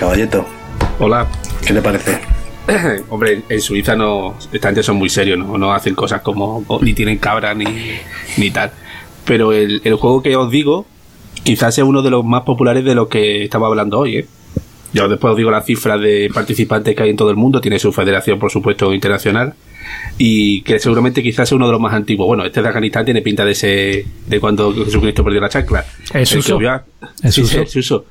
Caballito, 0.00 0.46
Hola. 0.98 1.26
¿qué 1.66 1.74
le 1.74 1.82
parece? 1.82 2.18
Hombre, 3.10 3.42
en 3.48 3.60
Suiza 3.60 3.94
no, 3.96 4.34
esta 4.52 4.68
gente 4.68 4.82
son 4.82 4.96
muy 4.96 5.10
serios, 5.10 5.38
¿no? 5.38 5.58
No 5.58 5.72
hacen 5.74 5.94
cosas 5.94 6.22
como, 6.22 6.64
o- 6.66 6.80
ni 6.82 6.94
tienen 6.94 7.18
cabra 7.18 7.52
ni, 7.54 7.66
ni 8.38 8.50
tal. 8.50 8.70
Pero 9.26 9.52
el, 9.52 9.82
el 9.84 9.94
juego 9.96 10.22
que 10.22 10.34
os 10.36 10.50
digo, 10.50 10.86
quizás 11.44 11.74
sea 11.74 11.84
uno 11.84 12.00
de 12.02 12.10
los 12.10 12.24
más 12.24 12.42
populares 12.44 12.82
de 12.84 12.94
lo 12.94 13.08
que 13.08 13.44
estamos 13.44 13.66
hablando 13.66 13.98
hoy, 13.98 14.16
¿eh? 14.18 14.26
Yo 14.92 15.06
después 15.08 15.32
os 15.32 15.36
digo 15.36 15.50
la 15.50 15.60
cifra 15.62 15.98
de 15.98 16.30
participantes 16.34 16.96
que 16.96 17.02
hay 17.02 17.10
en 17.10 17.16
todo 17.16 17.30
el 17.30 17.36
mundo, 17.36 17.60
tiene 17.60 17.78
su 17.78 17.92
federación, 17.92 18.38
por 18.40 18.50
supuesto, 18.50 18.92
internacional, 18.92 19.54
y 20.18 20.62
que 20.62 20.78
seguramente 20.80 21.22
quizás 21.22 21.48
sea 21.48 21.56
uno 21.56 21.66
de 21.66 21.72
los 21.72 21.80
más 21.80 21.92
antiguos. 21.94 22.26
Bueno, 22.26 22.44
este 22.44 22.60
de 22.62 22.68
Afganistán 22.68 23.04
tiene 23.04 23.20
pinta 23.22 23.44
de 23.44 23.52
ese, 23.52 24.06
de 24.26 24.40
cuando 24.40 24.74
Jesucristo 24.84 25.22
perdió 25.22 25.40
la 25.42 25.48
chancla. 25.50 25.84
Es 26.14 26.32
El 26.32 26.38
que 26.38 26.38
uso. 26.38 26.54
voy 26.56 26.66
a- 26.66 26.82
Es 27.22 27.34
sí, 27.68 27.78
uso. 27.78 28.04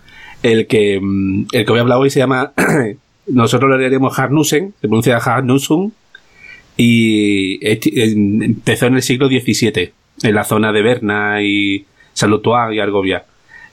El 0.43 0.67
que, 0.67 0.99
mm, 1.02 1.47
el 1.52 1.65
que 1.65 1.71
voy 1.71 1.80
a 1.80 1.82
hablar 1.82 1.97
hoy 1.97 2.10
se 2.10 2.19
llama, 2.19 2.54
nosotros 3.28 3.69
lo 3.69 3.78
leeremos 3.78 4.17
Harnusen, 4.17 4.73
se 4.80 4.88
pronuncia 4.88 5.17
Harnusen, 5.17 5.91
y 6.78 7.60
empezó 7.62 8.88
en 8.88 8.95
el 8.95 9.02
siglo 9.02 9.28
XVII, 9.28 9.91
en 10.23 10.36
la 10.36 10.45
zona 10.45 10.71
de 10.71 10.82
Berna 10.82 11.41
y 11.41 11.86
Saint-Lottois 12.13 12.73
y 12.73 12.80
Argovia. 12.80 13.25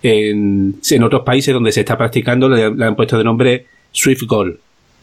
En, 0.02 0.80
otros 1.02 1.22
países 1.22 1.54
donde 1.54 1.72
se 1.72 1.80
está 1.80 1.96
practicando 1.96 2.48
le, 2.48 2.74
le 2.74 2.84
han 2.84 2.96
puesto 2.96 3.16
de 3.16 3.24
nombre 3.24 3.66
Swift 3.92 4.24
Golf 4.24 4.56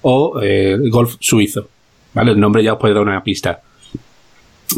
o 0.03 0.39
eh, 0.41 0.77
golf 0.89 1.15
suizo. 1.19 1.67
¿Vale? 2.13 2.31
El 2.31 2.39
nombre 2.39 2.63
ya 2.63 2.73
os 2.73 2.79
puede 2.79 2.93
dar 2.93 3.03
una 3.03 3.23
pista. 3.23 3.61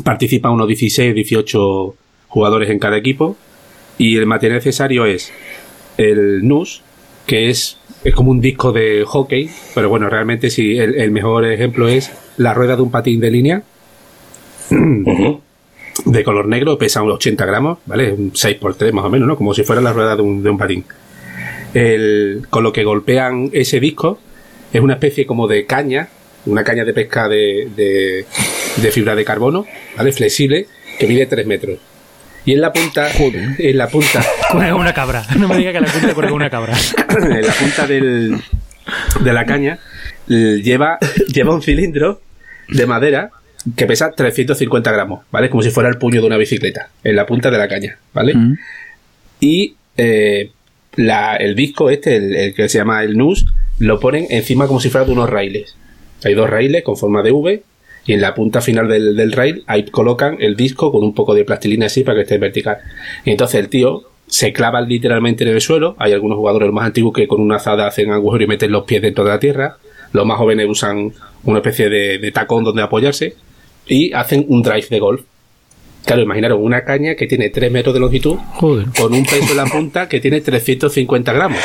Participan 0.04 0.54
unos 0.54 0.68
16, 0.68 1.14
18 1.14 1.96
jugadores 2.28 2.70
en 2.70 2.80
cada 2.80 2.98
equipo 2.98 3.36
y 3.98 4.18
el 4.18 4.26
material 4.26 4.58
necesario 4.58 5.06
es 5.06 5.34
el 5.98 6.48
NUS, 6.48 6.82
que 7.26 7.50
es, 7.50 7.78
es 8.04 8.14
como 8.14 8.32
un 8.32 8.42
disco 8.42 8.72
de 8.72 9.04
hockey, 9.06 9.50
pero 9.74 9.90
bueno, 9.90 10.10
realmente 10.10 10.50
sí, 10.50 10.78
el, 10.78 10.96
el 10.96 11.12
mejor 11.12 11.46
ejemplo 11.46 11.88
es 11.88 12.12
la 12.38 12.54
rueda 12.54 12.76
de 12.76 12.82
un 12.82 12.92
patín 12.92 13.20
de 13.20 13.32
línea 13.32 13.64
de 16.06 16.24
color 16.24 16.48
negro, 16.48 16.78
pesa 16.78 17.02
unos 17.02 17.16
80 17.16 17.46
gramos, 17.46 17.80
¿vale? 17.86 18.12
Un 18.12 18.32
6x3 18.34 18.92
más 18.92 19.06
o 19.06 19.10
menos, 19.10 19.28
¿no? 19.28 19.38
Como 19.38 19.54
si 19.54 19.64
fuera 19.64 19.82
la 19.82 19.94
rueda 19.94 20.16
de 20.16 20.22
un, 20.22 20.44
de 20.44 20.50
un 20.50 20.58
patín. 20.58 20.84
El, 21.74 22.46
con 22.50 22.64
lo 22.64 22.72
que 22.72 22.84
golpean 22.84 23.50
ese 23.54 23.80
disco 23.80 24.20
es 24.72 24.82
una 24.82 24.96
especie 24.96 25.26
como 25.26 25.48
de 25.48 25.66
caña, 25.66 26.10
una 26.46 26.64
caña 26.64 26.86
de 26.86 26.94
pesca 26.94 27.28
de, 27.28 27.70
de, 27.76 28.26
de 28.82 28.92
fibra 28.92 29.16
de 29.16 29.26
carbono, 29.26 29.66
¿vale? 29.98 30.12
Flexible, 30.12 30.68
que 31.00 31.08
mide 31.08 31.26
3 31.26 31.46
metros. 31.48 31.80
Y 32.46 32.54
en 32.54 32.62
la 32.62 32.72
punta, 32.72 33.08
en 33.58 33.78
la 33.78 33.88
punta, 33.88 34.24
Con 34.52 34.64
una 34.74 34.94
cabra. 34.94 35.26
No 35.38 35.48
me 35.48 35.58
diga 35.58 35.72
que 35.74 35.82
la 35.82 36.14
con 36.14 36.32
una 36.32 36.50
cabra. 36.50 36.74
en 37.10 37.46
la 37.46 37.54
punta 37.54 37.88
del, 37.88 38.38
de 39.22 39.34
la 39.34 39.46
caña 39.46 39.80
lleva, 40.28 41.00
lleva 41.34 41.54
un 41.56 41.62
cilindro 41.62 42.22
de 42.68 42.86
madera 42.86 43.32
que 43.76 43.86
pesa 43.88 44.12
350 44.12 44.92
gramos, 44.92 45.24
¿vale? 45.32 45.50
Como 45.50 45.64
si 45.64 45.72
fuera 45.72 45.90
el 45.90 45.98
puño 45.98 46.22
de 46.22 46.28
una 46.28 46.38
bicicleta, 46.38 46.90
en 47.04 47.16
la 47.16 47.26
punta 47.26 47.50
de 47.50 47.58
la 47.58 47.68
caña, 47.68 47.98
¿vale? 48.14 48.36
Mm. 48.36 48.58
Y 49.40 49.76
eh, 49.98 50.52
la- 50.96 51.36
el 51.38 51.56
disco 51.56 51.90
este, 51.90 52.16
el, 52.18 52.36
el 52.36 52.54
que 52.54 52.70
se 52.70 52.78
llama 52.78 53.04
el 53.04 53.18
NUS, 53.18 53.48
lo 53.80 54.00
ponen 54.00 54.28
encima 54.30 54.68
como 54.68 54.80
si 54.80 54.90
fuera 54.90 55.06
de 55.06 55.14
unos 55.14 55.30
raíles. 55.30 55.76
Hay 56.24 56.36
dos 56.36 56.48
raíles 56.50 56.84
con 56.84 56.96
forma 56.96 57.24
de 57.24 57.32
V 57.32 57.64
y 58.06 58.14
en 58.14 58.22
la 58.22 58.34
punta 58.36 58.62
final 58.62 58.88
del, 58.88 59.16
del 59.16 59.32
rail 59.32 59.64
ahí 59.68 59.86
colocan 59.86 60.38
el 60.40 60.56
disco 60.56 60.92
con 60.92 61.04
un 61.04 61.14
poco 61.14 61.34
de 61.34 61.44
plastilina 61.44 61.88
así 61.88 62.04
para 62.04 62.18
que 62.18 62.22
esté 62.24 62.38
vertical. 62.38 62.78
Y 63.24 63.32
entonces 63.32 63.60
el 63.60 63.70
tío 63.70 64.04
se 64.28 64.54
clava 64.54 64.82
literalmente 64.82 65.44
en 65.44 65.52
el 65.52 65.62
suelo. 65.62 65.96
Hay 66.00 66.14
algunos 66.14 66.38
jugadores 66.38 66.72
más 66.72 66.86
antiguos 66.86 67.14
que 67.14 67.28
con 67.28 67.42
una 67.42 67.58
azada 67.58 67.88
hacen 67.88 68.12
agujero 68.12 68.44
y 68.44 68.48
meten 68.48 68.72
los 68.72 68.84
pies 68.86 69.02
dentro 69.02 69.24
de 69.24 69.30
la 69.32 69.40
tierra. 69.40 69.78
Los 70.14 70.26
más 70.26 70.38
jóvenes 70.38 70.68
usan 70.70 71.14
una 71.44 71.60
especie 71.60 71.90
de, 71.90 72.18
de 72.20 72.32
tacón 72.32 72.64
donde 72.64 72.82
apoyarse 72.82 73.36
y 73.88 74.14
hacen 74.14 74.46
un 74.50 74.62
drive 74.62 74.88
de 74.90 75.00
golf. 75.00 75.22
Claro, 76.06 76.22
imaginaros 76.22 76.60
una 76.62 76.84
caña 76.84 77.16
que 77.16 77.26
tiene 77.26 77.50
3 77.50 77.72
metros 77.72 77.94
de 77.94 78.00
longitud 78.00 78.38
Joder. 78.54 78.86
con 79.00 79.12
un 79.14 79.24
peso 79.26 79.52
en 79.52 79.58
la 79.58 79.66
punta 79.66 80.08
que 80.08 80.20
tiene 80.20 80.40
350 80.42 81.34
gramos. 81.34 81.60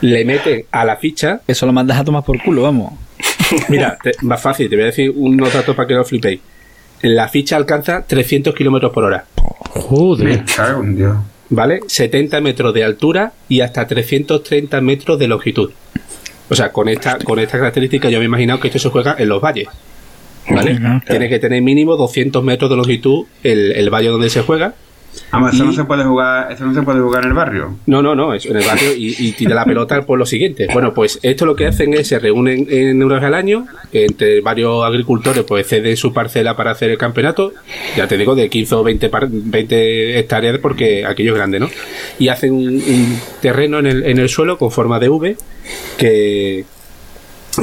Le 0.00 0.24
meten 0.24 0.64
a 0.70 0.84
la 0.84 0.96
ficha. 0.96 1.40
Eso 1.46 1.64
lo 1.66 1.72
mandas 1.72 1.98
a 1.98 2.04
tomar 2.04 2.24
por 2.24 2.42
culo, 2.42 2.62
vamos. 2.62 2.92
Mira, 3.68 3.98
te- 4.02 4.12
más 4.22 4.40
fácil, 4.40 4.68
te 4.68 4.76
voy 4.76 4.84
a 4.84 4.86
decir 4.86 5.12
unos 5.14 5.52
datos 5.52 5.74
para 5.76 5.86
que 5.88 5.94
lo 5.94 6.04
flipéis. 6.04 6.40
La 7.02 7.28
ficha 7.28 7.56
alcanza 7.56 8.04
300 8.06 8.54
kilómetros 8.54 8.92
por 8.92 9.04
hora, 9.04 9.24
Joder. 9.70 10.26
Me 10.26 10.44
cago 10.44 10.82
en 10.82 10.96
Dios. 10.96 11.16
¿vale? 11.50 11.80
70 11.86 12.40
metros 12.40 12.74
de 12.74 12.84
altura 12.84 13.32
y 13.48 13.60
hasta 13.60 13.86
330 13.86 14.80
metros 14.80 15.18
de 15.18 15.28
longitud. 15.28 15.70
O 16.50 16.54
sea, 16.54 16.72
con 16.72 16.88
esta, 16.88 17.18
con 17.18 17.38
esta 17.38 17.58
característica 17.58 18.08
yo 18.10 18.18
me 18.18 18.24
he 18.24 18.26
imaginado 18.26 18.58
que 18.60 18.68
esto 18.68 18.78
se 18.78 18.88
juega 18.90 19.14
en 19.18 19.28
los 19.28 19.40
valles. 19.42 19.68
¿Vale? 20.50 20.78
Tiene 21.06 21.28
que 21.28 21.38
tener 21.38 21.60
mínimo 21.62 21.96
200 21.96 22.42
metros 22.42 22.70
de 22.70 22.76
longitud 22.76 23.26
el, 23.42 23.72
el 23.72 23.90
valle 23.90 24.08
donde 24.08 24.30
se 24.30 24.40
juega. 24.42 24.74
Vamos, 25.32 25.54
eso 25.54 25.64
no 25.64 25.72
se 25.72 25.84
puede 25.84 26.04
jugar, 26.04 26.52
eso 26.52 26.64
no 26.66 26.74
se 26.74 26.82
puede 26.82 27.00
jugar 27.00 27.24
en 27.24 27.28
el 27.30 27.34
barrio. 27.34 27.76
No, 27.86 28.02
no, 28.02 28.14
no, 28.14 28.34
eso 28.34 28.48
en 28.50 28.56
el 28.56 28.64
barrio 28.66 28.94
y, 28.94 29.14
y 29.18 29.32
tira 29.32 29.54
la 29.54 29.64
pelota 29.64 30.00
por 30.02 30.18
lo 30.18 30.26
siguiente. 30.26 30.66
Bueno, 30.72 30.94
pues 30.94 31.18
esto 31.22 31.46
lo 31.46 31.54
que 31.56 31.66
hacen 31.66 31.94
es 31.94 32.08
se 32.08 32.18
reúnen 32.18 32.66
en 32.70 33.00
euros 33.02 33.22
al 33.22 33.34
año, 33.34 33.66
entre 33.92 34.40
varios 34.40 34.84
agricultores 34.84 35.44
pues 35.44 35.66
ceden 35.66 35.96
su 35.96 36.12
parcela 36.12 36.56
para 36.56 36.70
hacer 36.72 36.90
el 36.90 36.98
campeonato, 36.98 37.52
ya 37.96 38.06
te 38.08 38.16
digo, 38.16 38.34
de 38.34 38.48
15 38.48 38.74
o 38.74 38.82
20, 38.84 39.08
par- 39.08 39.28
20 39.30 40.18
hectáreas 40.18 40.58
porque 40.58 41.04
aquello 41.04 41.32
es 41.32 41.36
grande, 41.36 41.60
¿no? 41.60 41.68
Y 42.18 42.28
hacen 42.28 42.52
un, 42.52 42.66
un 42.66 43.18
terreno 43.40 43.78
en 43.78 43.86
el, 43.86 44.04
en 44.04 44.18
el 44.18 44.28
suelo 44.28 44.58
con 44.58 44.70
forma 44.70 44.98
de 44.98 45.08
V 45.08 45.36
que 45.96 46.64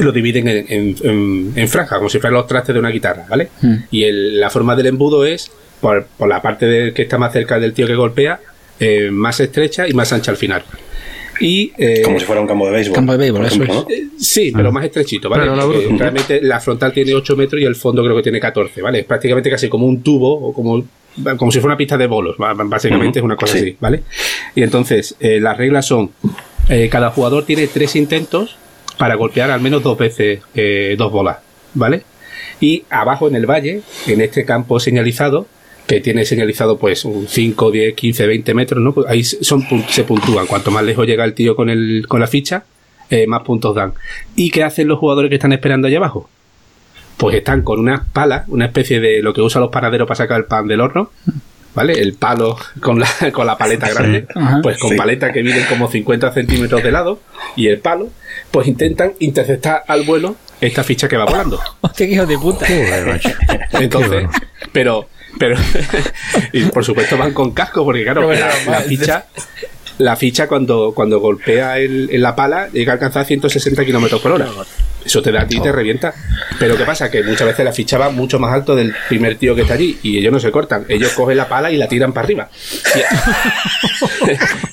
lo 0.00 0.12
dividen 0.12 0.46
en, 0.48 0.66
en, 0.68 0.96
en- 1.02 1.52
en 1.56 1.68
franja, 1.68 1.96
como 1.96 2.08
si 2.10 2.18
fueran 2.18 2.34
los 2.34 2.46
trastes 2.46 2.74
de 2.74 2.80
una 2.80 2.90
guitarra, 2.90 3.24
¿vale? 3.28 3.48
Mm. 3.62 3.74
Y 3.90 4.04
el- 4.04 4.40
la 4.40 4.50
forma 4.50 4.76
del 4.76 4.86
embudo 4.86 5.24
es 5.24 5.50
por, 5.80 6.06
por 6.16 6.28
la 6.28 6.40
parte 6.42 6.66
de, 6.66 6.92
que 6.92 7.02
está 7.02 7.18
más 7.18 7.32
cerca 7.32 7.58
del 7.58 7.72
tío 7.72 7.86
que 7.86 7.94
golpea, 7.94 8.40
eh, 8.80 9.10
más 9.10 9.40
estrecha 9.40 9.88
y 9.88 9.92
más 9.92 10.12
ancha 10.12 10.30
al 10.30 10.36
final. 10.36 10.62
Y, 11.38 11.72
eh, 11.76 12.00
Como 12.02 12.18
si 12.18 12.24
fuera 12.24 12.40
un 12.40 12.46
campo 12.46 12.64
de 12.66 12.72
béisbol. 12.72 12.94
Campo 12.94 13.12
de 13.12 13.18
béisbol, 13.18 13.44
eso 13.46 13.54
ejemplo, 13.62 13.74
es. 13.74 13.80
¿no? 13.82 13.94
eh, 13.94 14.08
Sí, 14.18 14.52
pero 14.56 14.72
más 14.72 14.84
estrechito, 14.84 15.28
¿vale? 15.28 15.44
Claro, 15.44 15.56
la 15.90 15.98
realmente 15.98 16.40
la 16.40 16.60
frontal 16.60 16.92
tiene 16.92 17.12
8 17.14 17.36
metros 17.36 17.60
y 17.60 17.64
el 17.64 17.76
fondo 17.76 18.02
creo 18.02 18.16
que 18.16 18.22
tiene 18.22 18.40
14, 18.40 18.80
¿vale? 18.80 19.00
Es 19.00 19.04
prácticamente 19.04 19.50
casi 19.50 19.68
como 19.68 19.86
un 19.86 20.02
tubo 20.02 20.32
o 20.32 20.54
como, 20.54 20.82
como 21.36 21.52
si 21.52 21.58
fuera 21.60 21.72
una 21.72 21.76
pista 21.76 21.98
de 21.98 22.06
bolos, 22.06 22.36
básicamente 22.38 23.18
es 23.18 23.24
una 23.24 23.36
cosa 23.36 23.52
Sí. 23.52 23.58
así, 23.58 23.76
¿vale? 23.78 24.02
Y 24.54 24.62
entonces, 24.62 25.14
eh, 25.20 25.38
las 25.38 25.58
reglas 25.58 25.84
son, 25.86 26.10
eh, 26.70 26.88
cada 26.90 27.10
jugador 27.10 27.44
tiene 27.44 27.66
tres 27.66 27.96
intentos 27.96 28.56
para 28.96 29.14
golpear 29.16 29.50
al 29.50 29.60
menos 29.60 29.82
dos 29.82 29.98
veces 29.98 30.40
eh, 30.54 30.94
dos 30.96 31.12
bolas, 31.12 31.36
¿vale? 31.74 32.02
Y 32.60 32.84
abajo 32.88 33.28
en 33.28 33.36
el 33.36 33.44
valle, 33.44 33.82
en 34.06 34.22
este 34.22 34.46
campo 34.46 34.80
señalizado, 34.80 35.46
que 35.86 36.00
tiene 36.00 36.24
señalizado 36.24 36.78
pues 36.78 37.04
un 37.04 37.28
5, 37.28 37.70
10, 37.70 37.94
15, 37.94 38.26
20 38.26 38.54
metros, 38.54 38.82
¿no? 38.82 38.92
Pues 38.92 39.06
ahí 39.08 39.22
son, 39.22 39.64
se 39.88 40.04
puntúan. 40.04 40.46
Cuanto 40.46 40.70
más 40.70 40.84
lejos 40.84 41.06
llega 41.06 41.24
el 41.24 41.34
tío 41.34 41.54
con, 41.54 41.70
el, 41.70 42.06
con 42.08 42.20
la 42.20 42.26
ficha, 42.26 42.64
eh, 43.10 43.26
más 43.26 43.42
puntos 43.42 43.74
dan. 43.74 43.92
¿Y 44.34 44.50
qué 44.50 44.64
hacen 44.64 44.88
los 44.88 44.98
jugadores 44.98 45.28
que 45.28 45.36
están 45.36 45.52
esperando 45.52 45.86
allá 45.88 45.98
abajo? 45.98 46.28
Pues 47.16 47.36
están 47.36 47.62
con 47.62 47.78
unas 47.80 48.06
palas, 48.08 48.44
una 48.48 48.66
especie 48.66 49.00
de 49.00 49.22
lo 49.22 49.32
que 49.32 49.40
usan 49.42 49.62
los 49.62 49.70
panaderos 49.70 50.06
para 50.08 50.16
sacar 50.18 50.38
el 50.38 50.44
pan 50.46 50.66
del 50.66 50.80
horno, 50.80 51.10
¿vale? 51.74 51.94
El 51.94 52.14
palo 52.14 52.58
con 52.80 52.98
la, 52.98 53.08
con 53.32 53.46
la 53.46 53.56
paleta 53.56 53.88
grande, 53.88 54.26
Ajá. 54.34 54.58
pues 54.62 54.78
con 54.78 54.90
Sí. 54.90 54.96
paleta 54.96 55.32
que 55.32 55.42
miden 55.42 55.64
como 55.68 55.88
50 55.90 56.32
centímetros 56.32 56.82
de 56.82 56.90
lado, 56.90 57.20
y 57.54 57.68
el 57.68 57.78
palo, 57.78 58.08
pues 58.50 58.66
intentan 58.66 59.12
interceptar 59.20 59.84
al 59.86 60.02
vuelo 60.02 60.36
esta 60.60 60.82
ficha 60.82 61.06
que 61.08 61.16
va 61.16 61.24
volando. 61.26 61.60
Hostia, 61.80 62.06
qué 62.06 62.12
hijo 62.14 62.26
de 62.26 62.38
puta. 62.38 62.66
Entonces, 63.80 64.24
pero, 64.72 65.08
pero, 65.38 65.56
y 66.52 66.64
por 66.64 66.84
supuesto 66.84 67.16
van 67.16 67.32
con 67.32 67.52
casco, 67.52 67.84
porque 67.84 68.02
claro, 68.02 68.22
No, 68.22 68.32
la, 68.32 68.80
ficha, 68.80 69.26
la 69.98 70.16
ficha 70.16 70.48
cuando, 70.48 70.92
cuando 70.94 71.20
golpea 71.20 71.78
el, 71.78 72.08
en 72.10 72.22
la 72.22 72.34
pala 72.34 72.68
llega 72.68 72.92
a 72.92 72.94
alcanzar 72.94 73.24
160 73.24 73.84
kilómetros 73.84 74.20
por 74.20 74.32
hora. 74.32 74.48
Eso 75.04 75.22
te 75.22 75.30
da 75.30 75.42
a 75.42 75.46
ti 75.46 75.58
y 75.58 75.60
te 75.60 75.70
revienta. 75.70 76.12
Pero 76.58 76.76
¿qué 76.76 76.84
pasa? 76.84 77.08
Que 77.10 77.22
muchas 77.22 77.46
veces 77.46 77.64
la 77.64 77.72
ficha 77.72 77.96
va 77.96 78.10
mucho 78.10 78.40
más 78.40 78.52
alto 78.52 78.74
del 78.74 78.92
primer 79.08 79.36
tío 79.36 79.54
que 79.54 79.62
está 79.62 79.74
allí 79.74 79.98
y 80.02 80.18
ellos 80.18 80.32
no 80.32 80.40
se 80.40 80.50
cortan. 80.50 80.84
Ellos 80.88 81.12
cogen 81.12 81.36
la 81.36 81.48
pala 81.48 81.70
y 81.70 81.76
la 81.76 81.86
tiran 81.86 82.12
para 82.12 82.24
arriba. 82.24 82.48
Si, 82.52 83.00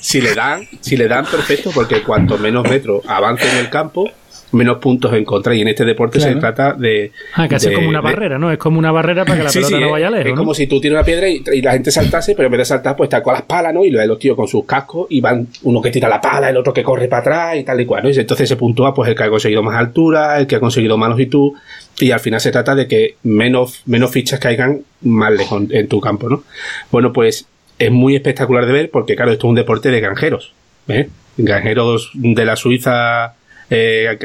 si 0.00 0.20
le 0.20 0.34
dan, 0.34 0.66
si 0.80 0.96
le 0.96 1.06
dan 1.06 1.24
perfecto, 1.24 1.70
porque 1.72 2.02
cuanto 2.02 2.36
menos 2.36 2.68
metros 2.68 3.02
avance 3.06 3.48
en 3.48 3.58
el 3.58 3.70
campo, 3.70 4.10
menos 4.54 4.78
puntos 4.78 5.12
en 5.12 5.24
contra. 5.24 5.54
Y 5.54 5.60
en 5.60 5.68
este 5.68 5.84
deporte 5.84 6.20
se 6.20 6.34
trata 6.36 6.72
de. 6.72 7.12
Ah, 7.34 7.46
casi 7.48 7.66
de- 7.66 7.72
es 7.72 7.76
como 7.78 7.88
una 7.90 7.98
de- 8.00 8.04
barrera, 8.04 8.38
¿no? 8.38 8.50
Es 8.50 8.58
como 8.58 8.78
una 8.78 8.90
barrera 8.92 9.24
para 9.24 9.38
que 9.38 9.44
la 9.44 9.50
Sí, 9.50 9.58
pelota 9.58 9.76
sí, 9.76 9.80
no 9.80 9.86
es- 9.86 9.92
vaya 9.92 10.10
lejos, 10.10 10.26
Es 10.26 10.32
¿no? 10.32 10.38
como 10.38 10.54
si 10.54 10.66
tú 10.66 10.80
tiras 10.80 10.96
una 10.96 11.04
piedra 11.04 11.28
y, 11.28 11.42
y 11.52 11.60
la 11.62 11.72
gente 11.72 11.90
saltase, 11.90 12.34
pero 12.34 12.46
en 12.46 12.52
vez 12.52 12.58
de 12.60 12.64
saltar, 12.64 12.96
pues 12.96 13.08
está 13.08 13.22
con 13.22 13.34
las 13.34 13.42
palas, 13.42 13.74
¿no? 13.74 13.84
Y 13.84 13.90
luego 13.90 14.06
los 14.08 14.18
tíos 14.18 14.36
con 14.36 14.48
sus 14.48 14.64
cascos 14.64 15.06
y 15.10 15.20
van 15.20 15.46
uno 15.64 15.82
que 15.82 15.90
tira 15.90 16.08
la 16.08 16.20
pala, 16.20 16.48
el 16.50 16.56
otro 16.56 16.72
que 16.72 16.82
corre 16.82 17.08
para 17.08 17.20
atrás 17.20 17.56
y 17.56 17.64
tal 17.64 17.80
y 17.80 17.86
cual, 17.86 18.04
¿no? 18.04 18.10
Y 18.10 18.18
entonces 18.18 18.48
se 18.48 18.56
puntúa 18.56 18.94
pues 18.94 19.10
el 19.10 19.16
que 19.16 19.24
ha 19.24 19.28
conseguido 19.28 19.62
más 19.62 19.76
altura, 19.76 20.38
el 20.38 20.46
que 20.46 20.56
ha 20.56 20.60
conseguido 20.60 20.96
más 20.96 21.08
longitud, 21.10 21.52
y 21.98 22.10
al 22.10 22.20
final 22.20 22.40
se 22.40 22.50
trata 22.50 22.74
de 22.74 22.86
que 22.88 23.16
menos, 23.22 23.82
menos 23.86 24.10
fichas 24.10 24.40
caigan 24.40 24.80
más 25.02 25.32
lejos 25.32 25.62
en, 25.62 25.76
en 25.76 25.88
tu 25.88 26.00
campo, 26.00 26.28
¿no? 26.28 26.42
Bueno, 26.90 27.12
pues 27.12 27.46
es 27.78 27.90
muy 27.90 28.14
espectacular 28.14 28.66
de 28.66 28.72
ver 28.72 28.90
porque, 28.90 29.16
claro, 29.16 29.32
esto 29.32 29.46
es 29.46 29.50
un 29.50 29.56
deporte 29.56 29.90
de 29.90 30.00
granjeros, 30.00 30.52
¿eh? 30.88 31.08
Granjeros 31.36 32.10
de 32.14 32.44
la 32.44 32.54
Suiza 32.56 33.34
eh, 33.74 34.18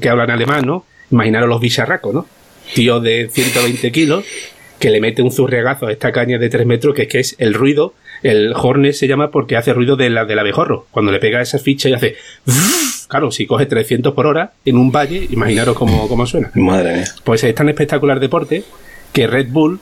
que, 0.00 0.08
hablan 0.08 0.30
alemán, 0.30 0.66
¿no? 0.66 0.84
Imaginaros 1.10 1.48
los 1.48 1.60
bicharracos, 1.60 2.14
¿no? 2.14 2.26
Tíos 2.74 3.02
de 3.02 3.28
120 3.30 3.92
kilos 3.92 4.24
que 4.78 4.90
le 4.90 5.00
mete 5.00 5.22
un 5.22 5.30
zurriagazo 5.30 5.88
a 5.88 5.92
esta 5.92 6.10
caña 6.10 6.38
de 6.38 6.48
3 6.48 6.66
metros, 6.66 6.94
que 6.94 7.02
es 7.02 7.08
que 7.08 7.18
es 7.20 7.36
el 7.38 7.52
ruido, 7.52 7.94
el 8.22 8.54
hornet 8.54 8.94
se 8.94 9.06
llama 9.06 9.30
porque 9.30 9.56
hace 9.56 9.72
ruido 9.74 9.94
de 9.94 10.08
la, 10.08 10.24
del 10.24 10.38
abejorro. 10.38 10.86
Cuando 10.90 11.12
le 11.12 11.18
pega 11.18 11.40
esa 11.40 11.58
ficha 11.58 11.88
y 11.88 11.92
hace... 11.92 12.16
Claro, 13.08 13.30
si 13.30 13.44
coge 13.44 13.66
300 13.66 14.14
por 14.14 14.26
hora 14.26 14.52
en 14.64 14.76
un 14.76 14.92
valle, 14.92 15.26
imaginaros 15.30 15.76
cómo, 15.76 16.08
cómo 16.08 16.26
suena. 16.26 16.50
Madre 16.54 16.94
mía. 16.94 17.04
Pues 17.24 17.42
es 17.44 17.54
tan 17.54 17.68
espectacular 17.68 18.20
deporte 18.20 18.62
que 19.12 19.26
Red 19.26 19.48
Bull 19.50 19.80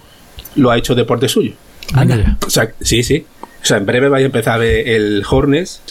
lo 0.56 0.70
ha 0.70 0.78
hecho 0.78 0.94
deporte 0.94 1.28
suyo. 1.28 1.52
Anda 1.94 2.16
ya. 2.16 2.36
O 2.46 2.50
sea, 2.50 2.72
sí, 2.80 3.02
sí. 3.02 3.24
O 3.60 3.64
sea, 3.68 3.76
en 3.76 3.86
breve 3.86 4.08
vais 4.08 4.22
a 4.22 4.26
empezar 4.26 4.54
a 4.54 4.58
ver 4.58 4.88
el 4.88 5.22
Hornets. 5.28 5.82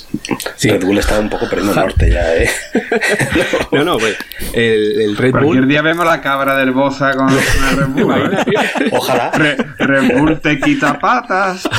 Sí. 0.56 0.70
Red 0.70 0.84
Bull 0.86 0.98
está 0.98 1.20
un 1.20 1.30
poco 1.30 1.48
perdiendo 1.50 1.74
el 1.74 1.80
norte 1.88 2.10
ya, 2.10 2.36
¿eh? 2.36 2.50
No, 3.72 3.84
no, 3.84 3.98
pues 3.98 4.16
el, 4.54 5.02
el 5.02 5.18
Red 5.18 5.32
Cualquier 5.32 5.56
Bull. 5.58 5.68
día 5.68 5.82
vemos 5.82 6.06
la 6.06 6.22
cabra 6.22 6.56
del 6.58 6.72
Boza 6.72 7.12
con, 7.14 7.28
con 7.28 7.38
el 7.38 7.78
Red 7.78 7.88
Bull. 7.88 8.34
¿eh? 8.34 8.90
Ojalá. 8.92 9.32
Re- 9.32 9.58
Red 9.80 10.18
Bull 10.18 10.40
te 10.40 10.60
quita 10.60 10.98
patas. 10.98 11.68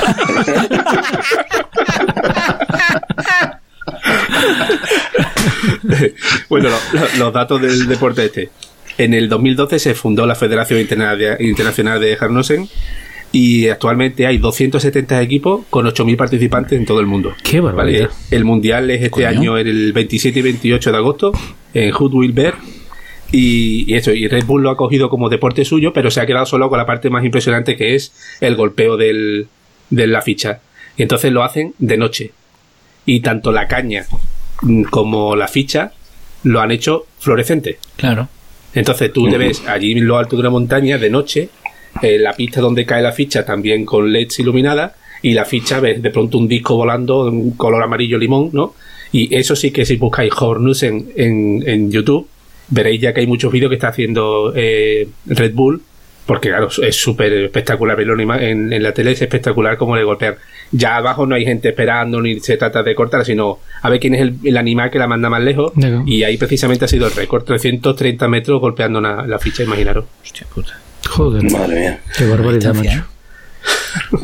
Bueno, 6.49 6.69
lo- 6.71 7.01
lo- 7.01 7.09
los 7.19 7.33
datos 7.33 7.61
del 7.61 7.87
deporte 7.87 8.25
este. 8.27 8.51
En 8.97 9.15
el 9.15 9.29
2012 9.29 9.79
se 9.79 9.95
fundó 9.95 10.27
la 10.27 10.35
Federación 10.35 10.81
Interna- 10.81 11.37
Internacional 11.41 12.01
de 12.01 12.17
Harnosen 12.21 12.69
y 13.39 13.69
actualmente 13.69 14.27
hay 14.27 14.39
270 14.39 15.23
equipos 15.23 15.65
con 15.71 15.87
8.000 15.87 16.17
participantes 16.17 16.77
en 16.77 16.85
todo 16.85 16.99
el 16.99 17.07
mundo. 17.07 17.35
Qué 17.45 17.61
barbaridad. 17.61 18.11
El 18.33 18.45
mundial 18.45 18.91
es 18.91 18.97
este 19.01 19.11
Coño. 19.11 19.29
año 19.29 19.59
el 19.59 19.93
27 19.93 20.41
y 20.41 20.43
28 20.43 20.91
de 20.91 20.97
agosto 20.97 21.33
en 21.73 21.93
Hood 21.93 22.33
Bear 22.33 22.57
y, 23.31 23.85
y 23.87 23.95
eso, 23.95 24.11
y 24.11 24.27
Red 24.27 24.45
Bull 24.45 24.65
lo 24.65 24.71
ha 24.71 24.77
cogido 24.77 25.09
como 25.09 25.29
deporte 25.29 25.65
suyo, 25.65 25.93
pero 25.93 26.11
se 26.11 26.21
ha 26.21 26.27
quedado 26.27 26.47
solo 26.47 26.69
con 26.69 26.79
la 26.79 26.87
parte 26.87 27.11
más 27.11 27.25
impresionante 27.25 27.77
que 27.77 27.95
es 27.95 28.13
el 28.41 28.57
golpeo 28.57 28.97
del, 28.97 29.47
de 29.89 30.07
la 30.09 30.21
ficha. 30.21 30.59
Y 30.97 31.03
entonces 31.03 31.31
lo 31.31 31.45
hacen 31.45 31.75
de 31.79 31.97
noche. 31.97 32.33
Y 33.07 33.21
tanto 33.21 33.53
la 33.53 33.69
caña 33.69 34.05
mm, 34.63 34.83
como 34.85 35.37
la 35.37 35.47
ficha 35.47 35.93
lo 36.43 36.61
han 36.61 36.73
hecho 36.73 37.07
fluorescente. 37.21 37.79
Claro. 37.97 38.29
Entonces 38.75 39.13
tú 39.13 39.31
te 39.31 39.39
ves 39.39 39.63
allí 39.69 39.93
en 39.93 40.09
lo 40.09 40.19
alto 40.19 40.35
de 40.35 40.41
una 40.41 40.51
montaña 40.51 40.99
de 40.99 41.09
noche, 41.09 41.51
eh, 42.03 42.19
la 42.19 42.33
pista 42.35 42.61
donde 42.61 42.85
cae 42.87 43.03
la 43.03 43.13
ficha 43.13 43.45
también 43.45 43.85
con 43.85 44.13
LEDs 44.13 44.39
iluminadas 44.41 44.93
y 45.23 45.33
la 45.35 45.45
ficha 45.45 45.81
ves 45.81 46.01
de 46.03 46.11
pronto 46.11 46.39
un 46.39 46.47
disco 46.49 46.77
volando 46.77 47.25
de 47.25 47.31
un 47.31 47.51
color 47.53 47.83
amarillo 47.83 48.19
limón, 48.19 48.51
¿no? 48.53 48.75
Y 49.13 49.35
eso 49.35 49.57
sí 49.57 49.71
que 49.71 49.85
si 49.87 49.97
buscáis 49.97 50.33
Hornus 50.39 50.83
en, 50.83 51.09
en, 51.17 51.63
en 51.67 51.91
YouTube, 51.91 52.29
veréis 52.69 53.01
ya 53.01 53.13
que 53.15 53.21
hay 53.21 53.27
muchos 53.27 53.51
vídeos 53.51 53.71
que 53.71 53.77
está 53.77 53.89
haciendo 53.89 54.53
eh, 54.55 55.09
Red 55.27 55.55
Bull, 55.55 55.81
porque 56.27 56.51
claro, 56.51 56.69
es 56.83 56.95
súper 56.95 57.33
espectacular 57.33 57.97
verlo 57.97 58.13
en, 58.21 58.71
en, 58.71 58.83
la 58.83 58.93
tele, 58.93 59.13
es 59.13 59.23
espectacular 59.23 59.79
como 59.79 59.97
le 59.97 60.05
golpean. 60.05 60.35
Ya 60.71 60.97
abajo 60.97 61.25
no 61.27 61.35
hay 61.35 61.47
gente 61.47 61.71
esperando 61.71 62.21
ni 62.21 62.39
se 62.41 62.59
trata 62.59 62.83
de 62.83 62.95
cortar, 62.95 63.25
sino 63.25 63.61
a 63.81 63.89
ver 63.89 63.99
quién 63.99 64.15
es 64.15 64.21
el, 64.21 64.35
el 64.45 64.59
animal 64.59 64.91
que 64.91 64.99
la 64.99 65.07
manda 65.07 65.31
más 65.31 65.43
lejos. 65.43 65.73
Y 66.07 66.23
ahí 66.25 66.37
precisamente 66.37 66.85
ha 66.85 66.89
sido 66.89 67.07
el 67.07 67.13
récord, 67.15 67.45
330 67.45 68.29
metros 68.29 68.61
golpeando 68.61 68.99
una- 68.99 69.27
la 69.27 69.39
ficha, 69.39 69.63
imaginaros. 69.63 70.05
Hostia 70.23 70.47
puta. 70.55 70.79
Joder. 71.09 71.43
Madre 71.51 71.81
mía. 71.81 72.01
Qué 72.17 72.27
barbaridad, 72.27 72.75
macho. 72.75 73.05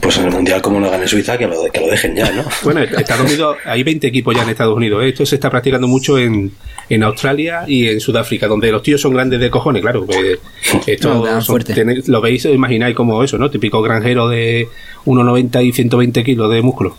Pues 0.01 0.17
en 0.19 0.27
el 0.27 0.31
mundial, 0.31 0.63
como 0.63 0.79
no 0.81 0.91
gane 0.91 1.07
Suiza, 1.09 1.37
que 1.37 1.47
lo, 1.47 1.57
que 1.73 1.81
lo 1.81 1.89
dejen 1.89 2.15
ya, 2.15 2.31
¿no? 2.31 2.45
Bueno, 2.63 2.81
Estados 2.81 3.27
Unidos, 3.27 3.57
hay 3.65 3.83
20 3.83 4.07
equipos 4.07 4.35
ya 4.35 4.43
en 4.43 4.51
Estados 4.51 4.77
Unidos. 4.77 5.03
¿eh? 5.03 5.09
Esto 5.09 5.27
se 5.27 5.35
está 5.35 5.51
practicando 5.51 5.89
mucho 5.89 6.17
en, 6.19 6.53
en 6.89 7.03
Australia 7.03 7.65
y 7.67 7.89
en 7.89 8.01
Sudáfrica, 8.01 8.47
donde 8.47 8.71
los 8.71 8.83
tíos 8.83 9.01
son 9.01 9.13
grandes 9.15 9.41
de 9.41 9.51
cojones, 9.51 9.83
claro. 9.83 10.07
que 10.07 10.39
esto 10.93 11.25
No, 11.25 11.41
son- 11.43 11.61
tenéis- 11.63 12.07
lo 12.07 12.21
veis, 12.21 12.47
os 12.47 12.55
imagináis 12.55 12.95
como 12.95 13.23
eso, 13.25 13.37
¿no? 13.39 13.51
Típico 13.51 13.83
granjero 13.83 14.29
de 14.29 14.69
1,90 15.07 15.65
y 15.67 15.73
120 15.73 16.25
kilos 16.25 16.51
de 16.53 16.63
músculo. 16.63 16.97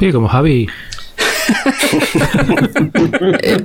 Sí, 0.00 0.10
como 0.10 0.28
Javi. 0.28 0.66
Eh, 3.42 3.64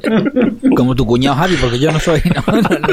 como 0.75 0.95
tu 0.95 1.05
cuñado 1.05 1.35
Javi, 1.37 1.55
porque 1.55 1.79
yo 1.79 1.91
no 1.91 1.99
soy. 1.99 2.21
No, 2.25 2.43
no, 2.61 2.69
no. 2.69 2.87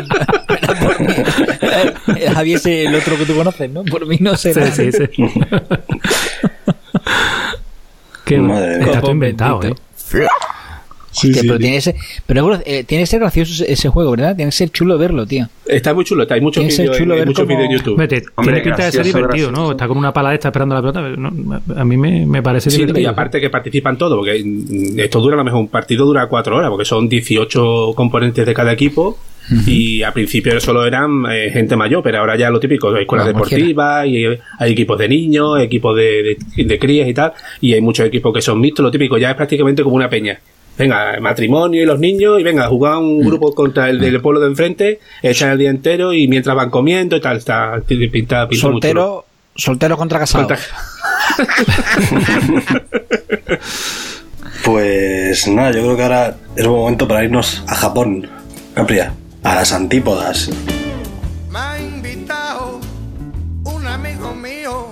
Eh, 2.16 2.30
Javi 2.32 2.54
es 2.54 2.66
el 2.66 2.94
otro 2.94 3.16
que 3.16 3.24
tú 3.26 3.34
conoces, 3.36 3.70
¿no? 3.70 3.84
Por 3.84 4.06
mí 4.06 4.16
no 4.20 4.36
Sí, 4.36 4.52
será. 4.52 4.70
sí, 4.70 4.90
sí. 4.92 5.04
Qué 8.24 8.38
Madre 8.38 8.78
mía. 8.78 8.86
Está 8.86 9.00
todo 9.00 9.10
inventado, 9.12 9.62
¿eh? 9.62 9.74
Hostia, 11.16 11.42
pero 11.42 11.58
tiene 11.58 11.76
que 11.76 11.80
ser, 11.80 11.94
pero 12.26 12.60
eh, 12.64 12.84
tiene 12.84 13.02
que 13.02 13.06
ser 13.06 13.20
gracioso 13.20 13.52
ese- 13.64 13.72
ese 13.72 13.88
juego, 13.88 14.10
¿verdad? 14.12 14.36
Tiene 14.36 14.50
que 14.50 14.56
ser 14.56 14.70
chulo 14.70 14.98
verlo, 14.98 15.26
tío. 15.26 15.46
Está 15.66 15.94
muy 15.94 16.04
chulo, 16.04 16.22
está, 16.22 16.34
hay 16.34 16.40
muchos 16.40 16.64
vídeos 16.64 17.00
muchos 17.26 17.34
cómo- 17.44 17.48
vídeos 17.48 17.64
en 17.70 17.76
YouTube. 17.78 17.96
Vete, 17.98 18.22
Hombre, 18.36 18.54
tiene 18.56 18.60
pinta 18.70 18.84
de 18.86 18.92
ser 18.92 19.00
gracioso, 19.02 19.18
divertido, 19.18 19.46
¿no? 19.50 19.52
gracioso. 19.58 19.72
Está 19.72 19.88
con 19.88 19.96
una 19.98 20.12
pala 20.12 20.34
esta 20.34 20.48
esperando 20.48 20.74
la 20.74 20.80
pelota. 20.82 21.02
pero 21.02 21.16
no, 21.16 21.62
a 21.76 21.84
mí 21.84 21.96
me, 21.96 22.26
me 22.26 22.42
parece 22.42 22.70
Sí, 22.70 22.78
divertido. 22.78 23.00
y 23.00 23.06
aparte 23.06 23.40
que 23.40 23.50
participan 23.50 23.96
todos, 23.98 24.16
porque 24.18 24.42
mm, 24.44 25.00
esto 25.00 25.20
dura 25.20 25.34
a 25.34 25.38
lo 25.38 25.44
mejor 25.44 25.60
un 25.60 25.68
partido 25.68 26.04
dura 26.06 26.26
cuatro 26.28 26.56
horas, 26.56 26.70
porque 26.70 26.84
son 26.84 27.08
18 27.08 27.92
componentes 27.94 28.44
de 28.46 28.54
cada 28.54 28.72
equipo. 28.72 29.18
Y 29.64 30.02
al 30.02 30.12
principio 30.12 30.58
solo 30.60 30.84
eran 30.84 31.22
eh, 31.30 31.50
gente 31.52 31.76
mayor, 31.76 32.02
pero 32.02 32.18
ahora 32.18 32.36
ya 32.36 32.50
lo 32.50 32.58
típico, 32.58 32.92
hay 32.92 33.02
escuelas 33.02 33.28
deportivas, 33.28 34.04
y 34.04 34.26
hay, 34.26 34.38
hay 34.58 34.72
equipos 34.72 34.98
de 34.98 35.08
niños, 35.08 35.60
equipos 35.60 35.96
de, 35.96 36.36
de, 36.56 36.64
de 36.64 36.78
crías 36.80 37.08
y 37.08 37.14
tal, 37.14 37.32
y 37.60 37.72
hay 37.72 37.80
muchos 37.80 38.04
equipos 38.06 38.34
que 38.34 38.42
son 38.42 38.60
mixtos, 38.60 38.82
lo 38.82 38.90
típico, 38.90 39.16
ya 39.18 39.30
es 39.30 39.36
prácticamente 39.36 39.84
como 39.84 39.94
una 39.94 40.10
peña. 40.10 40.40
Venga, 40.78 41.18
matrimonio 41.20 41.82
y 41.82 41.86
los 41.86 41.98
niños, 41.98 42.38
y 42.38 42.42
venga, 42.42 42.64
a 42.66 42.68
jugar 42.68 42.98
un 42.98 43.20
grupo 43.20 43.54
contra 43.54 43.88
el 43.88 43.98
del 43.98 44.20
pueblo 44.20 44.40
de 44.40 44.48
enfrente, 44.48 45.00
echan 45.22 45.50
el 45.50 45.58
día 45.58 45.70
entero 45.70 46.12
y 46.12 46.28
mientras 46.28 46.54
van 46.54 46.70
comiendo 46.70 47.16
y 47.16 47.20
tal, 47.20 47.38
está 47.38 47.80
pinta, 47.86 48.12
pinta 48.12 48.46
muy 48.46 48.56
chulo. 48.56 48.72
Soltero, 48.72 49.24
Soltero 49.54 49.96
contra 49.96 50.18
casado. 50.18 50.48
Pues 54.66 55.46
nada, 55.46 55.70
yo 55.70 55.82
creo 55.82 55.96
que 55.96 56.02
ahora 56.02 56.36
es 56.56 56.66
buen 56.66 56.80
momento 56.80 57.06
para 57.06 57.22
irnos 57.22 57.62
a 57.68 57.74
Japón, 57.76 58.28
Capria, 58.74 59.14
a 59.44 59.54
las 59.54 59.72
antípodas. 59.72 60.50
Me 61.52 61.56
ha 61.56 61.78
invitado 61.78 62.80
un 63.62 63.86
amigo 63.86 64.34
mío 64.34 64.88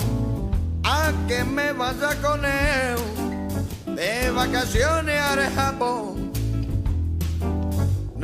a 0.85 1.11
que 1.27 1.43
me 1.43 1.73
vaya 1.73 2.15
con 2.23 2.45
él 2.45 3.97
de 3.97 4.31
vacaciones 4.31 5.14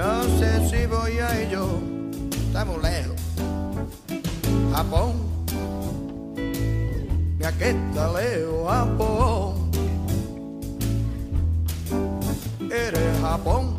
No 0.00 0.24
sé 0.38 0.66
si 0.66 0.86
voy 0.86 1.18
a 1.18 1.42
ello, 1.42 1.78
está 2.32 2.64
muy 2.64 2.80
lejos. 2.80 3.20
Japón, 4.72 5.12
que 7.58 7.68
está 7.68 8.10
lejos 8.14 8.66
Japón. 8.66 9.70
Eres 12.70 13.20
Japón. 13.20 13.78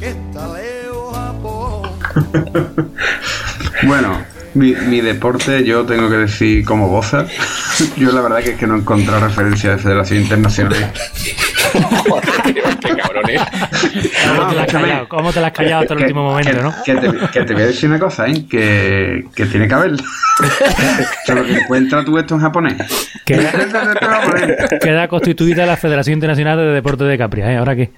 Que 0.00 0.08
está 0.08 0.48
lejos 0.54 1.14
Japón. 1.14 1.82
Bueno, 3.84 4.24
mi, 4.54 4.72
mi 4.74 5.00
deporte 5.00 5.64
yo 5.64 5.84
tengo 5.84 6.08
que 6.10 6.16
decir 6.16 6.64
como 6.64 6.88
goza. 6.88 7.26
Yo 7.96 8.12
la 8.12 8.20
verdad 8.20 8.38
que 8.42 8.50
es 8.50 8.56
que 8.58 8.66
no 8.66 8.76
he 8.76 8.78
encontrado 8.78 9.20
referencia 9.26 9.70
de 9.70 9.78
Federación 9.78 10.20
Internacional. 10.22 10.92
Qué 12.82 12.96
cabrones. 12.96 13.40
¿Cómo 14.28 14.48
te 14.50 14.54
la 14.56 14.62
has 14.62 14.72
callado? 14.72 15.08
¿Cómo 15.08 15.32
te 15.32 15.40
la 15.40 15.46
has 15.48 15.52
callado 15.52 15.80
hasta 15.82 15.94
el 15.94 15.98
Que- 15.98 16.04
último 16.04 16.22
momento, 16.24 16.50
que, 16.52 16.62
no? 16.62 16.74
Que 16.84 16.94
te, 16.94 17.28
que 17.32 17.44
te 17.44 17.54
voy 17.54 17.62
a 17.62 17.66
decir 17.66 17.88
una 17.88 17.98
cosa, 17.98 18.26
¿eh? 18.28 18.44
Que, 18.48 19.24
que 19.34 19.46
tiene 19.46 19.68
que 19.68 19.74
haber. 19.74 19.92
Solo 21.26 21.44
que 21.44 21.52
encuentra 21.58 22.04
tú 22.04 22.18
esto 22.18 22.34
en 22.34 22.40
japonés. 22.40 22.74
Queda, 23.24 23.52
queda 24.80 25.08
constituida 25.08 25.64
la 25.66 25.76
Federación 25.76 26.14
Internacional 26.14 26.58
de 26.58 26.64
Deportes 26.66 27.08
de 27.08 27.18
Capria, 27.18 27.52
¿eh? 27.52 27.56
¿Ahora 27.56 27.74
qué? 27.76 27.90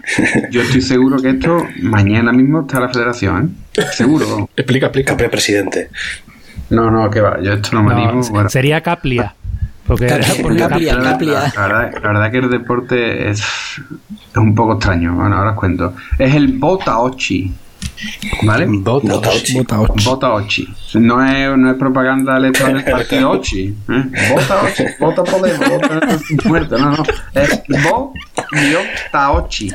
Yo 0.50 0.62
estoy 0.62 0.80
seguro 0.82 1.20
que 1.20 1.30
esto 1.30 1.66
mañana 1.82 2.32
mismo 2.32 2.62
está 2.62 2.80
la 2.80 2.88
federación, 2.88 3.56
¿eh? 3.76 3.82
Seguro. 3.92 4.48
Explica, 4.56 4.86
explica. 4.86 5.12
Capria 5.12 5.30
presidente. 5.30 5.88
No, 6.74 6.90
no, 6.90 7.10
que 7.10 7.20
va. 7.20 7.40
Yo 7.40 7.52
esto 7.54 7.70
no 7.72 7.82
me 7.82 7.94
No, 7.94 8.02
animo. 8.08 8.22
Bueno, 8.30 8.48
sería 8.48 8.80
Caplia. 8.82 9.34
Porque 9.86 10.06
Caplia, 10.08 10.34
porque 10.42 10.58
Caplia. 10.58 10.94
la, 10.96 11.16
verdad, 11.66 11.92
la 12.02 12.08
verdad 12.08 12.30
que 12.30 12.38
el 12.38 12.50
deporte 12.50 13.30
es, 13.30 13.40
es 13.40 14.36
un 14.36 14.54
poco 14.54 14.74
extraño. 14.74 15.14
Bueno, 15.14 15.36
ahora 15.36 15.50
os 15.50 15.56
cuento. 15.56 15.94
Es 16.18 16.34
el 16.34 16.48
Botaochi. 16.58 17.52
¿Vale? 18.42 18.66
Botaochi. 18.66 19.60
Botaochi. 20.04 20.74
No 20.94 21.24
es, 21.24 21.56
no 21.56 21.70
es 21.70 21.76
propaganda 21.76 22.36
electoral 22.38 22.82
del 22.82 22.84
partido 22.92 23.30
Ochi. 23.32 23.66
¿eh? 23.88 24.04
Botaochi. 24.34 24.84
Vota 24.98 25.22
Podemos. 25.22 25.68
Vota 25.68 26.18
muerto. 26.44 26.78
No, 26.78 26.90
no. 26.96 27.02
Es 27.34 27.62
Botaochi. 29.12 29.70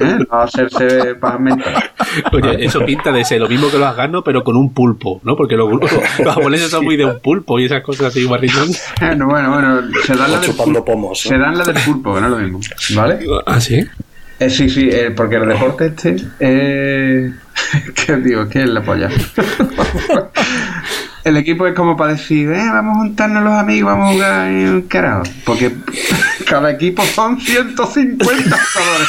¿Eh? 0.00 0.16
No 0.18 0.26
va 0.30 0.42
a 0.42 0.44
hacerse 0.44 1.14
pajas 1.16 1.40
mentales. 1.40 1.84
Oye, 2.32 2.64
eso 2.64 2.84
pinta 2.84 3.12
de 3.12 3.24
ser 3.24 3.40
lo 3.40 3.48
mismo 3.48 3.70
que 3.70 3.78
los 3.78 3.86
afganos, 3.86 4.22
pero 4.24 4.42
con 4.42 4.56
un 4.56 4.72
pulpo, 4.72 5.20
¿no? 5.24 5.36
Porque 5.36 5.56
los, 5.56 5.70
los 5.70 5.90
japoneses 6.34 6.70
son 6.70 6.84
muy 6.84 6.96
de 6.96 7.04
un 7.04 7.20
pulpo 7.20 7.58
y 7.58 7.66
esas 7.66 7.82
cosas 7.82 8.06
así, 8.06 8.24
guarriñón. 8.24 8.68
Bueno, 9.00 9.26
bueno, 9.26 9.52
bueno. 9.52 9.82
Se 10.04 10.14
dan 10.14 10.32
la 10.32 10.40
del 10.40 10.52
pulpo. 10.52 10.84
pomos. 10.84 11.24
¿no? 11.24 11.30
Se 11.30 11.38
dan 11.38 11.58
la 11.58 11.64
del 11.64 11.82
pulpo, 11.82 12.14
que 12.14 12.20
no 12.20 12.26
es 12.26 12.32
lo 12.32 12.38
mismo. 12.38 12.60
¿Vale? 12.94 13.18
Ah, 13.46 13.60
sí. 13.60 13.84
Eh, 14.40 14.50
sí, 14.50 14.70
sí, 14.70 14.88
eh, 14.88 15.10
porque 15.10 15.34
el 15.34 15.48
deporte 15.48 15.86
este 15.86 16.16
eh, 16.38 17.32
que 17.94 18.16
digo, 18.18 18.48
que 18.48 18.62
es 18.62 18.68
la 18.68 18.82
polla. 18.82 19.10
El 21.24 21.36
equipo 21.36 21.66
es 21.66 21.74
como 21.74 21.96
para 21.96 22.12
decir, 22.12 22.50
eh, 22.50 22.68
vamos 22.72 22.96
a 22.96 23.00
juntarnos 23.00 23.44
los 23.44 23.52
amigos, 23.54 23.92
vamos 23.92 24.10
a 24.10 24.12
jugar 24.12 24.48
en 24.48 24.68
un 24.68 24.82
carajo. 24.82 25.22
Porque 25.44 25.72
cada 26.46 26.70
equipo 26.70 27.02
son 27.04 27.40
150 27.40 28.56
jugadores. 28.56 29.08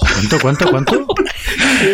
¿Cuánto, 0.00 0.38
cuánto, 0.40 0.70
cuánto? 0.70 1.06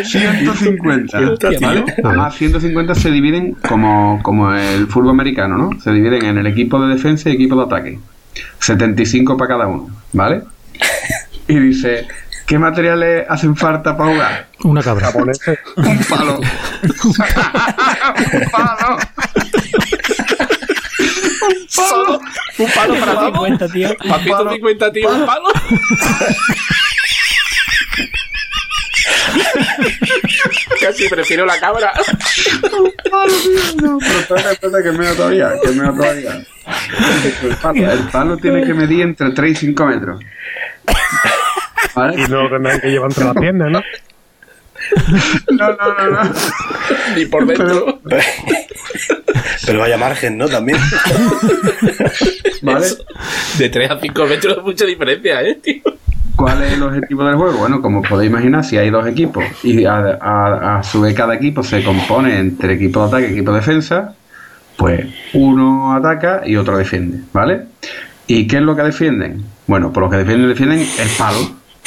150. 0.03 1.19
¿vale? 1.61 1.85
Además, 2.03 2.35
150 2.35 2.95
se 2.95 3.11
dividen 3.11 3.53
como, 3.67 4.19
como 4.23 4.53
el 4.53 4.87
fútbol 4.87 5.11
americano, 5.11 5.57
¿no? 5.57 5.79
Se 5.79 5.91
dividen 5.91 6.25
en 6.25 6.37
el 6.37 6.47
equipo 6.47 6.79
de 6.85 6.93
defensa 6.95 7.29
y 7.29 7.33
equipo 7.33 7.55
de 7.55 7.63
ataque. 7.63 7.99
75 8.59 9.37
para 9.37 9.47
cada 9.47 9.67
uno, 9.67 9.89
¿vale? 10.13 10.41
Y 11.47 11.57
dice, 11.59 12.07
¿qué 12.47 12.57
materiales 12.57 13.27
hacen 13.29 13.55
falta 13.55 13.95
para 13.95 14.11
jugar? 14.11 14.47
Una 14.63 14.81
cabra. 14.81 15.09
Un 15.75 15.99
palo. 16.09 16.39
Un 16.39 18.49
palo. 18.49 18.97
Solo 21.67 22.19
un 22.57 22.71
palo 22.71 22.99
para 22.99 23.19
ti. 23.19 23.25
50, 23.25 23.67
tío. 23.69 23.97
Para 23.97 24.23
150 24.23 24.91
tío, 24.91 25.09
un 25.09 25.25
palo. 25.25 25.47
Casi 30.81 31.09
prefiero 31.09 31.45
la 31.45 31.59
cabra. 31.59 31.91
No, 33.81 33.97
pero 33.99 34.37
espérate, 34.37 34.83
que 34.83 34.91
meo 34.91 35.15
todavía, 35.15 35.53
que 35.63 35.71
meo 35.71 35.93
todavía. 35.93 36.45
El 37.43 37.55
palo, 37.61 37.91
el 37.91 37.99
palo 38.09 38.37
tiene 38.37 38.65
que 38.65 38.73
medir 38.73 39.01
entre 39.01 39.31
3 39.31 39.51
y 39.51 39.55
5 39.55 39.85
metros. 39.85 40.19
¿Vale? 41.97 42.21
Y 42.21 42.27
no 42.29 42.43
lo 42.43 42.49
tendrán 42.49 42.79
que 42.79 42.87
llevar 42.89 43.09
entre 43.11 43.25
las 43.25 43.35
piernas, 43.37 43.71
¿no? 43.71 43.81
No, 45.51 45.69
no, 45.69 45.93
no, 46.11 46.23
no. 46.23 46.31
Ni 47.15 47.25
por 47.25 47.45
dentro. 47.47 47.99
Pero 49.65 49.79
vaya 49.79 49.97
margen, 49.97 50.37
¿no? 50.37 50.47
También. 50.47 50.77
¿Vale? 52.61 52.85
De 53.57 53.69
3 53.69 53.91
a 53.91 53.99
5 53.99 54.25
metros, 54.25 54.63
mucha 54.63 54.85
diferencia, 54.85 55.41
¿eh, 55.41 55.55
tío? 55.55 55.81
¿Cuál 56.35 56.61
es 56.63 56.73
el 56.73 56.83
objetivo 56.83 57.23
del 57.25 57.35
juego? 57.35 57.57
Bueno, 57.57 57.81
como 57.81 58.03
podéis 58.03 58.29
imaginar, 58.29 58.63
si 58.63 58.77
hay 58.77 58.91
dos 58.91 59.07
equipos 59.07 59.43
y 59.63 59.85
a, 59.85 59.97
a- 60.21 60.77
a 60.77 60.83
su 60.83 61.01
vez 61.01 61.15
cada 61.15 61.33
equipo 61.33 61.63
se 61.63 61.83
compone 61.83 62.37
entre 62.37 62.73
equipo 62.75 63.01
de 63.01 63.07
ataque 63.07 63.27
y 63.29 63.31
equipo 63.33 63.51
de 63.51 63.57
defensa, 63.59 64.13
pues 64.77 65.07
uno 65.33 65.93
ataca 65.95 66.43
y 66.45 66.55
otro 66.55 66.77
defiende, 66.77 67.21
¿vale? 67.33 67.63
¿Y 68.27 68.45
qué 68.45 68.57
es 68.57 68.61
lo 68.61 68.75
que 68.75 68.83
defienden? 68.83 69.43
Bueno, 69.65 69.91
por 69.91 70.03
lo 70.03 70.09
que 70.11 70.17
defienden, 70.17 70.49
defienden 70.49 70.79
el 70.81 71.09
palo, 71.17 71.39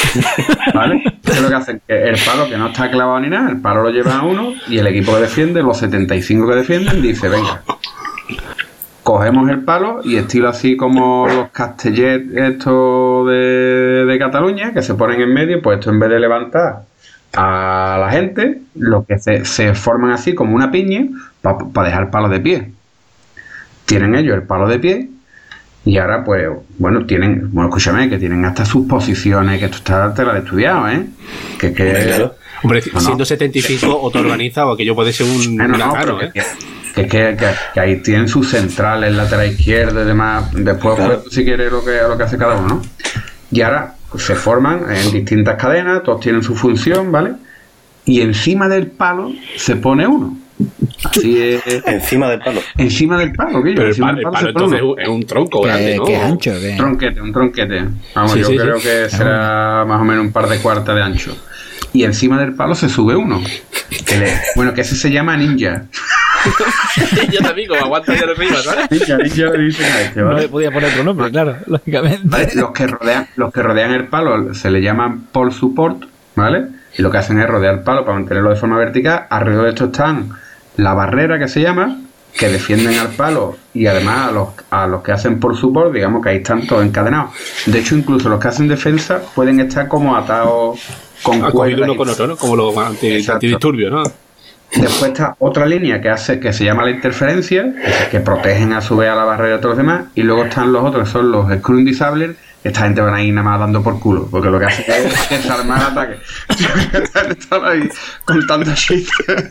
¿vale? 0.74 1.03
¿Qué 1.24 1.32
es 1.32 1.42
lo 1.42 1.48
que 1.48 1.55
hacen? 1.55 1.80
El 1.88 2.16
palo 2.24 2.48
que 2.48 2.57
no 2.57 2.68
está 2.68 2.90
clavado 2.90 3.20
ni 3.20 3.28
nada, 3.28 3.51
el 3.51 3.61
palo 3.61 3.82
lo 3.82 3.90
lleva 3.90 4.18
a 4.18 4.22
uno 4.24 4.55
y 4.68 4.78
el 4.78 4.86
equipo 4.86 5.14
que 5.14 5.22
defiende, 5.22 5.62
los 5.62 5.78
75 5.78 6.48
que 6.48 6.55
defienden, 6.55 7.03
dice, 7.03 7.28
venga, 7.28 7.62
cogemos 9.03 9.48
el 9.48 9.61
palo 9.61 10.01
y 10.05 10.16
estilo 10.16 10.48
así 10.48 10.76
como 10.76 11.26
los 11.26 11.51
castellets 11.51 12.32
estos 12.34 13.28
de, 13.28 14.16
Cataluña, 14.18 14.72
que 14.72 14.82
se 14.82 14.94
ponen 14.94 15.20
en 15.20 15.32
medio, 15.32 15.62
pues 15.62 15.78
esto 15.78 15.90
en 15.90 16.01
vez 16.01 16.11
de 16.11 16.20
levantar 16.20 16.82
a 17.32 17.96
la 18.01 18.11
gente, 18.11 18.61
lo 18.74 19.05
que 19.05 19.18
se, 19.18 19.44
se 19.44 19.74
forman 19.74 20.11
así 20.11 20.34
como 20.34 20.55
una 20.55 20.70
piña 20.70 21.07
para 21.42 21.88
dejar 21.88 22.03
el 22.05 22.11
palo 22.11 22.28
de 22.28 22.40
pie. 22.40 22.72
Tienen 23.86 24.14
ellos 24.14 24.34
el 24.34 24.42
palo 24.42 24.68
de 24.68 24.78
pie 24.78 25.09
y 25.85 25.97
ahora 25.99 26.22
pues, 26.24 26.47
bueno, 26.78 27.07
tienen, 27.07 27.51
bueno, 27.53 27.68
escúchame, 27.68 28.09
que 28.11 28.18
tienen 28.18 28.45
hasta 28.45 28.64
sus 28.64 28.87
posiciones, 28.87 29.59
que 29.59 29.64
esto 29.66 29.78
está 29.78 30.12
tela 30.14 30.35
de 30.35 30.41
estudiado, 30.41 30.89
¿eh? 30.89 31.07
Que, 31.59 31.72
que, 31.72 31.93
Claro. 32.07 32.35
Hombre, 32.62 32.83
No, 32.89 32.93
no. 32.93 33.01
siendo 33.01 33.24
75, 33.24 33.87
auto-organizado, 33.87 34.72
aquello 34.72 34.95
puede 34.95 35.12
ser 35.14 35.26
un 35.26 35.57
Bueno, 35.57 35.78
no, 35.78 35.93
caro, 35.95 36.18
pero 36.18 36.31
¿eh? 36.35 36.45
que, 36.95 37.07
que, 37.07 37.37
que- 37.72 37.81
ahí 37.81 37.97
tienen 38.03 38.28
sus 38.28 38.51
centrales, 38.51 39.14
lateral 39.14 39.47
izquierdo 39.53 40.03
y 40.03 40.07
demás. 40.07 40.51
Después, 40.53 40.97
Claro. 40.97 41.20
pues, 41.22 41.35
si 41.35 41.43
quieres, 41.45 41.72
lo 41.72 41.83
que, 41.83 41.93
lo 42.07 42.18
que 42.18 42.24
hace 42.24 42.37
cada 42.37 42.57
uno. 42.59 42.68
¿no? 42.68 42.83
Y 43.51 43.62
ahora 43.62 43.95
pues, 44.11 44.24
se 44.24 44.35
forman 44.35 44.85
en 44.95 45.11
distintas 45.11 45.57
cadenas, 45.57 46.03
todos 46.03 46.20
tienen 46.20 46.43
su 46.43 46.55
función, 46.55 47.11
¿vale? 47.11 47.33
Y 48.05 48.20
encima 48.20 48.68
del 48.68 48.89
palo 48.89 49.33
se 49.57 49.76
pone 49.76 50.07
uno. 50.07 50.37
Así 51.05 51.41
es. 51.43 51.63
Encima 51.87 52.29
del 52.31 52.41
palo. 52.41 52.61
Encima 52.77 53.19
del 53.19 53.33
palo, 53.33 53.63
que 53.63 53.71
yo. 53.71 53.77
Pero 53.77 53.89
el 53.89 53.97
palo, 53.97 54.19
el 54.19 54.25
palo 54.31 54.49
entonces 54.49 54.81
es 54.99 55.09
un 55.09 55.23
tronco 55.25 55.63
grande, 55.63 55.93
Que, 55.93 55.97
¿no? 55.97 56.05
que 56.05 56.15
es 56.17 56.23
ancho, 56.23 56.53
que. 56.61 56.71
Un 56.71 56.77
tronquete, 56.77 57.21
un 57.21 57.33
tronquete. 57.33 57.85
Vamos, 58.15 58.33
Sí, 58.33 58.41
yo 58.41 58.47
sí, 58.47 58.57
creo 58.59 58.79
sí. 58.79 58.83
que 58.89 59.09
será 59.11 59.85
más 59.87 60.01
o 60.01 60.05
menos 60.05 60.25
un 60.25 60.33
par 60.33 60.49
de 60.49 60.59
cuartas 60.59 60.95
de 60.95 61.03
ancho. 61.03 61.37
Y 61.93 62.05
encima 62.05 62.39
del 62.41 62.55
palo 62.55 62.75
se 62.75 62.89
sube 62.89 63.17
uno. 63.17 63.43
Que 64.07 64.17
le- 64.19 64.41
bueno, 64.55 64.73
que 64.75 64.83
ese 64.83 64.95
se 64.95 65.11
llama 65.11 65.37
ninja. 65.37 65.85
Yo 67.33 67.41
también, 67.41 67.69
como 67.69 67.81
aguanta 67.85 68.13
de 68.13 68.19
arriba, 68.21 68.57
¿sabes? 68.63 68.91
Ninja, 68.91 69.17
ninja 69.19 69.45
le 69.51 69.59
dicen 69.65 69.93
a 69.93 70.01
este, 70.01 70.21
No 70.21 70.33
le 70.35 70.49
podía 70.49 70.71
poner 70.71 70.91
otro 70.91 71.05
nombre, 71.05 71.31
claro, 71.31 71.57
lógicamente. 71.67 72.21
¿Vale? 72.25 72.49
Los 72.55 72.71
que 72.73 72.87
rodean, 72.87 73.27
los 73.37 73.53
que 73.53 73.63
rodean 73.63 73.93
el 73.93 74.07
palo 74.07 74.55
se 74.55 74.71
le 74.71 74.81
llaman 74.81 75.27
pole 75.33 75.51
support, 75.53 76.05
¿vale? 76.37 76.67
Y 76.97 77.03
lo 77.03 77.11
que 77.11 77.19
hacen 77.19 77.41
es 77.41 77.49
rodear 77.49 77.75
el 77.75 77.81
palo 77.81 78.05
para 78.05 78.17
mantenerlo 78.19 78.51
de 78.51 78.57
forma 78.57 78.79
vertical. 78.79 79.27
Alrededor 79.29 79.65
de 79.65 79.71
esto 79.71 79.85
están 79.87 80.31
la 80.77 80.95
barrera 80.95 81.39
que 81.39 81.49
se 81.49 81.61
llama, 81.61 81.99
que 82.39 82.49
defienden 82.49 82.99
al 82.99 83.09
palo 83.09 83.57
y 83.75 83.87
además 83.87 84.29
a 84.29 84.33
los, 84.33 84.49
a 84.71 84.87
los 84.87 85.03
que 85.03 85.12
hacen 85.12 85.41
por 85.41 85.57
support, 85.57 85.93
digamos 85.93 86.23
que 86.23 86.31
ahí 86.31 86.37
están 86.37 86.66
todos 86.66 86.85
encadenados. 86.85 87.31
De 87.66 87.79
hecho, 87.81 87.97
incluso 87.97 88.29
los 88.29 88.41
que 88.41 88.49
hacen 88.49 88.68
defensa 88.68 89.21
pueden 89.35 89.59
estar 89.61 89.89
como 89.89 90.16
atados 90.16 90.81
con 91.23 91.41
cuerdas 91.51 91.81
uno 91.89 91.97
con 91.97 92.09
otro, 92.09 92.27
¿no? 92.27 92.37
Como 92.37 92.57
los 92.57 92.77
anti- 92.77 93.29
antidisturbios, 93.29 93.91
¿no? 93.93 94.03
Después 94.73 95.11
está 95.11 95.35
otra 95.41 95.66
línea 95.66 96.01
que 96.01 96.09
hace 96.09 96.39
que 96.39 96.53
se 96.53 96.64
llama 96.64 96.85
la 96.85 96.91
interferencia, 96.93 97.75
que, 98.11 98.21
protegen 98.21 98.73
a 98.73 98.81
su 98.81 98.97
vez 98.97 99.11
a 99.11 99.16
la 99.16 99.25
barrera 99.25 99.57
de 99.57 99.62
todos 99.62 99.77
los 99.77 99.79
demás, 99.85 100.05
y 100.14 100.23
luego 100.23 100.45
están 100.45 100.73
los 100.73 100.85
otros, 100.85 101.09
que 101.09 101.12
son 101.12 101.33
los 101.33 101.53
Screw 101.53 101.85
Disablers. 101.85 102.37
Esta 102.63 102.83
gente 102.83 103.01
van 103.01 103.15
a 103.15 103.23
ir 103.23 103.33
nada 103.33 103.49
más 103.49 103.61
dando 103.61 103.83
por 103.83 103.99
culo, 103.99 104.29
porque 104.31 104.51
lo 104.51 104.59
que 104.59 104.67
hacen 104.67 104.85
es 104.89 105.31
desarmar 105.31 105.83
ataques. 105.83 106.21
Están 107.31 107.65
ahí 107.65 107.89
contando 108.25 108.75
chistes, 108.75 109.51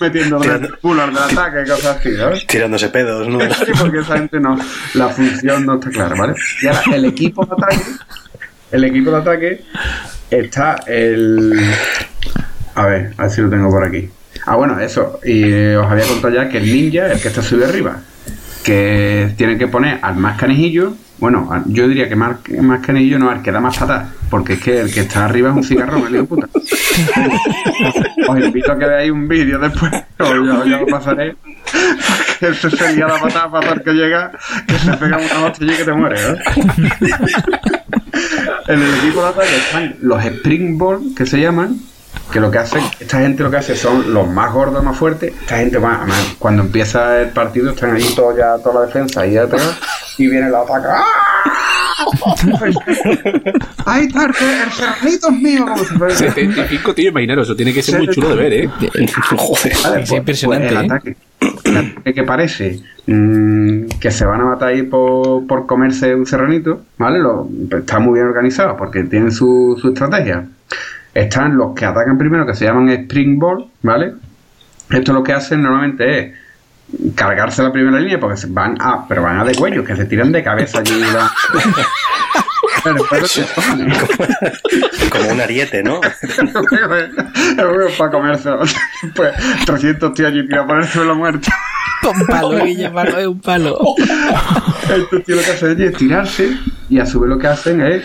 metiéndole 0.00 0.54
el 0.56 0.78
culo 0.78 1.04
al 1.04 1.14
del 1.14 1.22
ataque 1.22 1.70
cosas 1.70 1.96
así, 1.96 2.16
¿sabes? 2.16 2.46
Tirándose 2.46 2.88
pedos, 2.90 3.28
¿no? 3.28 3.38
Sí, 3.54 3.72
porque 3.78 4.00
esa 4.00 4.18
gente 4.18 4.40
no, 4.40 4.58
la 4.94 5.08
función 5.08 5.64
no 5.64 5.74
está 5.76 5.90
clara, 5.90 6.14
¿vale? 6.14 6.34
Y 6.60 6.66
ahora 6.66 6.82
el 6.92 7.04
equipo 7.06 7.46
de 7.46 7.52
ataque, 7.54 7.82
el 8.72 8.84
equipo 8.84 9.10
de 9.10 9.16
ataque 9.16 9.64
está 10.30 10.76
el, 10.86 11.58
a 12.74 12.86
ver, 12.86 13.14
a 13.16 13.22
ver 13.22 13.30
si 13.30 13.40
lo 13.40 13.48
tengo 13.48 13.70
por 13.70 13.84
aquí. 13.84 14.10
Ah, 14.44 14.56
bueno, 14.56 14.78
eso, 14.78 15.18
y 15.24 15.44
eh, 15.44 15.76
os 15.78 15.90
había 15.90 16.06
contado 16.06 16.34
ya 16.34 16.48
que 16.48 16.58
el 16.58 16.66
ninja, 16.70 17.10
el 17.10 17.20
que 17.20 17.28
está 17.28 17.42
subido 17.42 17.68
arriba, 17.68 18.00
que 18.62 19.32
tiene 19.36 19.56
que 19.58 19.68
poner 19.68 19.98
al 20.02 20.16
más 20.16 20.38
canijillo, 20.38 20.94
bueno, 21.18 21.64
yo 21.66 21.88
diría 21.88 22.08
que 22.08 22.14
más, 22.14 22.36
más 22.62 22.80
canijillo 22.80 23.18
no 23.18 23.28
al 23.30 23.42
que 23.42 23.50
da 23.50 23.60
más 23.60 23.76
patas, 23.76 24.08
porque 24.30 24.52
es 24.54 24.60
que 24.60 24.80
el 24.80 24.92
que 24.92 25.00
está 25.00 25.24
arriba 25.24 25.50
es 25.50 25.56
un 25.56 25.64
cigarrón, 25.64 26.06
el 26.06 26.14
hijo 26.14 26.26
puta. 26.26 26.48
Os 28.28 28.38
invito 28.38 28.72
a 28.72 28.78
que 28.78 28.86
veáis 28.86 29.10
un 29.10 29.26
vídeo 29.26 29.58
después, 29.58 29.92
o 30.20 30.64
ya, 30.64 30.78
lo 30.78 30.86
pasaré. 30.86 31.34
Que 32.38 32.54
se 32.54 32.70
sería 32.70 33.08
la 33.08 33.20
patada 33.20 33.50
para 33.50 33.82
que 33.82 33.92
llega, 33.92 34.30
que 34.66 34.78
se 34.78 34.92
pega 34.92 35.16
una 35.16 35.46
hostia 35.46 35.72
y 35.72 35.76
que 35.76 35.84
te 35.84 35.92
muere, 35.92 36.20
¿eh? 36.20 36.36
En 38.68 38.80
el 38.80 38.94
equipo 38.96 39.22
de 39.22 39.28
ataque 39.28 39.56
están 39.56 39.96
los 40.02 40.24
Spring 40.24 41.14
que 41.16 41.26
se 41.26 41.40
llaman, 41.40 41.80
que 42.32 42.40
lo 42.40 42.50
que 42.50 42.58
hacen, 42.58 42.82
esta 43.00 43.20
gente 43.20 43.42
lo 43.42 43.50
que 43.50 43.56
hace 43.56 43.74
son 43.76 44.12
los 44.12 44.28
más 44.28 44.52
gordos, 44.52 44.82
más 44.84 44.96
fuertes. 44.96 45.32
Esta 45.40 45.58
gente 45.58 45.78
va, 45.78 46.04
cuando 46.38 46.62
empieza 46.62 47.20
el 47.22 47.30
partido, 47.30 47.70
están 47.70 47.94
ahí 47.96 48.04
todos 48.14 48.36
ya, 48.36 48.56
toda 48.58 48.80
la 48.80 48.86
defensa 48.86 49.22
ahí 49.22 49.32
ya 49.32 49.46
pegado, 49.46 49.72
y 50.18 50.28
viene 50.28 50.50
la 50.50 50.60
ataca. 50.60 51.02
¡Ahí 53.86 54.06
está 54.06 54.24
el, 54.26 54.30
el 54.30 54.70
serranito 54.72 55.28
es 55.28 55.34
mío! 55.40 55.64
Como 55.66 55.84
si 55.84 55.94
fuera- 55.96 56.14
75, 56.14 56.94
tío, 56.94 57.08
imaginaros, 57.10 57.48
eso 57.48 57.56
tiene 57.56 57.72
que 57.72 57.82
ser 57.82 57.98
muy 57.98 58.08
chulo 58.08 58.30
de 58.30 58.36
ver, 58.36 58.52
¿eh? 58.52 58.68
Joder. 59.36 59.72
Vale, 59.82 60.02
Es 60.02 60.08
pues- 60.08 60.18
impresionante, 60.18 60.68
pues 60.68 60.78
el 60.78 60.84
¿eh? 60.84 60.86
ataque, 60.86 61.16
el 61.64 61.76
ataque 61.76 62.14
que 62.14 62.22
parece 62.22 62.80
mm, 63.06 63.84
que 64.00 64.10
se 64.10 64.24
van 64.24 64.40
a 64.40 64.44
matar 64.44 64.68
ahí 64.68 64.82
por, 64.82 65.46
por 65.46 65.66
comerse 65.66 66.14
un 66.14 66.26
serranito, 66.26 66.82
¿vale? 66.98 67.18
Lo- 67.18 67.48
está 67.78 67.98
muy 67.98 68.14
bien 68.14 68.26
organizado 68.26 68.76
porque 68.76 69.04
tienen 69.04 69.32
su, 69.32 69.76
su 69.80 69.88
estrategia. 69.88 70.46
Están 71.14 71.56
los 71.56 71.74
que 71.74 71.84
atacan 71.84 72.16
primero, 72.18 72.46
que 72.46 72.54
se 72.54 72.64
llaman 72.66 72.88
Springboard, 72.90 73.64
¿vale? 73.82 74.12
Esto 74.90 75.12
lo 75.12 75.22
que 75.22 75.32
hacen 75.32 75.62
normalmente 75.62 76.18
es 76.18 76.34
cargarse 77.14 77.62
la 77.62 77.72
primera 77.72 77.98
línea 78.00 78.18
porque 78.20 78.36
se 78.36 78.46
van 78.48 78.76
a, 78.80 79.06
pero 79.06 79.22
van 79.22 79.40
a 79.40 79.44
de 79.44 79.54
cuello, 79.54 79.84
que 79.84 79.94
se 79.96 80.06
tiran 80.06 80.32
de 80.32 80.42
cabeza 80.42 80.78
allí. 80.78 81.00
la- 81.12 81.30
Pero 82.84 82.94
después 82.96 83.30
se 83.30 83.42
toman, 83.44 83.90
¿eh? 83.90 83.94
Como 85.10 85.30
un 85.32 85.40
ariete, 85.40 85.82
¿no? 85.82 86.00
para 87.98 88.10
comerse. 88.10 88.50
Pues 89.14 89.32
300 89.66 90.14
tíos 90.14 90.28
allí 90.28 90.46
tirados 90.46 90.66
por 90.68 90.78
el 90.78 90.86
suelo 90.86 91.14
muerto. 91.14 91.48
Un 92.04 92.26
palo, 92.26 92.64
Guille, 92.64 92.90
palo, 92.90 93.18
es 93.18 93.26
un 93.26 93.40
palo. 93.40 93.76
Estos 94.88 95.24
tíos 95.24 95.38
lo 95.38 95.44
que 95.44 95.50
hacen 95.50 95.70
allí 95.70 95.84
es 95.84 95.96
tirarse 95.96 96.56
y 96.88 96.98
a 97.00 97.06
su 97.06 97.20
vez 97.20 97.28
lo 97.28 97.38
que 97.38 97.48
hacen 97.48 97.80
es 97.82 98.02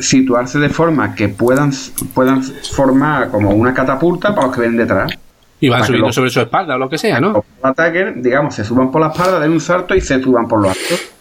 situarse 0.00 0.58
de 0.58 0.68
forma 0.68 1.14
que 1.14 1.28
puedan, 1.28 1.72
puedan 2.14 2.42
formar 2.42 3.30
como 3.30 3.50
una 3.50 3.74
catapulta 3.74 4.34
para 4.34 4.46
los 4.46 4.56
que 4.56 4.62
ven 4.62 4.76
detrás. 4.76 5.12
Y 5.60 5.68
van 5.68 5.84
subiendo 5.84 6.12
sobre 6.12 6.30
su 6.30 6.40
espalda 6.40 6.76
o 6.76 6.78
lo 6.78 6.88
que 6.88 6.98
sea, 6.98 7.20
¿no? 7.20 7.32
Los 7.32 7.44
ataques, 7.62 8.22
digamos, 8.22 8.54
se 8.54 8.64
suban 8.64 8.90
por 8.90 9.00
la 9.00 9.08
espalda, 9.08 9.40
den 9.40 9.52
un 9.52 9.60
salto 9.60 9.94
y 9.94 10.00
se 10.00 10.22
suban 10.22 10.46
por 10.46 10.62
los 10.62 10.70
altos. 10.70 11.12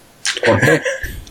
¿Por 0.45 0.59
qué? 0.59 0.81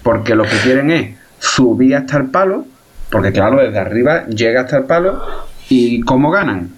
Porque 0.03 0.35
lo 0.35 0.45
que 0.45 0.57
quieren 0.63 0.91
es 0.91 1.17
subir 1.39 1.95
hasta 1.95 2.17
el 2.17 2.27
palo, 2.27 2.65
porque 3.11 3.33
claro, 3.33 3.63
desde 3.63 3.79
arriba 3.79 4.27
llega 4.27 4.63
hasta 4.63 4.79
el 4.79 4.85
palo, 4.85 5.21
y 5.69 6.01
¿cómo 6.01 6.31
ganan? 6.31 6.71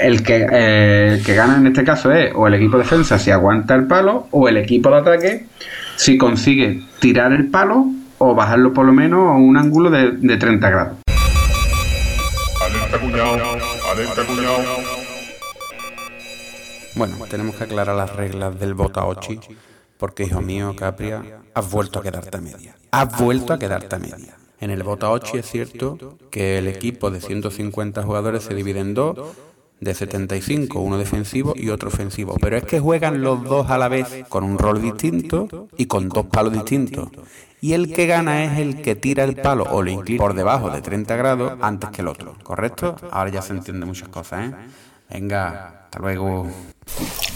El 0.00 0.22
que, 0.22 0.46
eh, 0.50 1.14
el 1.14 1.24
que 1.24 1.34
gana 1.34 1.56
en 1.56 1.68
este 1.68 1.84
caso 1.84 2.12
es 2.12 2.32
o 2.34 2.46
el 2.46 2.54
equipo 2.54 2.76
de 2.76 2.82
defensa 2.82 3.18
si 3.18 3.30
aguanta 3.30 3.74
el 3.74 3.86
palo, 3.86 4.26
o 4.32 4.48
el 4.48 4.56
equipo 4.56 4.90
de 4.90 4.96
ataque 4.96 5.46
si 5.96 6.18
consigue 6.18 6.82
tirar 6.98 7.32
el 7.32 7.48
palo 7.48 7.86
o 8.18 8.34
bajarlo 8.34 8.72
por 8.72 8.86
lo 8.86 8.92
menos 8.92 9.28
a 9.28 9.32
un 9.32 9.56
ángulo 9.56 9.90
de, 9.90 10.12
de 10.12 10.36
30 10.36 10.70
grados. 10.70 10.98
Alerta 12.64 13.00
cuñado, 13.00 13.38
alerta 13.92 14.26
cuñado. 14.26 14.96
Bueno, 16.94 17.16
tenemos 17.28 17.56
que 17.56 17.64
aclarar 17.64 17.94
las 17.94 18.16
reglas 18.16 18.58
del 18.58 18.74
Botaochi, 18.74 19.38
porque 19.98 20.24
hijo 20.24 20.40
mío, 20.40 20.74
Capria, 20.76 21.42
has 21.54 21.70
vuelto 21.70 21.98
a 21.98 22.02
quedarte 22.02 22.38
a 22.38 22.40
media. 22.40 22.74
Has 22.90 23.18
vuelto 23.18 23.52
a 23.52 23.58
quedarte 23.58 23.96
a 23.96 23.98
media. 23.98 24.36
En 24.60 24.70
el 24.70 24.82
Botaochi 24.82 25.36
es 25.36 25.46
cierto 25.46 26.16
que 26.30 26.56
el 26.56 26.66
equipo 26.66 27.10
de 27.10 27.20
150 27.20 28.02
jugadores 28.02 28.44
se 28.44 28.54
divide 28.54 28.80
en 28.80 28.94
dos, 28.94 29.18
de 29.80 29.94
75, 29.94 30.80
uno 30.80 30.98
defensivo 30.98 31.54
y 31.56 31.68
otro 31.68 31.88
ofensivo. 31.88 32.36
Pero 32.40 32.56
es 32.56 32.64
que 32.64 32.80
juegan 32.80 33.22
los 33.22 33.44
dos 33.44 33.70
a 33.70 33.78
la 33.78 33.88
vez 33.88 34.24
con 34.28 34.44
un 34.44 34.58
rol 34.58 34.80
distinto 34.80 35.68
y 35.76 35.86
con 35.86 36.08
dos 36.08 36.26
palos 36.26 36.52
distintos. 36.52 37.10
Y 37.60 37.72
el 37.72 37.92
que 37.92 38.06
gana 38.06 38.44
es 38.44 38.58
el 38.58 38.82
que 38.82 38.96
tira 38.96 39.24
el 39.24 39.36
palo 39.36 39.64
o 39.70 39.82
lo 39.82 39.90
inclina 39.90 40.18
por 40.18 40.34
debajo 40.34 40.70
de 40.70 40.82
30 40.82 41.16
grados 41.16 41.52
antes 41.60 41.90
que 41.90 42.02
el 42.02 42.08
otro. 42.08 42.36
¿Correcto? 42.42 42.96
Ahora 43.10 43.30
ya 43.30 43.42
se 43.42 43.52
entiende 43.52 43.86
muchas 43.86 44.08
cosas, 44.08 44.50
¿eh? 44.50 44.54
Venga, 45.10 45.84
hasta 45.84 45.98
luego. 45.98 46.48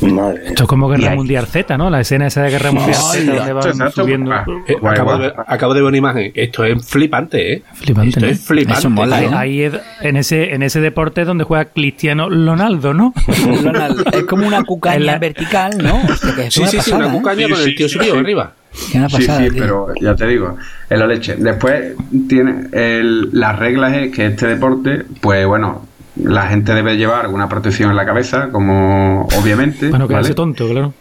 Madre. 0.03 0.43
Esto 0.47 0.63
es 0.65 0.69
como 0.69 0.89
Guerra 0.89 1.11
hay- 1.11 1.17
Mundial 1.17 1.47
Z, 1.47 1.77
¿no? 1.77 1.91
La 1.91 2.01
escena 2.01 2.27
esa 2.27 2.43
de 2.43 2.51
Guerra 2.51 2.73
Mundial 2.73 2.95
Z 2.95 3.33
donde 3.35 3.53
van 3.53 3.67
exacto. 3.69 4.03
subiendo. 4.03 4.33
Ah, 4.33 4.45
Eh, 4.67 4.77
Guay, 4.81 4.93
acabo, 4.95 5.11
guay. 5.17 5.23
de, 5.23 5.33
acabo 5.47 5.75
de 5.75 5.81
ver 5.81 5.89
una 5.89 5.97
imagen. 5.99 6.33
Esto 6.35 6.65
es 6.65 6.87
flipante, 6.87 7.53
¿eh? 7.55 7.63
Flipante, 7.75 8.09
Esto 8.11 8.21
¿no? 8.21 8.27
es 8.29 8.41
flipante. 8.41 8.79
Eso 8.81 8.91
mola, 8.91 9.17
Ahí, 9.17 9.29
¿no? 9.31 9.39
ahí 9.39 9.63
es- 9.63 9.75
en 10.01 10.17
ese 10.17 10.55
en 10.55 10.63
ese 10.63 10.81
deporte 10.81 11.25
donde 11.25 11.45
juega 11.45 11.67
Cristiano 11.67 12.29
Ronaldo, 12.31 12.95
¿no? 12.95 13.13
Es 14.13 14.25
como 14.25 14.47
una 14.47 14.63
cucaña 14.65 14.97
En 14.97 15.07
la- 15.07 15.19
vertical, 15.19 15.73
¿no? 15.83 16.01
Que 16.37 16.51
Sí, 16.51 16.63
sí, 16.67 16.81
sí, 16.81 16.93
una 16.93 17.09
¿eh? 17.09 17.13
cucaña 17.13 17.49
con 17.49 17.61
el 17.61 17.75
tío 17.75 17.89
subido 17.89 18.19
arriba. 18.19 18.53
Sí, 18.73 18.99
pasada, 18.99 19.41
sí, 19.41 19.51
tío. 19.51 19.63
pero 19.63 19.87
ya 20.01 20.15
te 20.15 20.27
digo, 20.29 20.57
es 20.89 20.99
la 20.99 21.07
leche. 21.07 21.35
Después 21.37 21.95
tiene 22.29 22.67
el, 22.73 23.29
las 23.33 23.59
reglas 23.59 23.93
es 23.97 24.15
que 24.15 24.27
este 24.27 24.47
deporte, 24.47 25.03
pues 25.21 25.45
bueno, 25.47 25.87
la 26.17 26.49
gente 26.49 26.75
debe 26.75 26.97
llevar 26.97 27.29
una 27.29 27.49
protección 27.49 27.91
en 27.91 27.97
la 27.97 28.05
cabeza, 28.07 28.49
como 28.51 29.27
obviamente. 29.39 29.89
Bueno, 29.89 30.09
que 30.09 30.15
¿vale? 30.15 30.35
tonto, 30.35 30.69
claro. 30.69 30.93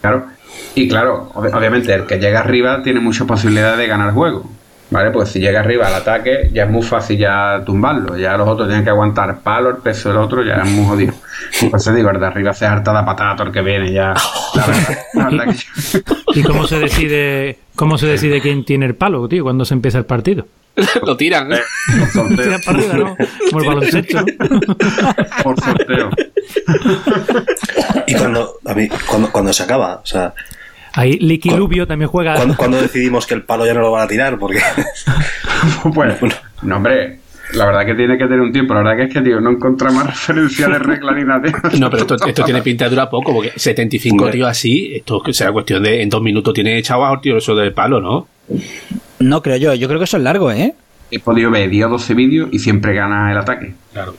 Claro. 0.00 0.26
Y 0.74 0.88
claro, 0.88 1.30
ob- 1.34 1.54
obviamente 1.54 1.92
el 1.94 2.06
que 2.06 2.18
llega 2.18 2.40
arriba 2.40 2.82
tiene 2.82 3.00
muchas 3.00 3.26
posibilidades 3.26 3.78
de 3.78 3.86
ganar 3.86 4.12
juego. 4.12 4.48
¿Vale? 4.90 5.10
Pues 5.10 5.30
si 5.30 5.40
llega 5.40 5.60
arriba 5.60 5.86
al 5.86 5.94
ataque, 5.94 6.50
ya 6.52 6.64
es 6.64 6.70
muy 6.70 6.82
fácil 6.82 7.16
ya 7.16 7.62
tumbarlo. 7.64 8.14
Ya 8.18 8.36
los 8.36 8.46
otros 8.46 8.68
tienen 8.68 8.84
que 8.84 8.90
aguantar 8.90 9.38
palo, 9.40 9.70
el 9.70 9.76
peso 9.76 10.10
del 10.10 10.18
otro, 10.18 10.42
ya 10.44 10.56
es 10.56 10.68
muy 10.70 10.84
jodido. 10.86 11.14
Eso 11.74 11.94
digo, 11.94 12.10
el 12.10 12.20
de 12.20 12.26
arriba 12.26 12.52
se 12.52 12.66
harta 12.66 12.92
de 12.98 13.02
patada 13.06 13.34
todo 13.36 13.46
el 13.46 13.54
que 13.54 13.62
viene, 13.62 13.90
ya. 13.90 14.12
La 14.54 14.66
verdad, 14.66 14.98
la 15.14 15.24
verdad 15.30 15.44
que- 15.54 16.38
¿Y 16.38 16.42
cómo 16.42 16.66
se 16.66 16.78
decide 16.78 17.58
cómo 17.74 17.96
se 17.96 18.06
decide 18.06 18.42
quién 18.42 18.66
tiene 18.66 18.84
el 18.84 18.94
palo, 18.94 19.26
tío, 19.28 19.44
cuando 19.44 19.64
se 19.64 19.72
empieza 19.72 19.96
el 19.96 20.04
partido? 20.04 20.46
Lo 21.06 21.16
tiran. 21.16 21.52
¿eh? 21.52 21.60
por 21.98 22.08
sorteo. 22.08 22.44
Tira 22.44 22.58
para 22.64 22.78
arriba, 22.78 22.94
¿no? 22.96 23.16
Como 23.50 23.60
el 23.62 23.66
baloncesto, 23.68 24.20
¿no? 24.20 24.76
Por 25.42 25.60
sorteo. 25.60 26.10
Y 28.06 28.14
cuando, 28.14 28.54
a 28.64 28.74
mí, 28.74 28.88
cuando, 29.06 29.30
cuando 29.30 29.52
se 29.52 29.62
acaba, 29.62 29.96
o 30.02 30.06
sea, 30.06 30.32
Ahí 30.94 31.18
Licky 31.18 31.50
Lubio 31.50 31.86
también 31.86 32.08
juega. 32.10 32.34
cuando, 32.34 32.56
cuando 32.56 32.80
decidimos 32.80 33.26
que 33.26 33.34
el 33.34 33.42
palo 33.44 33.64
ya 33.64 33.72
no 33.74 33.80
lo 33.80 33.90
van 33.92 34.04
a 34.04 34.08
tirar, 34.08 34.38
porque 34.38 34.60
Pues, 35.94 36.16
no, 36.62 36.76
hombre, 36.76 37.18
la 37.54 37.66
verdad 37.66 37.86
que 37.86 37.94
tiene 37.94 38.18
que 38.18 38.24
tener 38.24 38.40
un 38.40 38.52
tiempo. 38.52 38.74
La 38.74 38.80
verdad 38.82 38.96
que 38.96 39.02
es 39.04 39.14
que, 39.14 39.20
tío, 39.22 39.40
no 39.40 39.50
encontré 39.50 39.90
más 39.90 40.06
referencia 40.06 40.68
de 40.68 40.78
regla 40.78 41.12
ni 41.12 41.24
nada. 41.24 41.42
tío. 41.42 41.80
No, 41.80 41.88
pero 41.90 42.02
esto, 42.02 42.16
esto 42.26 42.44
tiene 42.44 42.62
pinta 42.62 42.84
de 42.84 42.90
durar 42.90 43.08
poco, 43.08 43.32
porque 43.32 43.52
75 43.56 44.16
Hombre. 44.16 44.32
tíos 44.32 44.48
así, 44.50 44.94
esto 44.96 45.22
será 45.32 45.52
cuestión 45.52 45.82
de 45.82 46.02
en 46.02 46.08
dos 46.10 46.22
minutos 46.22 46.52
tiene 46.52 46.78
echado 46.78 47.06
a 47.06 47.20
tío 47.20 47.38
eso 47.38 47.54
del 47.54 47.72
palo, 47.72 48.00
¿no? 48.00 48.28
No 49.22 49.42
creo 49.42 49.56
yo, 49.56 49.74
yo 49.74 49.88
creo 49.88 49.98
que 50.00 50.04
eso 50.04 50.16
es 50.16 50.22
largo, 50.22 50.50
¿eh? 50.50 50.74
He 51.10 51.18
podido 51.18 51.50
ver 51.50 51.68
10 51.70 51.86
o 51.86 51.88
12 51.90 52.14
vídeos 52.14 52.48
y 52.52 52.58
siempre 52.58 52.94
gana 52.94 53.30
el 53.30 53.38
ataque. 53.38 53.74
Claro. 53.92 54.14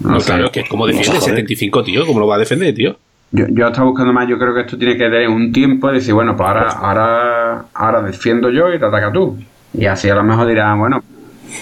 No 0.00 0.10
No, 0.12 0.18
claro, 0.20 0.46
es 0.46 0.50
que 0.52 0.64
como 0.66 0.86
defiende 0.86 1.08
Joder. 1.18 1.22
75 1.34 1.82
tío, 1.84 2.06
¿cómo 2.06 2.20
lo 2.20 2.26
va 2.26 2.36
a 2.36 2.38
defender, 2.38 2.74
tío? 2.74 2.96
Yo, 3.32 3.44
yo 3.50 3.66
estaba 3.68 3.86
buscando 3.88 4.12
más, 4.12 4.28
yo 4.28 4.38
creo 4.38 4.54
que 4.54 4.60
esto 4.62 4.78
tiene 4.78 4.94
que 4.94 5.04
tener 5.04 5.28
un 5.28 5.52
tiempo 5.52 5.88
de 5.88 5.94
decir, 5.94 6.14
bueno, 6.14 6.36
pues 6.36 6.48
ahora, 6.48 6.68
ahora, 6.70 7.64
ahora 7.74 8.02
defiendo 8.02 8.50
yo 8.50 8.72
y 8.72 8.78
te 8.78 8.84
ataca 8.86 9.12
tú. 9.12 9.38
Y 9.74 9.86
así 9.86 10.08
a 10.08 10.14
lo 10.14 10.24
mejor 10.24 10.46
dirán, 10.48 10.78
bueno, 10.78 11.02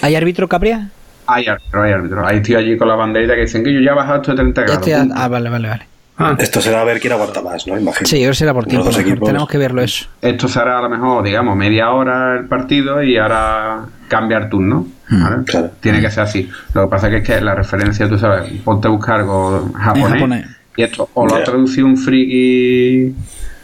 ¿Hay 0.01 0.15
árbitro 0.15 0.47
Capria? 0.47 0.89
hay 1.27 1.45
árbitro, 1.47 1.83
hay 1.83 1.91
árbitro. 1.91 2.25
Ahí 2.25 2.37
estoy 2.37 2.55
allí 2.55 2.77
con 2.77 2.87
la 2.87 2.95
banderita 2.95 3.35
que 3.35 3.41
dicen 3.41 3.63
que 3.63 3.71
yo 3.73 3.81
ya 3.81 3.91
he 3.91 3.95
bajado 3.95 4.21
esto 4.21 4.31
de 4.31 4.37
30 4.37 4.61
Ya 4.61 4.65
grados. 4.65 4.79
estoy 4.87 4.93
a- 4.93 4.99
punto. 5.01 5.15
Ah, 5.17 5.27
vale, 5.27 5.49
vale, 5.49 5.67
vale. 5.67 5.83
Ah, 6.21 6.35
Esto 6.37 6.59
será 6.59 6.81
a 6.81 6.83
ver 6.83 6.99
quién 6.99 7.13
aguanta 7.13 7.41
más, 7.41 7.65
¿no? 7.65 7.79
Imagino. 7.79 8.05
Sí, 8.05 8.21
ahora 8.23 8.33
será 8.35 8.53
por 8.53 8.65
tiempo. 8.65 8.89
Tenemos 8.89 9.47
que 9.47 9.57
verlo 9.57 9.81
eso. 9.81 10.05
Esto 10.21 10.49
será 10.49 10.77
a 10.77 10.81
lo 10.81 10.89
mejor, 10.89 11.23
digamos, 11.23 11.55
media 11.55 11.91
hora 11.91 12.37
el 12.37 12.45
partido 12.45 13.01
y 13.01 13.17
ahora 13.17 13.85
cambiar 14.09 14.49
turno. 14.49 14.85
¿vale? 15.09 15.45
claro. 15.45 15.71
Tiene 15.79 16.01
que 16.01 16.11
ser 16.11 16.23
así. 16.23 16.49
Lo 16.73 16.83
que 16.83 16.87
pasa 16.89 17.09
que 17.09 17.17
es 17.17 17.23
que 17.23 17.39
la 17.39 17.55
referencia, 17.55 18.09
tú 18.09 18.17
sabes, 18.17 18.51
ponte 18.65 18.89
a 18.89 18.91
buscar 18.91 19.21
algo 19.21 19.71
japonés, 19.73 20.13
japonés. 20.13 20.45
y 20.75 20.83
esto 20.83 21.09
o 21.13 21.25
lo 21.25 21.35
ha 21.35 21.43
traducido 21.43 21.87
un 21.87 21.95
friki 21.97 23.15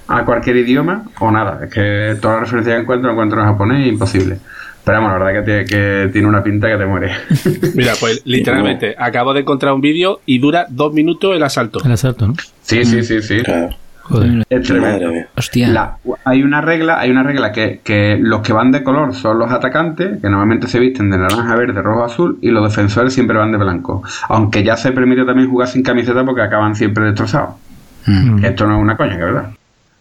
a 0.07 0.23
cualquier 0.23 0.55
idioma 0.57 1.03
o 1.19 1.31
nada. 1.31 1.59
Es 1.65 1.73
que 1.73 2.17
toda 2.21 2.35
la 2.35 2.39
referencia 2.41 2.75
que 2.75 2.81
encuentro, 2.81 3.07
la 3.07 3.13
encuentro 3.13 3.41
en 3.41 3.47
japonés 3.47 3.87
imposible. 3.87 4.37
Pero 4.85 5.01
vamos, 5.01 5.19
la 5.19 5.25
verdad 5.25 5.41
que 5.41 5.45
tiene, 5.45 5.65
que 5.65 6.09
tiene 6.13 6.27
una 6.27 6.43
pinta 6.43 6.67
que 6.67 6.77
te 6.77 6.85
muere. 6.85 7.11
mira, 7.75 7.93
pues 7.99 8.21
literalmente, 8.25 8.95
acabo 8.97 9.33
de 9.33 9.41
encontrar 9.41 9.73
un 9.73 9.81
vídeo 9.81 10.21
y 10.25 10.37
dura 10.39 10.67
dos 10.69 10.93
minutos 10.93 11.35
el 11.35 11.43
asalto. 11.43 11.79
El 11.83 11.91
asalto, 11.91 12.27
¿no? 12.27 12.35
sí, 12.61 12.85
sí, 12.85 13.03
sí, 13.03 13.21
sí. 13.21 13.39
Claro. 13.41 13.69
Joder. 14.03 14.43
Es 14.47 14.61
tremendo. 14.67 15.11
Hostia. 15.35 15.67
La- 15.69 15.97
hay 16.25 16.43
una 16.43 16.61
regla, 16.61 16.99
hay 16.99 17.09
una 17.09 17.23
regla 17.23 17.51
que, 17.51 17.81
que 17.83 18.19
los 18.21 18.41
que 18.41 18.53
van 18.53 18.71
de 18.71 18.83
color 18.83 19.15
son 19.15 19.39
los 19.39 19.51
atacantes, 19.51 20.21
que 20.21 20.29
normalmente 20.29 20.67
se 20.67 20.79
visten 20.79 21.09
de 21.09 21.17
naranja, 21.17 21.55
verde, 21.55 21.81
rojo, 21.81 22.03
azul, 22.03 22.37
y 22.41 22.51
los 22.51 22.63
defensores 22.69 23.13
siempre 23.13 23.35
van 23.35 23.51
de 23.51 23.57
blanco. 23.57 24.03
Aunque 24.29 24.63
ya 24.63 24.77
se 24.77 24.91
permite 24.91 25.25
también 25.25 25.49
jugar 25.49 25.67
sin 25.69 25.81
camiseta 25.81 26.23
porque 26.23 26.43
acaban 26.43 26.75
siempre 26.75 27.05
destrozados. 27.05 27.55
Mm. 28.05 28.45
Esto 28.45 28.67
no 28.67 28.75
es 28.75 28.81
una 28.83 28.95
coña, 28.95 29.17
que 29.17 29.21
es 29.21 29.25
verdad. 29.33 29.49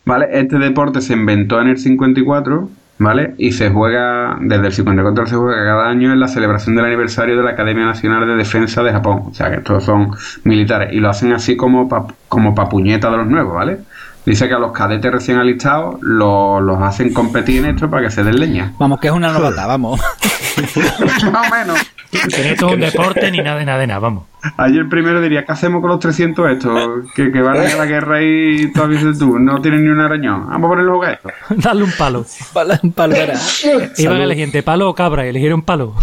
Vale, 0.04 0.26
este 0.32 0.58
deporte 0.58 1.00
se 1.00 1.14
inventó 1.14 1.58
en 1.62 1.68
el 1.68 1.78
54, 1.78 2.68
¿vale? 2.98 3.34
Y 3.38 3.52
se 3.52 3.70
juega, 3.70 4.36
desde 4.40 4.66
el 4.66 4.72
54 4.72 5.26
se 5.26 5.36
juega 5.36 5.64
cada 5.64 5.88
año 5.88 6.12
en 6.12 6.20
la 6.20 6.28
celebración 6.28 6.76
del 6.76 6.84
aniversario 6.86 7.36
de 7.36 7.42
la 7.42 7.50
Academia 7.50 7.84
Nacional 7.86 8.26
de 8.26 8.36
Defensa 8.36 8.82
de 8.82 8.92
Japón. 8.92 9.24
O 9.30 9.34
sea, 9.34 9.50
que 9.50 9.56
estos 9.56 9.84
son 9.84 10.10
militares. 10.44 10.92
Y 10.92 11.00
lo 11.00 11.08
hacen 11.10 11.32
así 11.32 11.56
como 11.56 11.88
pa, 11.88 12.06
como 12.28 12.54
pa 12.54 12.68
puñeta 12.68 13.10
de 13.10 13.16
los 13.18 13.26
nuevos, 13.26 13.54
¿vale? 13.54 13.78
Dice 14.26 14.48
que 14.48 14.54
a 14.54 14.58
los 14.58 14.72
cadetes 14.72 15.12
recién 15.12 15.36
alistados 15.38 15.96
lo- 16.00 16.58
los 16.60 16.80
hacen 16.80 17.12
competir 17.12 17.62
en 17.64 17.74
esto 17.74 17.90
para 17.90 18.04
que 18.04 18.10
se 18.10 18.24
den 18.24 18.40
leña. 18.40 18.72
Vamos, 18.78 18.98
que 18.98 19.08
es 19.08 19.12
una 19.12 19.30
novata, 19.30 19.66
vamos. 19.66 20.00
Más 21.32 21.50
o 21.50 21.54
menos. 21.54 21.93
Que 22.20 22.50
esto 22.52 22.68
es 22.68 22.74
un 22.74 22.80
deporte 22.80 23.30
ni 23.30 23.38
nada 23.38 23.58
de 23.58 23.64
nada 23.64 23.78
de 23.78 23.86
nada, 23.86 24.00
vamos. 24.00 24.24
Ayer 24.58 24.88
primero 24.88 25.20
diría, 25.20 25.44
¿qué 25.44 25.52
hacemos 25.52 25.80
con 25.80 25.90
los 25.90 25.98
300 26.00 26.50
estos? 26.50 27.10
Que, 27.14 27.32
que 27.32 27.40
van 27.40 27.56
a 27.56 27.62
la 27.74 27.86
guerra 27.86 28.22
y 28.22 28.70
todavía 28.72 28.98
dices 28.98 29.18
tú, 29.18 29.38
no 29.38 29.60
tienen 29.62 29.84
ni 29.84 29.90
un 29.90 30.00
arañón. 30.00 30.46
Vamos 30.48 30.66
a 30.66 30.68
ponerlos 30.70 31.04
a 31.06 31.12
esto. 31.12 31.28
Darle 31.50 31.84
un 31.84 31.92
palo. 31.98 32.24
Pal- 32.52 32.92
Palmera. 32.94 33.34
Iban 33.98 34.20
a 34.20 34.24
elegir 34.24 34.44
entre 34.44 34.62
palo 34.62 34.88
o 34.90 34.94
cabra 34.94 35.24
y 35.26 35.30
eligieron 35.30 35.62
palo. 35.62 35.94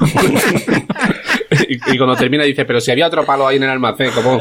y, 1.68 1.74
y 1.92 1.98
cuando 1.98 2.16
termina 2.16 2.44
dice, 2.44 2.64
pero 2.64 2.80
si 2.80 2.90
había 2.90 3.06
otro 3.06 3.24
palo 3.24 3.46
ahí 3.46 3.56
en 3.56 3.64
el 3.64 3.70
almacén, 3.70 4.10
como... 4.12 4.40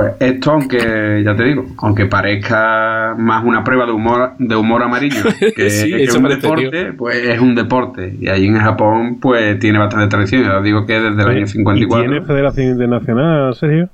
Pues 0.00 0.14
esto, 0.20 0.52
aunque, 0.52 1.22
ya 1.24 1.36
te 1.36 1.44
digo, 1.44 1.66
aunque 1.78 2.06
parezca 2.06 3.14
más 3.18 3.44
una 3.44 3.62
prueba 3.62 3.84
de 3.86 3.92
humor, 3.92 4.32
de 4.38 4.56
humor 4.56 4.82
amarillo 4.82 5.22
que, 5.56 5.68
Sí, 5.70 5.90
que 5.90 6.04
eso 6.04 6.18
un 6.18 6.28
deporte, 6.28 6.92
pues 6.94 7.16
es 7.26 7.38
un 7.40 7.54
deporte. 7.54 8.16
Y 8.20 8.28
ahí 8.28 8.46
en 8.46 8.58
Japón, 8.58 9.18
pues 9.20 9.58
tiene 9.58 9.78
bastante 9.78 10.06
tradición. 10.08 10.44
Ya 10.44 10.58
os 10.58 10.64
digo 10.64 10.86
que 10.86 11.00
desde 11.00 11.22
el 11.22 11.28
año 11.28 11.40
¿Y 11.44 11.48
54. 11.48 12.10
tiene 12.10 12.26
Federación 12.26 12.66
Internacional, 12.68 13.54
Sergio? 13.54 13.88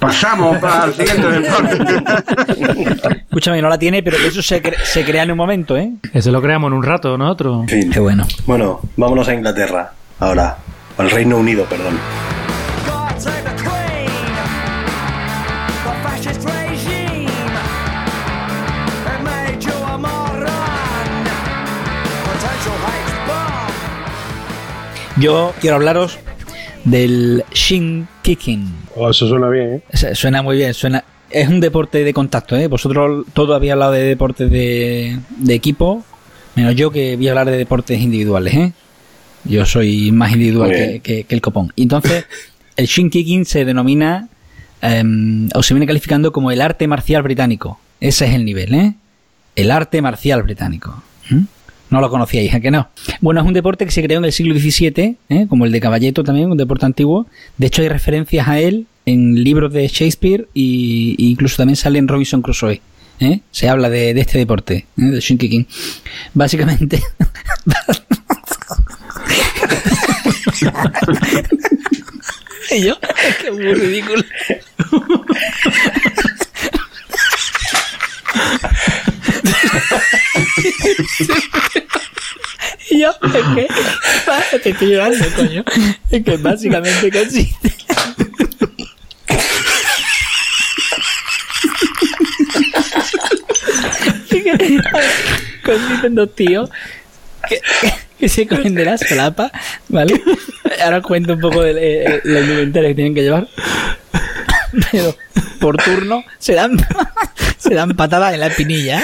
Pasamos 0.00 0.56
para 0.60 0.84
el 0.86 0.92
siguiente 0.94 1.28
deporte. 1.28 2.04
Escúchame, 3.28 3.60
no 3.62 3.68
la 3.68 3.78
tiene, 3.78 4.02
pero 4.02 4.16
eso 4.16 4.40
se, 4.42 4.62
cre- 4.62 4.78
se 4.84 5.04
crea 5.04 5.22
en 5.24 5.30
un 5.32 5.36
momento, 5.36 5.76
¿eh? 5.76 5.92
Eso 6.12 6.30
lo 6.32 6.40
creamos 6.40 6.68
en 6.68 6.74
un 6.78 6.82
rato 6.82 7.16
nosotros. 7.18 7.62
En 7.62 7.68
fin. 7.82 7.90
Qué 7.92 8.00
bueno. 8.00 8.24
Bueno, 8.46 8.80
vámonos 8.96 9.28
a 9.28 9.34
Inglaterra. 9.34 9.90
Ahora. 10.20 10.56
Al 10.98 11.10
Reino 11.10 11.36
Unido, 11.38 11.64
perdón. 11.66 11.94
Yo 25.20 25.54
quiero 25.60 25.76
hablaros 25.76 26.18
del 26.84 27.44
shin 27.52 28.06
kicking. 28.22 28.72
Oh, 28.94 29.10
eso 29.10 29.26
suena 29.28 29.48
bien, 29.48 29.82
¿eh? 29.92 30.14
Suena 30.14 30.42
muy 30.42 30.56
bien, 30.56 30.74
suena. 30.74 31.04
Es 31.30 31.48
un 31.48 31.60
deporte 31.60 32.04
de 32.04 32.14
contacto, 32.14 32.56
¿eh? 32.56 32.68
Vosotros 32.68 33.26
todos 33.34 33.54
habéis 33.54 33.72
hablado 33.72 33.92
de 33.92 34.02
deportes 34.02 34.50
de, 34.50 35.18
de 35.36 35.54
equipo, 35.54 36.04
menos 36.54 36.74
yo 36.74 36.90
que 36.90 37.16
voy 37.16 37.28
a 37.28 37.32
hablar 37.32 37.50
de 37.50 37.56
deportes 37.58 38.00
individuales, 38.00 38.54
¿eh? 38.54 38.72
Yo 39.44 39.66
soy 39.66 40.10
más 40.10 40.32
individual 40.32 40.70
que, 40.70 40.76
bien. 40.86 41.00
que- 41.00 41.24
que 41.24 41.34
el 41.34 41.40
copón. 41.40 41.72
Entonces, 41.76 42.24
el 42.76 42.86
shin 42.86 43.10
kicking 43.10 43.44
se 43.44 43.64
denomina, 43.64 44.28
em, 44.80 45.48
o 45.54 45.62
se 45.62 45.74
viene 45.74 45.86
calificando 45.86 46.32
como 46.32 46.50
el 46.50 46.60
arte 46.60 46.86
marcial 46.86 47.22
británico. 47.22 47.78
Ese 48.00 48.26
es 48.26 48.34
el 48.34 48.44
nivel, 48.44 48.74
¿eh? 48.74 48.94
El 49.56 49.70
arte 49.70 50.00
marcial 50.00 50.42
británico. 50.44 51.02
¿Mm? 51.30 51.42
No 51.90 52.00
lo 52.00 52.10
conocíais, 52.10 52.52
¿a 52.54 52.60
que 52.60 52.70
no? 52.70 52.88
Bueno, 53.20 53.40
es 53.40 53.46
un 53.46 53.54
deporte 53.54 53.84
que 53.84 53.90
se 53.90 54.02
creó 54.02 54.18
en 54.18 54.24
el 54.26 54.32
siglo 54.32 54.54
XVII, 54.58 55.16
¿eh? 55.28 55.46
como 55.48 55.64
el 55.64 55.72
de 55.72 55.80
caballeto 55.80 56.22
también, 56.22 56.50
un 56.50 56.56
deporte 56.58 56.84
antiguo. 56.84 57.26
De 57.56 57.66
hecho, 57.66 57.82
hay 57.82 57.88
referencias 57.88 58.46
a 58.46 58.60
él 58.60 58.86
en 59.06 59.42
libros 59.42 59.72
de 59.72 59.88
Shakespeare 59.88 60.48
y 60.52 61.14
incluso 61.18 61.56
también 61.56 61.76
sale 61.76 61.98
en 61.98 62.08
Robinson 62.08 62.42
Crusoe. 62.42 62.82
¿eh? 63.20 63.40
Se 63.50 63.68
habla 63.68 63.88
de, 63.88 64.10
este 64.10 64.38
deporte, 64.38 64.76
¿eh? 64.76 64.84
del 64.96 65.20
shin 65.20 65.38
kicking. 65.38 65.66
Básicamente... 66.34 67.00
yo, 72.70 72.98
es 73.28 73.36
que 73.36 73.48
es 73.48 73.52
muy 73.52 73.74
ridículo. 73.74 74.22
Y 82.90 83.00
yo, 83.00 83.10
es 83.10 83.44
que, 83.54 84.58
te 84.62 84.70
estoy 84.70 84.92
llorando, 84.92 85.24
coño. 85.36 85.64
Es 86.10 86.24
que 86.24 86.36
básicamente 86.38 87.10
consiste. 87.10 87.74
Es 94.30 94.42
que 94.42 94.82
consiste 95.64 96.06
en 96.06 96.14
dos 96.14 96.34
tíos 96.34 96.70
que, 98.18 98.28
se 98.28 98.46
cogen 98.46 98.74
de 98.74 98.84
la 98.84 98.98
solapa, 98.98 99.50
¿vale? 99.88 100.20
Ahora 100.82 101.02
cuento 101.02 101.34
un 101.34 101.40
poco 101.40 101.62
de 101.62 102.04
eh, 102.04 102.20
la 102.24 102.40
indumentaria 102.40 102.90
que 102.90 102.94
tienen 102.94 103.14
que 103.14 103.22
llevar. 103.22 103.48
Pero 104.90 105.14
por 105.58 105.76
turno 105.76 106.24
se 106.38 106.54
dan, 106.54 106.76
se 107.58 107.74
dan 107.74 107.96
patadas 107.96 108.34
en 108.34 108.40
la 108.40 108.46
espinilla. 108.46 109.02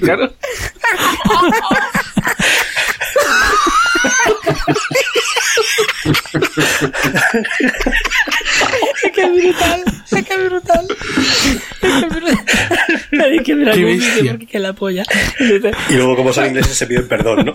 Claro. 0.00 0.32
Es 9.02 9.12
que 9.12 9.22
es 9.22 9.30
brutal, 9.32 9.84
es 10.10 10.24
que 10.24 10.34
es 10.34 10.44
brutal. 10.44 10.86
Es 10.90 11.80
que 11.80 11.88
es 11.88 12.08
brutal. 12.08 12.44
Nadie 13.10 13.42
que 13.42 13.54
ver 13.54 13.68
algún 13.70 13.98
vídeo 13.98 14.32
porque 14.32 14.46
que 14.46 14.58
la 14.58 14.72
polla. 14.72 15.04
Y 15.88 15.94
luego, 15.94 16.16
como 16.16 16.32
son 16.32 16.46
ingleses, 16.46 16.76
se 16.76 16.86
piden 16.86 17.08
perdón, 17.08 17.46
¿no? 17.46 17.52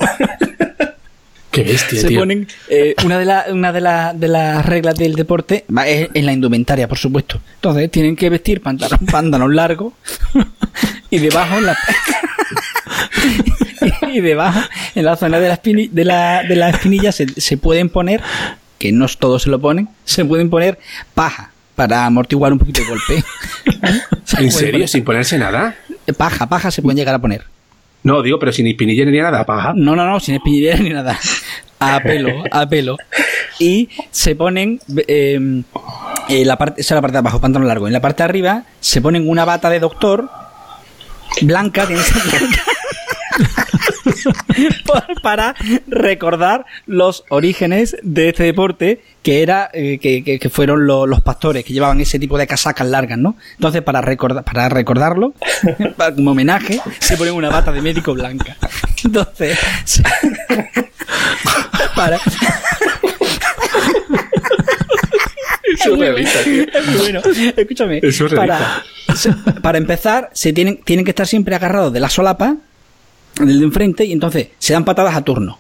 Qué 1.52 1.64
bestia, 1.64 2.00
se 2.02 2.08
tío. 2.08 2.20
ponen 2.20 2.48
eh, 2.70 2.96
una 3.04 3.20
de 3.20 3.26
las 3.26 3.48
una 3.50 3.72
de, 3.74 3.82
la- 3.82 4.14
de 4.14 4.28
las 4.30 4.66
reglas 4.66 4.96
del 4.96 5.16
deporte 5.16 5.66
es 5.86 6.10
en 6.14 6.26
la 6.26 6.32
indumentaria 6.34 6.88
por 6.88 6.98
supuesto 6.98 7.42
entonces 7.56 7.92
tienen 7.92 8.16
que 8.16 8.30
vestir 8.30 8.62
pantalón 8.62 9.00
pantalón 9.12 9.56
largo 9.56 9.94
y 11.10 11.18
debajo 11.20 11.58
en 11.58 11.66
la 11.66 11.78
y 14.14 14.22
debajo 14.22 14.60
en 14.96 15.06
la 15.06 15.16
zona 15.16 15.40
de 15.40 15.48
la 15.50 15.62
espini- 15.62 15.90
de 15.90 16.06
la, 16.06 16.44
de 16.44 16.56
la 16.56 16.70
espinilla 16.70 17.12
se, 17.12 17.28
se 17.40 17.58
pueden 17.58 17.90
poner 17.90 18.22
que 18.78 18.92
no 18.92 19.08
todos 19.08 19.44
se 19.44 19.50
lo 19.50 19.60
ponen 19.60 19.90
se 20.06 20.26
pueden 20.26 20.50
poner 20.50 20.80
paja 21.14 21.52
para 21.76 22.06
amortiguar 22.06 22.52
un 22.54 22.60
poquito 22.60 22.82
el 22.82 22.88
golpe 22.88 23.24
¿En 24.38 24.52
serio? 24.52 24.74
poner- 24.74 24.88
¿Sin 24.88 25.04
ponerse 25.04 25.38
nada? 25.38 25.76
paja 26.18 26.48
paja 26.48 26.72
se 26.72 26.82
pueden 26.82 26.98
llegar 26.98 27.16
a 27.16 27.20
poner 27.20 27.44
No, 28.04 28.22
digo, 28.22 28.40
pero 28.40 28.52
sin 28.52 28.68
espinilla 28.68 29.06
ni 29.06 29.18
nada, 29.18 29.46
paja. 29.46 29.74
no, 29.76 29.96
no, 29.96 30.06
no, 30.06 30.20
sin 30.20 30.36
espinillera 30.36 30.78
ni 30.78 30.90
nada. 30.90 31.18
A 31.80 32.00
pelo, 32.00 32.44
a 32.52 32.68
pelo. 32.70 32.98
Y 33.60 33.90
se 34.12 34.36
ponen. 34.36 34.80
eh, 35.08 35.40
la 36.46 36.58
parte, 36.58 36.82
esa 36.82 36.94
es 36.94 36.96
la 36.98 37.02
parte 37.02 37.14
de 37.14 37.20
abajo, 37.20 37.42
pantalón 37.42 37.68
largo. 37.68 37.88
En 37.88 37.94
la 37.94 38.02
parte 38.02 38.24
de 38.24 38.26
arriba 38.30 38.64
se 38.80 39.02
ponen 39.02 39.28
una 39.28 39.46
bata 39.46 39.70
de 39.70 39.80
doctor 39.80 40.30
blanca, 41.42 41.88
tiene 41.88 42.02
blanca, 42.02 42.61
por- 44.86 45.22
para 45.22 45.56
recordar 45.88 46.66
los 46.86 47.24
orígenes 47.30 47.96
de 48.04 48.30
este 48.30 48.44
deporte 48.44 49.02
que 49.24 49.42
era 49.44 49.70
eh, 49.74 50.00
que, 50.00 50.24
que- 50.24 50.40
que 50.40 50.50
fueron 50.50 50.88
lo- 50.88 51.06
los 51.06 51.22
pastores 51.22 51.64
que 51.64 51.74
llevaban 51.74 52.02
ese 52.02 52.18
tipo 52.20 52.38
de 52.38 52.48
casacas 52.48 52.88
largas, 52.88 53.18
¿no? 53.18 53.36
Entonces 53.56 53.82
para 53.82 54.02
recordar 54.02 54.44
para 54.44 54.68
recordarlo, 54.70 55.34
para- 55.98 56.16
como 56.16 56.32
homenaje, 56.32 56.82
se 57.00 57.18
ponen 57.18 57.34
una 57.34 57.50
bata 57.50 57.72
de 57.72 57.82
médico 57.82 58.14
blanca. 58.14 58.58
Entonces 59.04 59.58
para 61.96 62.18
Es 65.64 65.80
surrealista, 65.84 66.40
tío. 66.44 66.64
Es 66.74 66.88
muy 66.88 66.98
bueno. 66.98 67.22
Escúchame. 67.56 68.00
Es. 68.04 68.22
Para, 68.36 68.84
para 69.62 69.78
empezar, 69.78 70.30
se 70.34 70.52
tienen, 70.54 70.82
tienen 70.84 71.06
que 71.06 71.12
estar 71.12 71.28
siempre 71.28 71.56
agarrados 71.56 71.94
de 71.94 72.00
la 72.00 72.10
solapa, 72.10 72.56
del 73.40 73.60
de 73.60 73.66
enfrente, 73.66 74.06
y 74.06 74.12
entonces 74.12 74.50
se 74.60 74.74
dan 74.74 74.86
patadas 74.86 75.16
a 75.16 75.22
turno. 75.24 75.58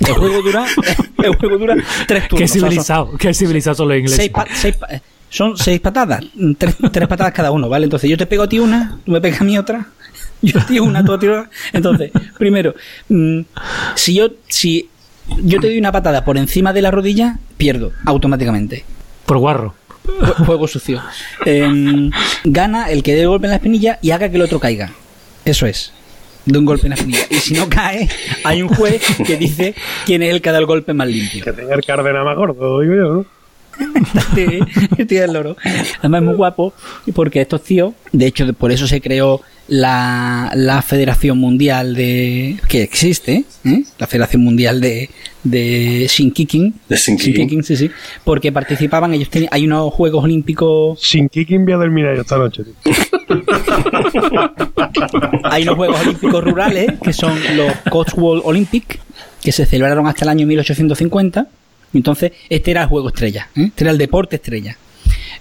El 0.00 0.12
juego 0.12 0.42
dura, 0.42 0.66
el 1.22 1.34
juego 1.36 1.56
dura 1.58 1.76
tres 2.06 2.28
turnos. 2.28 2.38
Qué 2.38 2.44
o 2.44 2.48
sea, 2.48 2.60
son 2.60 2.68
civilizado, 2.70 3.10
qué 3.18 3.34
civilizado 3.34 3.76
son 3.76 3.88
los 3.88 3.96
ingleses. 3.98 4.16
seis 4.18 4.30
pa- 4.30 4.46
seis 4.52 4.76
pa- 4.76 4.88
son 5.30 5.56
seis 5.56 5.80
patadas, 5.80 6.22
mm, 6.34 6.52
tres, 6.58 6.76
tres 6.92 7.08
patadas 7.08 7.32
cada 7.32 7.50
uno, 7.50 7.68
¿vale? 7.68 7.84
Entonces 7.84 8.08
yo 8.10 8.16
te 8.16 8.26
pego 8.26 8.42
a 8.44 8.48
ti 8.48 8.58
una, 8.58 8.98
tú 9.04 9.12
me 9.12 9.20
pegas 9.20 9.40
a 9.40 9.44
mí 9.44 9.56
otra, 9.56 9.86
yo 10.42 10.60
ti 10.66 10.78
una, 10.80 11.02
tú 11.04 11.12
a 11.14 11.18
ti 11.18 11.26
otra. 11.28 11.48
Entonces, 11.72 12.10
primero, 12.38 12.74
mm, 13.08 13.40
si 13.94 14.14
yo, 14.14 14.28
si 14.48 14.88
yo 15.42 15.60
te 15.60 15.68
doy 15.68 15.78
una 15.78 15.92
patada 15.92 16.24
por 16.24 16.36
encima 16.36 16.72
de 16.74 16.82
la 16.82 16.90
rodilla, 16.90 17.38
pierdo 17.56 17.92
automáticamente. 18.04 18.84
Por 19.24 19.38
guarro. 19.38 19.74
Jue- 20.04 20.44
Juego 20.46 20.68
sucio. 20.68 21.02
Em, 21.46 22.10
gana 22.44 22.90
el 22.90 23.02
que 23.02 23.14
dé 23.14 23.22
el 23.22 23.28
golpe 23.28 23.46
en 23.46 23.50
la 23.50 23.56
espinilla 23.56 23.98
y 24.02 24.10
haga 24.12 24.28
que 24.28 24.36
el 24.36 24.42
otro 24.42 24.60
caiga. 24.60 24.92
Eso 25.44 25.66
es. 25.66 25.92
De 26.46 26.58
un 26.58 26.64
golpe 26.64 26.86
en 26.86 26.90
la 26.90 26.94
espinilla. 26.94 27.26
Y 27.28 27.34
si 27.34 27.54
no 27.54 27.68
cae, 27.68 28.08
hay 28.44 28.62
un 28.62 28.68
juez 28.68 29.02
que 29.26 29.36
dice 29.36 29.74
quién 30.04 30.22
es 30.22 30.32
el 30.32 30.40
que 30.40 30.50
da 30.50 30.58
el 30.58 30.66
golpe 30.66 30.94
más 30.94 31.08
limpio. 31.08 31.44
Que 31.44 31.52
tenga 31.52 31.74
el 31.74 31.84
Cárdenas 31.84 32.24
más 32.24 32.36
gordo, 32.36 32.80
digo 32.80 32.94
yo, 32.94 33.14
¿no? 33.14 33.26
Sí, 34.34 34.46
estoy 34.96 35.18
del 35.18 35.32
loro. 35.32 35.56
Además 35.98 36.22
es 36.22 36.26
muy 36.26 36.34
guapo 36.34 36.72
y 37.04 37.12
porque 37.12 37.40
estos 37.40 37.62
tíos, 37.62 37.94
de 38.12 38.26
hecho 38.26 38.50
por 38.54 38.72
eso 38.72 38.86
se 38.86 39.00
creó 39.00 39.40
la, 39.68 40.52
la 40.54 40.82
Federación 40.82 41.38
Mundial 41.38 41.94
de... 41.94 42.56
que 42.68 42.82
existe, 42.82 43.44
¿eh? 43.64 43.82
la 43.98 44.06
Federación 44.06 44.42
Mundial 44.42 44.80
de, 44.80 45.10
de 45.42 46.06
Shinkiking. 46.08 46.74
De 46.88 46.96
Shinkiking. 46.96 47.62
sí, 47.64 47.76
sí. 47.76 47.90
Porque 48.24 48.52
participaban, 48.52 49.12
ellos 49.14 49.28
tenían, 49.28 49.50
hay 49.52 49.66
unos 49.66 49.92
Juegos 49.92 50.24
Olímpicos... 50.24 51.00
Sin 51.00 51.28
Kicking 51.28 51.64
voy 51.64 51.74
a 51.74 51.78
dormir 51.78 52.06
ahí 52.06 52.18
esta 52.18 52.38
noche, 52.38 52.62
tío. 52.64 52.92
Hay 55.44 55.62
unos 55.62 55.76
Juegos 55.76 56.00
Olímpicos 56.00 56.44
Rurales, 56.44 56.92
que 57.02 57.12
son 57.12 57.38
los 57.56 57.72
Cotswold 57.90 58.42
Olympic, 58.44 59.00
que 59.42 59.52
se 59.52 59.66
celebraron 59.66 60.06
hasta 60.06 60.24
el 60.24 60.30
año 60.30 60.46
1850. 60.46 61.46
Entonces, 61.94 62.32
este 62.48 62.70
era 62.72 62.82
el 62.82 62.88
juego 62.88 63.08
estrella, 63.08 63.48
¿eh? 63.56 63.66
este 63.66 63.84
era 63.84 63.90
el 63.90 63.98
deporte 63.98 64.36
estrella. 64.36 64.76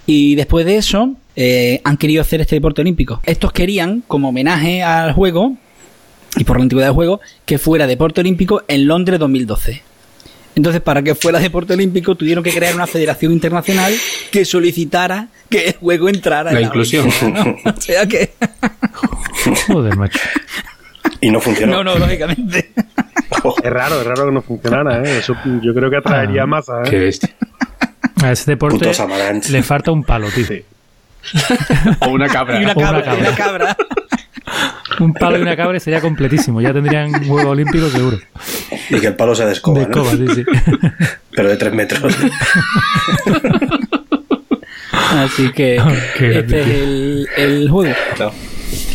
Y 0.06 0.36
después 0.36 0.66
de 0.66 0.78
eso, 0.78 1.16
eh, 1.36 1.82
han 1.84 1.98
querido 1.98 2.22
hacer 2.22 2.42
este 2.42 2.56
deporte 2.56 2.82
olímpico. 2.82 3.22
Estos 3.26 3.52
querían, 3.52 4.04
como 4.08 4.30
homenaje 4.30 4.84
al 4.84 5.14
juego, 5.14 5.56
y 6.38 6.44
por 6.44 6.58
la 6.58 6.64
antigüedad 6.64 6.90
del 6.90 6.96
juego, 6.96 7.22
que 7.46 7.58
fuera 7.58 7.88
deporte 7.88 8.22
olímpico 8.22 8.64
en 8.68 8.88
Londres 8.88 9.20
2012. 9.20 9.82
Entonces, 10.56 10.82
para 10.82 11.02
que 11.04 11.16
fuera 11.16 11.40
deporte 11.40 11.74
olímpico, 11.74 12.16
tuvieron 12.16 12.44
que 12.44 12.52
crear 12.52 12.74
una 12.76 12.88
federación 12.88 13.32
internacional 13.34 13.94
que 14.32 14.46
solicitara 14.46 15.28
que 15.50 15.66
el 15.68 15.74
juego 15.74 16.08
entrara 16.10 16.52
La 16.54 16.60
en 16.60 16.66
inclusión. 16.68 17.08
Olimpiada, 17.22 17.44
¿no? 17.66 17.72
O 17.78 17.82
sea 17.82 18.08
que... 18.08 18.34
Joder, 19.68 19.96
macho. 19.98 20.20
Y 21.22 21.30
no 21.30 21.40
funcionó. 21.40 21.84
No, 21.84 21.94
no, 21.94 22.00
lógicamente. 22.00 22.72
Es 23.64 23.70
raro, 23.72 24.00
es 24.02 24.08
raro 24.08 24.26
que 24.28 24.32
no 24.32 24.42
funcionara, 24.42 25.00
¿eh? 25.04 25.18
Eso 25.20 25.36
yo 25.62 25.74
creo 25.74 25.90
que 25.90 25.98
atraería 25.98 26.44
Ah, 26.44 26.48
masa, 26.48 26.82
¿eh? 26.86 26.90
Qué 26.90 26.98
bestia. 27.00 27.36
A 28.24 28.32
ese 28.32 28.52
deporte 28.52 28.92
le 29.50 29.64
falta 29.64 29.92
un 29.92 30.04
palo, 30.04 30.28
tío. 30.32 30.46
O 32.02 32.10
una 32.10 32.28
cabra. 32.28 32.60
Y 32.60 32.64
una 32.64 32.74
O 32.74 32.80
una 32.80 32.86
cabra, 32.86 33.04
cabra. 33.04 33.20
una 33.28 33.36
cabra. 33.36 33.78
Un 35.00 35.14
palo 35.14 35.38
y 35.38 35.42
una 35.42 35.56
cabra 35.56 35.80
sería 35.80 36.02
completísimo. 36.02 36.62
Ya 36.62 36.74
tendrían 36.74 37.14
un 37.16 37.28
juego 37.28 37.50
olímpico 37.52 37.90
seguro. 37.90 38.20
Y 38.90 39.00
que 39.00 39.08
el 39.08 39.16
palo 39.16 39.36
sea 39.36 39.46
de 39.48 39.54
escoba, 39.54 39.80
de 39.82 39.88
¿no? 39.88 39.92
escoba, 40.04 40.12
sí, 40.12 40.26
sí. 40.36 40.46
Pero 41.32 41.50
de 41.50 41.58
tres 41.58 41.74
metros. 41.74 42.16
Así 44.92 45.52
que 45.52 45.82
Qué 46.18 46.40
este 46.40 46.62
es 46.62 46.68
el, 46.68 47.28
el 47.38 47.70
juego. 47.70 47.94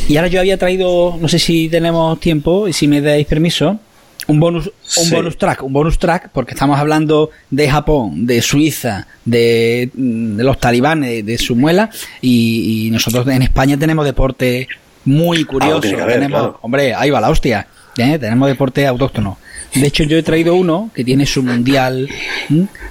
Y 0.08 0.16
ahora 0.16 0.28
yo 0.28 0.40
había 0.40 0.56
traído, 0.58 1.16
no 1.20 1.28
sé 1.28 1.38
si 1.38 1.68
tenemos 1.68 2.18
tiempo 2.20 2.66
y 2.68 2.72
si 2.72 2.88
me 2.88 3.00
dais 3.00 3.26
permiso, 3.26 3.78
un 4.26 4.40
bonus, 4.40 4.66
un 4.66 4.72
Sí. 5.04 5.14
bonus 5.14 5.38
track, 5.38 5.62
un 5.62 5.72
bonus 5.72 5.98
track, 5.98 6.30
porque 6.32 6.52
estamos 6.54 6.78
hablando 6.78 7.30
de 7.50 7.70
Japón, 7.70 8.26
de 8.26 8.42
Suiza, 8.42 9.06
de, 9.24 9.90
de 9.94 10.42
los 10.44 10.58
talibanes, 10.58 11.24
de 11.24 11.38
su 11.38 11.54
muela, 11.56 11.90
y, 12.20 12.86
y 12.86 12.90
nosotros 12.90 13.26
en 13.28 13.42
España 13.42 13.76
tenemos 13.78 14.04
deporte 14.04 14.68
muy 15.04 15.44
curioso. 15.44 15.80
que 15.80 16.00
haber, 16.00 16.14
tenemos, 16.14 16.40
claro. 16.40 16.58
Hombre, 16.62 16.94
ahí 16.94 17.10
va 17.10 17.20
la 17.20 17.30
hostia. 17.30 17.66
¿eh? 17.96 18.18
Tenemos 18.18 18.48
deporte 18.48 18.86
autóctono. 18.86 19.38
De 19.74 19.86
hecho, 19.86 20.04
yo 20.04 20.16
he 20.16 20.22
traído 20.22 20.54
uno 20.54 20.90
que 20.94 21.04
tiene 21.04 21.26
su 21.26 21.42
mundial 21.42 22.08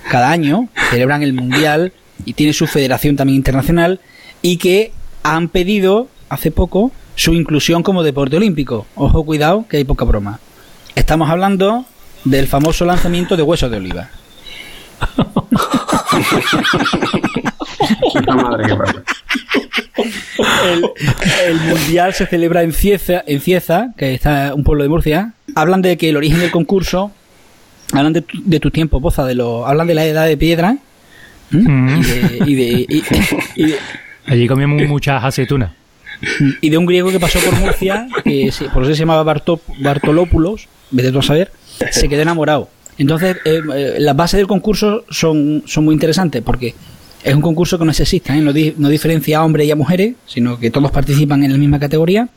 cada 0.10 0.30
año, 0.30 0.70
celebran 0.90 1.24
el 1.24 1.34
mundial 1.34 1.94
y 2.26 2.34
tiene 2.34 2.54
su 2.54 2.68
federación 2.68 3.16
también 3.16 3.38
internacional 3.38 4.00
y 4.42 4.58
que 4.58 4.92
han 5.24 5.50
pedido 5.50 6.08
hace 6.30 6.52
poco 6.52 6.92
su 7.16 7.34
inclusión 7.34 7.84
como 7.84 8.04
deporte 8.04 8.38
olímpico. 8.38 8.86
Ojo, 8.96 9.26
cuidado, 9.26 9.66
que 9.68 9.78
hay 9.78 9.84
poca 9.84 10.06
broma. 10.06 10.40
Estamos 10.96 11.30
hablando 11.30 11.86
del 12.24 12.48
famoso 12.48 12.86
lanzamiento 12.86 13.36
de 13.36 13.44
huesos 13.44 13.70
de 13.70 13.78
oliva. 13.78 14.10
La 18.26 18.36
madre 18.36 18.66
que 18.68 18.76
pasa. 18.76 19.04
el, 19.98 20.86
el 21.48 21.56
mundial 21.62 22.14
se 22.14 22.26
celebra 22.26 22.64
en 22.64 22.74
Cieza, 22.74 23.24
en 23.26 23.42
Cieza, 23.42 23.94
que 23.98 24.14
está 24.14 24.54
un 24.54 24.64
pueblo 24.64 24.84
de 24.84 24.90
Murcia. 24.90 25.34
Hablan 25.56 25.82
de 25.82 25.98
que 25.98 26.10
el 26.10 26.18
origen 26.18 26.40
del 26.40 26.52
concurso, 26.52 27.12
hablan 27.94 28.14
de, 28.14 28.22
tu- 28.22 28.42
de 28.44 28.60
tus 28.60 28.72
tiempos, 28.72 29.02
poza, 29.02 29.26
de 29.26 29.36
lo, 29.36 29.68
hablan 29.68 29.88
de 29.88 29.96
la 29.96 30.06
edad 30.06 30.26
de 30.26 30.38
piedra. 30.38 30.78
Mm. 31.52 31.90
y, 31.98 32.04
de, 32.04 32.44
y, 32.46 32.56
de, 32.56 32.86
y- 32.88 33.04
y 33.56 33.66
de- 33.68 33.78
Allí 34.28 34.48
comíamos 34.48 34.84
muchas 34.88 35.24
aceitunas. 35.24 35.72
y 36.62 36.70
de 36.70 36.78
un 36.78 36.86
griego 36.86 37.10
que 37.12 37.20
pasó 37.20 37.40
por 37.40 37.56
Murcia, 37.60 38.08
que 38.24 38.52
se- 38.52 38.66
por 38.70 38.84
eso 38.84 38.94
se 38.94 39.00
llamaba 39.00 39.24
Barto- 39.24 39.62
Bartolópulos, 39.80 40.68
vete 40.92 41.12
tú 41.12 41.20
a 41.20 41.24
saber, 41.24 41.52
se 41.92 42.08
quedó 42.08 42.22
enamorado. 42.22 42.70
Entonces, 43.00 43.38
eh, 43.46 43.62
eh, 43.76 43.96
las 44.00 44.16
bases 44.16 44.38
del 44.38 44.48
concurso 44.48 45.06
son, 45.10 45.64
son 45.66 45.86
muy 45.86 45.94
interesantes 45.94 46.44
porque 46.44 46.76
es 47.24 47.36
un 47.36 47.42
concurso 47.42 47.78
que 47.78 47.86
no 47.86 47.92
es 47.92 47.98
sexista, 47.98 48.36
¿eh? 48.36 48.42
no, 48.42 48.54
di- 48.54 48.74
no 48.78 48.88
diferencia 48.90 49.40
a 49.40 49.44
hombres 49.46 49.68
y 49.68 49.72
a 49.72 49.76
mujeres, 49.76 50.14
sino 50.26 50.58
que 50.58 50.72
todos 50.72 50.90
participan 50.92 51.44
en 51.44 51.52
la 51.52 51.58
misma 51.58 51.78
categoría 51.80 52.30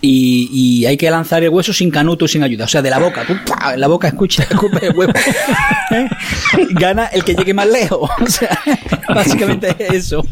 y, 0.00 0.48
y 0.52 0.86
hay 0.86 0.96
que 0.96 1.10
lanzar 1.10 1.42
el 1.42 1.48
hueso 1.50 1.72
sin 1.72 1.90
canuto 1.90 2.24
y 2.24 2.28
sin 2.28 2.42
ayuda, 2.44 2.64
o 2.66 2.68
sea, 2.68 2.80
de 2.82 2.90
la 2.90 2.98
boca, 2.98 3.24
tú, 3.26 3.34
¡pua! 3.44 3.74
en 3.74 3.80
la 3.80 3.86
boca 3.88 4.08
escucha, 4.08 4.42
escupe 4.50 4.86
el 4.86 4.94
huevo, 4.96 5.12
gana 6.70 7.06
el 7.06 7.24
que 7.24 7.34
llegue 7.34 7.54
más 7.54 7.68
lejos, 7.68 8.08
o 8.20 8.26
sea, 8.26 8.58
básicamente 9.14 9.74
es 9.78 9.92
eso. 10.06 10.24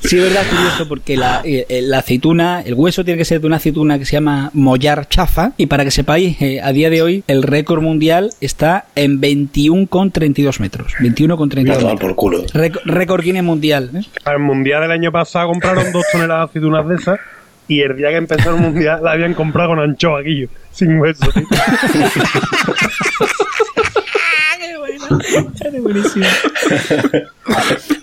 Sí, 0.00 0.16
es 0.16 0.22
verdad, 0.22 0.42
curioso, 0.48 0.88
porque 0.88 1.16
la, 1.16 1.42
eh, 1.44 1.66
eh, 1.68 1.82
la 1.82 1.98
aceituna, 1.98 2.62
el 2.64 2.74
hueso 2.74 3.04
tiene 3.04 3.18
que 3.18 3.24
ser 3.24 3.40
de 3.40 3.46
una 3.48 3.56
aceituna 3.56 3.98
que 3.98 4.04
se 4.06 4.12
llama 4.12 4.50
mollar 4.54 5.08
chafa. 5.08 5.52
Y 5.56 5.66
para 5.66 5.84
que 5.84 5.90
sepáis, 5.90 6.40
eh, 6.40 6.60
a 6.62 6.72
día 6.72 6.88
de 6.88 7.02
hoy, 7.02 7.24
el 7.26 7.42
récord 7.42 7.82
mundial 7.82 8.30
está 8.40 8.86
en 8.94 9.20
21,32 9.20 10.60
metros. 10.60 10.94
21,32 11.00 11.64
Me 11.64 11.72
ha 11.72 11.78
tomado 11.78 11.94
metros. 11.94 12.00
por 12.00 12.14
culo. 12.16 12.46
Récord- 12.46 12.82
Récord 12.84 13.22
Guinness 13.22 13.42
mundial. 13.44 13.90
¿eh? 13.94 14.02
Al 14.24 14.38
mundial 14.38 14.82
del 14.82 14.92
año 14.92 15.10
pasado 15.12 15.48
compraron 15.48 15.90
dos 15.92 16.04
toneladas 16.12 16.46
de 16.46 16.50
aceitunas 16.60 16.88
de 16.88 16.94
esas 16.94 17.18
y 17.66 17.80
el 17.80 17.96
día 17.96 18.08
que 18.10 18.16
empezó 18.16 18.50
el 18.54 18.62
mundial 18.62 19.00
la 19.02 19.12
habían 19.12 19.34
comprado 19.34 19.70
con 19.70 19.80
anchoa, 19.80 20.22
Guillo, 20.22 20.48
sin 20.72 20.98
hueso. 20.98 21.26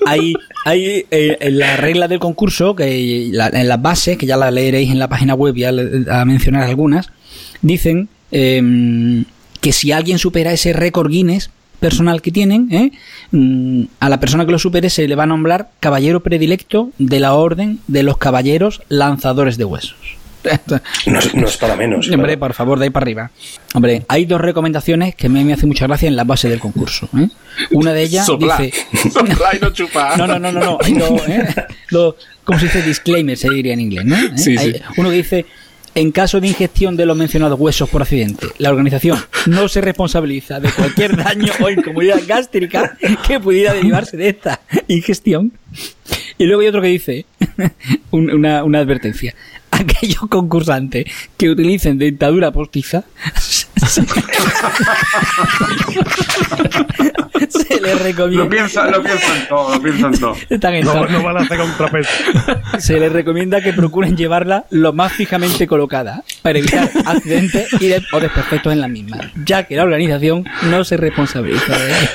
hay 0.06 0.34
hay 0.66 1.06
eh, 1.12 1.38
en 1.40 1.60
la 1.60 1.78
regla 1.78 2.08
del 2.08 2.20
concurso, 2.20 2.76
que 2.76 3.28
en 3.28 3.68
las 3.68 3.82
bases, 3.82 4.18
que 4.18 4.26
ya 4.26 4.36
la 4.36 4.50
leeréis 4.50 4.90
en 4.90 5.00
la 5.00 5.08
página 5.08 5.36
web, 5.36 5.56
ya 5.56 5.70
a 5.70 6.26
mencionar 6.26 6.64
algunas, 6.64 7.12
dicen 7.62 8.10
em, 8.32 9.26
que 9.62 9.72
si 9.72 9.92
alguien 9.92 10.18
supera 10.18 10.52
ese 10.52 10.74
récord 10.74 11.10
Guinness 11.10 11.52
personal 11.80 12.24
que 12.24 12.32
tienen, 12.32 12.68
¿eh? 12.72 12.92
Mm, 13.32 13.84
a 14.00 14.10
la 14.10 14.20
persona 14.20 14.46
que 14.46 14.52
lo 14.52 14.60
supere 14.60 14.90
se 14.90 15.08
le 15.08 15.16
va 15.16 15.24
a 15.24 15.28
nombrar 15.28 15.70
caballero 15.80 16.22
predilecto 16.22 16.90
de 16.98 17.20
la 17.20 17.36
orden 17.36 17.80
de 17.88 18.02
los 18.02 18.18
caballeros 18.18 18.82
lanzadores 18.90 19.58
de 19.58 19.66
huesos. 19.66 20.18
No 21.08 21.20
es, 21.20 21.34
no 21.36 21.48
es 21.48 21.58
para 21.58 21.76
menos. 21.76 22.08
Hombre, 22.10 22.24
claro. 22.34 22.40
por 22.40 22.54
favor, 22.54 22.80
de 22.80 22.86
ahí 22.86 22.90
para 22.90 23.04
arriba. 23.04 23.32
Hombre, 23.74 24.04
hay 24.08 24.26
dos 24.26 24.42
recomendaciones 24.42 25.16
que 25.16 25.28
a 25.28 25.30
mí 25.30 25.44
me 25.44 25.54
hacen 25.54 25.68
mucha 25.70 25.88
gracia 25.88 26.08
en 26.08 26.16
la 26.16 26.24
base 26.24 26.50
del 26.50 26.60
concurso. 26.60 27.10
¿eh? 27.18 27.28
Una 27.72 27.94
de 27.94 28.04
ellas 28.04 28.28
dice... 28.40 28.72
Soplar 29.12 29.56
y 29.56 29.60
no 29.60 29.70
chupar. 29.72 30.18
No, 30.18 30.28
no, 30.28 30.40
no, 30.40 30.52
no, 30.52 30.60
no. 30.60 30.78
Hay 30.82 30.94
dos, 30.94 31.22
¿eh? 31.28 31.48
Dos- 31.92 32.16
¿Cómo 32.44 32.60
se 32.60 32.66
dice? 32.66 32.82
Disclaimer, 32.84 33.38
se 33.38 33.50
diría 33.50 33.74
en 33.74 33.82
inglés, 33.82 34.06
¿no? 34.06 34.16
¿Eh? 34.16 34.32
Sí, 34.36 34.56
Hay 34.58 34.74
sí. 34.74 34.80
Uno 34.98 35.10
que 35.10 35.16
dice... 35.16 35.46
En 35.98 36.12
caso 36.12 36.42
de 36.42 36.48
ingestión 36.50 36.98
de 36.98 37.06
los 37.06 37.16
mencionados 37.16 37.58
huesos 37.58 37.88
por 37.90 38.02
accidente, 38.02 38.48
la 38.58 38.70
organización 38.70 39.18
no 39.46 39.70
se 39.70 39.80
responsabiliza 39.80 40.60
de 40.60 40.70
cualquier 40.70 41.16
daño 41.16 41.54
o 41.62 41.70
incomodidad 41.70 42.20
gástrica 42.28 42.98
que 43.26 43.40
pudiera 43.40 43.74
derivarse 43.74 44.18
de 44.18 44.28
esta 44.28 44.60
ingestión. 44.90 45.54
Y 46.38 46.44
luego 46.48 46.64
hay 46.64 46.68
otro 46.68 46.82
que 46.82 46.90
dice, 46.90 47.26
un- 48.12 48.30
una, 48.30 48.66
una 48.66 48.80
advertencia, 48.80 49.36
aquellos 49.80 50.20
concursantes 50.30 51.06
que 51.38 51.50
utilicen 51.50 51.98
dentadura 51.98 52.52
postiza 52.52 53.04
Se 57.50 57.80
le 57.82 57.94
Lo 57.96 58.00
recomienda. 58.04 58.50
piensan, 58.50 58.92
lo 58.92 59.04
piensan 59.04 59.48
todo, 59.48 59.76
lo 59.76 59.82
piensan 59.82 60.18
todo. 60.18 60.36
Están 60.50 60.74
en 60.76 60.86
No, 60.86 61.06
no 61.08 61.24
van 61.24 61.38
a 61.38 61.42
hacer 61.42 61.58
contrapeso. 61.60 62.10
Se 62.80 63.00
les 63.00 63.12
recomienda 63.12 63.62
que 63.62 63.74
procuren 63.74 64.16
llevarla 64.18 64.66
lo 64.72 64.94
más 64.94 65.12
fijamente 65.14 65.68
colocada 65.68 66.24
para 66.42 66.60
evitar 66.60 66.90
accidentes 67.06 67.72
y 67.80 67.88
de- 67.88 68.04
o 68.12 68.20
desperfectos 68.20 68.74
en 68.74 68.82
la 68.82 68.88
misma, 68.88 69.18
ya 69.46 69.64
que 69.64 69.76
la 69.76 69.84
organización 69.84 70.46
no 70.64 70.84
se 70.84 70.98
responsabiliza 70.98 71.78
de 71.78 71.90
ello. 71.92 72.10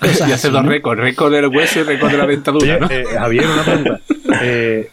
Cosas 0.00 0.20
Y 0.28 0.32
hace 0.32 0.48
así, 0.48 0.50
dos 0.50 0.64
¿no? 0.64 0.70
récords, 0.70 1.00
récord 1.00 1.32
del 1.32 1.46
hueso 1.48 1.80
y 1.80 1.82
récord 1.84 2.10
de 2.10 2.18
la 2.18 2.26
dentadura, 2.26 2.78
¿no? 2.78 2.90
eh, 2.90 3.04
Javier, 3.12 3.46
una 3.46 3.62
pregunta. 3.64 4.00
Eh, 4.42 4.90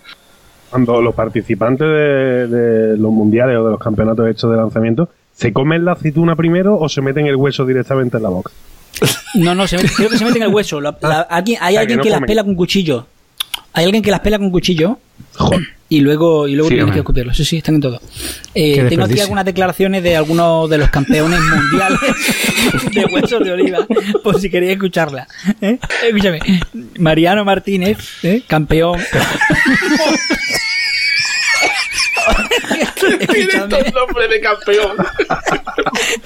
cuando 0.76 1.02
los 1.02 1.16
participantes 1.16 1.88
de, 1.88 2.48
de 2.48 2.98
los 2.98 3.10
mundiales 3.12 3.58
o 3.58 3.64
de 3.64 3.72
los 3.72 3.80
campeonatos 3.80 4.28
hechos 4.30 4.52
de 4.52 4.58
lanzamiento, 4.58 5.08
¿se 5.34 5.54
comen 5.54 5.86
la 5.86 5.94
aceituna 5.94 6.36
primero 6.36 6.78
o 6.78 6.90
se 6.90 7.02
meten 7.02 7.28
el 7.28 7.38
hueso 7.38 7.66
directamente 7.66 8.18
en 8.18 8.24
la 8.24 8.30
boca? 8.30 8.52
No, 9.36 9.54
no, 9.56 9.68
se 9.68 9.76
creo 9.78 10.10
que 10.10 10.18
se 10.18 10.24
mete 10.26 10.38
en 10.38 10.44
el 10.44 10.54
hueso. 10.54 10.80
La- 10.82 10.98
la- 11.02 11.22
alguien- 11.22 11.58
hay 11.62 11.74
O 11.74 11.76
sea, 11.76 11.82
alguien 11.82 12.00
que 12.00 12.10
no 12.10 12.16
que 12.16 12.20
las 12.22 12.28
pela 12.28 12.44
con 12.46 12.56
cuchillo. 12.56 13.06
Hay 13.74 13.84
alguien 13.86 14.02
que 14.04 14.12
las 14.12 14.22
pela 14.22 14.38
con 14.38 14.50
cuchillo 14.50 14.98
y 15.90 16.00
luego, 16.00 16.48
y 16.48 16.56
luego 16.56 16.70
Sí, 16.70 16.76
tiene 16.76 16.84
hombre. 16.84 16.94
que 16.96 17.00
escupirlo. 17.00 17.34
Sí, 17.34 17.44
sí, 17.44 17.58
están 17.58 17.76
en 17.76 17.82
todo. 17.82 18.00
Eh, 18.54 18.86
tengo 18.90 19.04
aquí 19.04 19.20
algunas 19.20 19.44
declaraciones 19.44 20.02
de 20.04 20.16
algunos 20.16 20.70
de 20.70 20.78
los 20.78 20.90
campeones 20.90 21.40
mundiales 21.72 22.00
de 22.94 23.06
huesos 23.06 23.44
de 23.44 23.52
oliva, 23.52 23.80
por 24.24 24.40
si 24.40 24.50
queréis 24.50 24.72
escucharla. 24.74 25.28
¿eh? 25.62 25.78
Escúchame. 26.08 26.40
Mariano 27.00 27.44
Martínez, 27.44 27.98
¿eh? 28.24 28.42
campeón. 28.48 29.00
Tiene 33.08 33.24
escuchadme, 33.44 33.78
estos 33.80 33.94
nombres 33.94 34.30
de 34.30 34.40
campeón. 34.42 34.98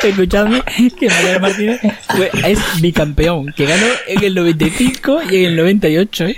escuchadme 0.04 0.64
que 1.00 1.08
Mariano 1.08 1.40
Martínez 1.40 1.82
fue- 2.16 2.32
es 2.46 2.60
bicampeón, 2.82 3.54
que 3.56 3.66
ganó 3.66 3.86
en 4.08 4.24
el 4.24 4.36
95 4.36 5.22
y 5.30 5.38
en 5.38 5.46
el 5.52 5.56
98, 5.58 6.26
¿eh? 6.26 6.38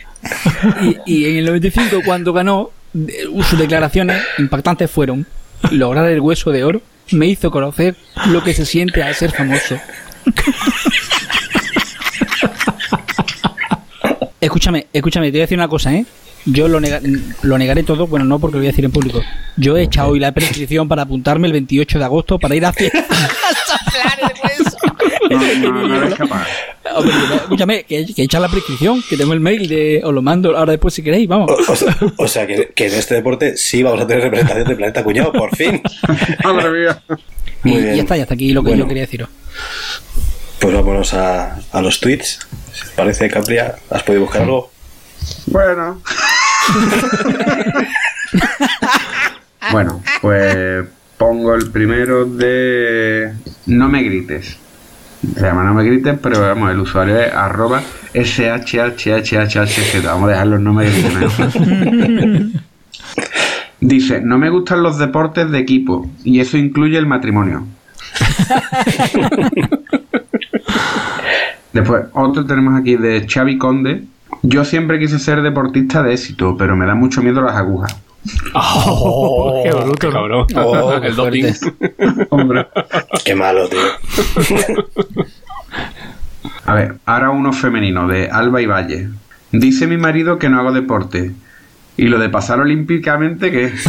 Y, 1.05 1.13
y 1.13 1.25
en 1.31 1.37
el 1.37 1.45
95 1.45 2.01
cuando 2.05 2.33
ganó, 2.33 2.71
de- 2.93 3.23
sus 3.49 3.57
declaraciones 3.59 4.21
impactantes 4.37 4.89
fueron 4.89 5.25
lograr 5.71 6.07
el 6.09 6.19
hueso 6.19 6.51
de 6.51 6.63
oro 6.63 6.81
me 7.11 7.27
hizo 7.27 7.51
conocer 7.51 7.95
lo 8.27 8.41
que 8.43 8.53
se 8.53 8.65
siente 8.65 9.03
al 9.03 9.13
ser 9.15 9.31
famoso. 9.31 9.77
Escúchame, 14.39 14.87
escúchame, 14.91 15.27
te 15.27 15.31
voy 15.33 15.39
a 15.41 15.43
decir 15.43 15.57
una 15.57 15.67
cosa, 15.67 15.93
¿eh? 15.93 16.05
Yo 16.45 16.67
lo, 16.67 16.79
nega- 16.79 17.01
lo 17.43 17.57
negaré 17.57 17.83
todo, 17.83 18.07
bueno, 18.07 18.25
no 18.25 18.39
porque 18.39 18.55
lo 18.55 18.59
voy 18.61 18.67
a 18.67 18.71
decir 18.71 18.83
en 18.85 18.91
público. 18.91 19.21
Yo 19.57 19.77
he 19.77 19.83
echado 19.83 20.09
hoy 20.09 20.19
la 20.19 20.31
prescripción 20.31 20.87
para 20.87 21.03
apuntarme 21.03 21.47
el 21.47 21.53
28 21.53 21.99
de 21.99 22.05
agosto 22.05 22.39
para 22.39 22.55
ir 22.55 22.65
a. 22.65 22.73
No, 25.29 25.39
no, 25.87 26.09
no 26.09 26.15
capaz. 26.15 26.47
Hombre, 26.95 27.13
escúchame, 27.35 27.83
que, 27.83 28.05
que 28.13 28.21
he 28.21 28.25
echado 28.25 28.43
la 28.45 28.51
prescripción, 28.51 29.01
que 29.07 29.15
tengo 29.15 29.33
el 29.33 29.39
mail 29.39 29.67
de. 29.67 30.01
Os 30.03 30.13
lo 30.13 30.21
mando 30.21 30.57
ahora 30.57 30.71
después 30.71 30.93
si 30.93 31.01
queréis, 31.03 31.27
vamos. 31.27 31.49
O, 31.51 31.71
o 31.71 31.75
sea, 31.75 31.97
o 32.17 32.27
sea 32.27 32.47
que, 32.47 32.71
que 32.75 32.87
en 32.87 32.93
este 32.93 33.15
deporte 33.15 33.55
sí 33.55 33.81
vamos 33.83 34.01
a 34.01 34.07
tener 34.07 34.23
representación 34.23 34.67
de 34.67 34.75
Planeta 34.75 35.03
Cuñado, 35.03 35.31
por 35.31 35.55
fin. 35.55 35.81
Madre 36.43 36.69
mía. 36.71 37.01
Y, 37.63 37.69
Muy 37.69 37.77
y 37.79 37.83
bien. 37.83 37.95
ya 37.95 38.01
está, 38.01 38.17
ya 38.17 38.23
está 38.23 38.33
aquí 38.33 38.51
lo 38.51 38.61
que 38.61 38.69
Bueno. 38.69 38.83
yo 38.83 38.87
quería 38.87 39.03
deciros. 39.03 39.29
Pues 40.59 40.73
vámonos 40.73 41.13
a, 41.13 41.59
a 41.71 41.81
los 41.81 41.99
tweets. 41.99 42.39
Si 42.73 42.81
te 42.89 42.95
parece, 42.95 43.29
Capria, 43.29 43.75
¿has 43.89 44.03
podido 44.03 44.23
buscar 44.23 44.41
algo? 44.43 44.70
Bueno. 45.47 46.01
bueno, 49.71 50.03
pues 50.21 50.85
pongo 51.17 51.55
el 51.55 51.71
primero 51.71 52.25
de 52.25 53.33
No 53.67 53.89
me 53.89 54.03
grites. 54.03 54.57
Se 55.35 55.41
llama 55.41 55.63
No 55.63 55.73
me 55.73 55.83
grites, 55.83 56.17
pero 56.21 56.41
vamos, 56.41 56.69
el 56.71 56.79
usuario 56.79 57.19
es 57.19 57.33
arroba 57.33 57.81
shhhhhz. 58.13 60.03
Vamos 60.03 60.27
a 60.27 60.31
dejarlo 60.31 60.57
en 60.57 60.63
No 60.63 60.73
me 60.73 60.89
grites. 60.89 61.39
¿no? 61.39 62.61
Dice, 63.81 64.21
no 64.21 64.37
me 64.37 64.49
gustan 64.51 64.83
los 64.83 64.99
deportes 64.99 65.49
de 65.49 65.57
equipo 65.57 66.07
y 66.23 66.39
eso 66.39 66.55
incluye 66.55 66.99
el 66.99 67.07
matrimonio. 67.07 67.65
Después, 71.73 72.03
otro 72.13 72.45
tenemos 72.45 72.79
aquí 72.79 72.95
de 72.95 73.27
Xavi 73.27 73.57
Conde. 73.57 74.03
Yo 74.43 74.65
siempre 74.65 74.99
quise 74.99 75.19
ser 75.19 75.41
deportista 75.41 76.01
de 76.03 76.13
éxito, 76.13 76.55
pero 76.57 76.75
me 76.75 76.85
da 76.85 76.95
mucho 76.95 77.21
miedo 77.21 77.41
las 77.41 77.55
agujas. 77.55 77.95
Oh, 78.53 79.61
qué 79.63 79.71
bruto, 79.71 80.07
¿no? 80.07 80.13
cabrón. 80.13 80.47
Oh, 80.55 80.93
el 81.03 81.15
doping. 81.15 81.45
Hombre. 82.29 82.67
Qué 83.25 83.35
malo, 83.35 83.67
tío. 83.67 83.79
A 86.65 86.73
ver, 86.73 86.95
ahora 87.05 87.29
uno 87.31 87.53
femenino 87.53 88.07
de 88.07 88.29
Alba 88.29 88.61
y 88.61 88.65
Valle. 88.65 89.09
Dice 89.51 89.87
mi 89.87 89.97
marido 89.97 90.37
que 90.39 90.49
no 90.49 90.59
hago 90.59 90.71
deporte. 90.71 91.31
Y 91.97 92.05
lo 92.07 92.17
de 92.19 92.29
pasar 92.29 92.59
olímpicamente, 92.59 93.51
¿qué? 93.51 93.73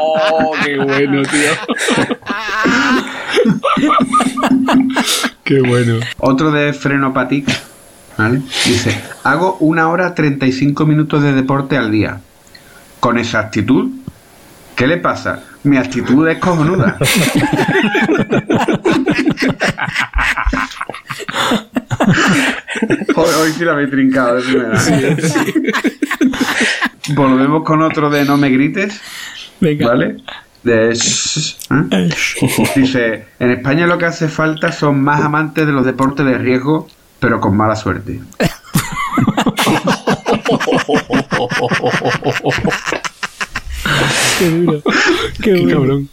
Oh, 0.00 0.52
qué 0.64 0.78
bueno, 0.78 1.22
tío. 1.22 1.50
qué 5.44 5.60
bueno. 5.60 6.00
Otro 6.18 6.50
de 6.50 6.72
Frenopatic, 6.72 7.46
¿vale? 8.16 8.42
Dice, 8.64 9.00
hago 9.22 9.56
una 9.60 9.88
hora 9.88 10.14
35 10.14 10.86
minutos 10.86 11.22
de 11.22 11.32
deporte 11.32 11.76
al 11.76 11.90
día. 11.90 12.20
¿Con 13.00 13.18
esa 13.18 13.40
actitud? 13.40 13.90
¿Qué 14.74 14.86
le 14.86 14.96
pasa? 14.98 15.42
Mi 15.62 15.76
actitud 15.76 16.26
es 16.28 16.38
cojonuda. 16.38 16.96
Joder, 23.14 23.34
hoy 23.36 23.52
sí 23.52 23.64
la 23.64 23.72
habéis 23.72 23.90
trincado 23.90 24.36
de 24.36 24.42
primera. 24.42 24.78
Volvemos 27.14 27.64
con 27.64 27.82
otro 27.82 28.10
de 28.10 28.24
No 28.24 28.36
me 28.36 28.50
grites. 28.50 29.00
Venga. 29.60 29.88
¿Vale? 29.88 30.16
De 30.62 30.90
¿eh? 30.90 32.08
Dice, 32.74 33.26
en 33.38 33.50
España 33.50 33.86
lo 33.86 33.98
que 33.98 34.06
hace 34.06 34.28
falta 34.28 34.72
son 34.72 35.02
más 35.02 35.20
amantes 35.20 35.66
de 35.66 35.72
los 35.72 35.84
deportes 35.84 36.24
de 36.24 36.38
riesgo, 36.38 36.88
pero 37.24 37.40
con 37.40 37.56
mala 37.56 37.74
suerte. 37.74 38.20
Qué 44.38 44.50
duro. 44.50 44.82
Qué 45.40 45.42
Qué 45.42 45.52
bueno. 45.62 45.78
cabrón. 45.78 46.08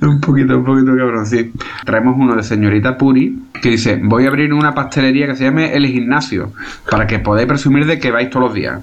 Un 0.00 0.20
poquito, 0.20 0.58
un 0.58 0.64
poquito 0.64 0.96
cabrón, 0.96 1.26
sí. 1.26 1.52
Traemos 1.84 2.14
uno 2.18 2.34
de 2.36 2.42
señorita 2.42 2.96
Puri 2.96 3.38
que 3.60 3.70
dice, 3.70 4.00
voy 4.02 4.24
a 4.24 4.28
abrir 4.28 4.52
una 4.52 4.74
pastelería 4.74 5.26
que 5.26 5.36
se 5.36 5.44
llame 5.44 5.74
El 5.74 5.86
Gimnasio, 5.86 6.52
para 6.90 7.06
que 7.06 7.18
podáis 7.18 7.48
presumir 7.48 7.86
de 7.86 7.98
que 7.98 8.10
vais 8.12 8.30
todos 8.30 8.46
los 8.46 8.54
días. 8.54 8.80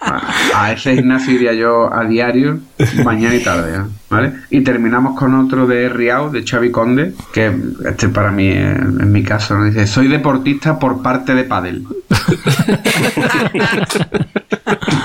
a, 0.00 0.22
a 0.64 0.72
ese 0.72 0.94
gimnasio 0.96 1.34
iría 1.34 1.52
yo 1.52 1.92
a 1.92 2.04
diario, 2.04 2.60
mañana 3.04 3.34
y 3.34 3.42
tarde, 3.42 3.76
¿eh? 3.76 3.80
¿vale? 4.08 4.32
Y 4.50 4.62
terminamos 4.62 5.18
con 5.18 5.34
otro 5.34 5.66
de 5.66 5.88
Riau, 5.88 6.30
de 6.30 6.44
Xavi 6.46 6.70
Conde, 6.70 7.12
que 7.32 7.52
este 7.84 8.08
para 8.08 8.30
mí, 8.30 8.46
eh, 8.48 8.72
en 8.74 9.12
mi 9.12 9.22
caso, 9.22 9.58
¿no? 9.58 9.64
dice, 9.66 9.86
soy 9.86 10.08
deportista 10.08 10.78
por 10.78 11.02
parte 11.02 11.34
de 11.34 11.44
Padel. 11.44 11.84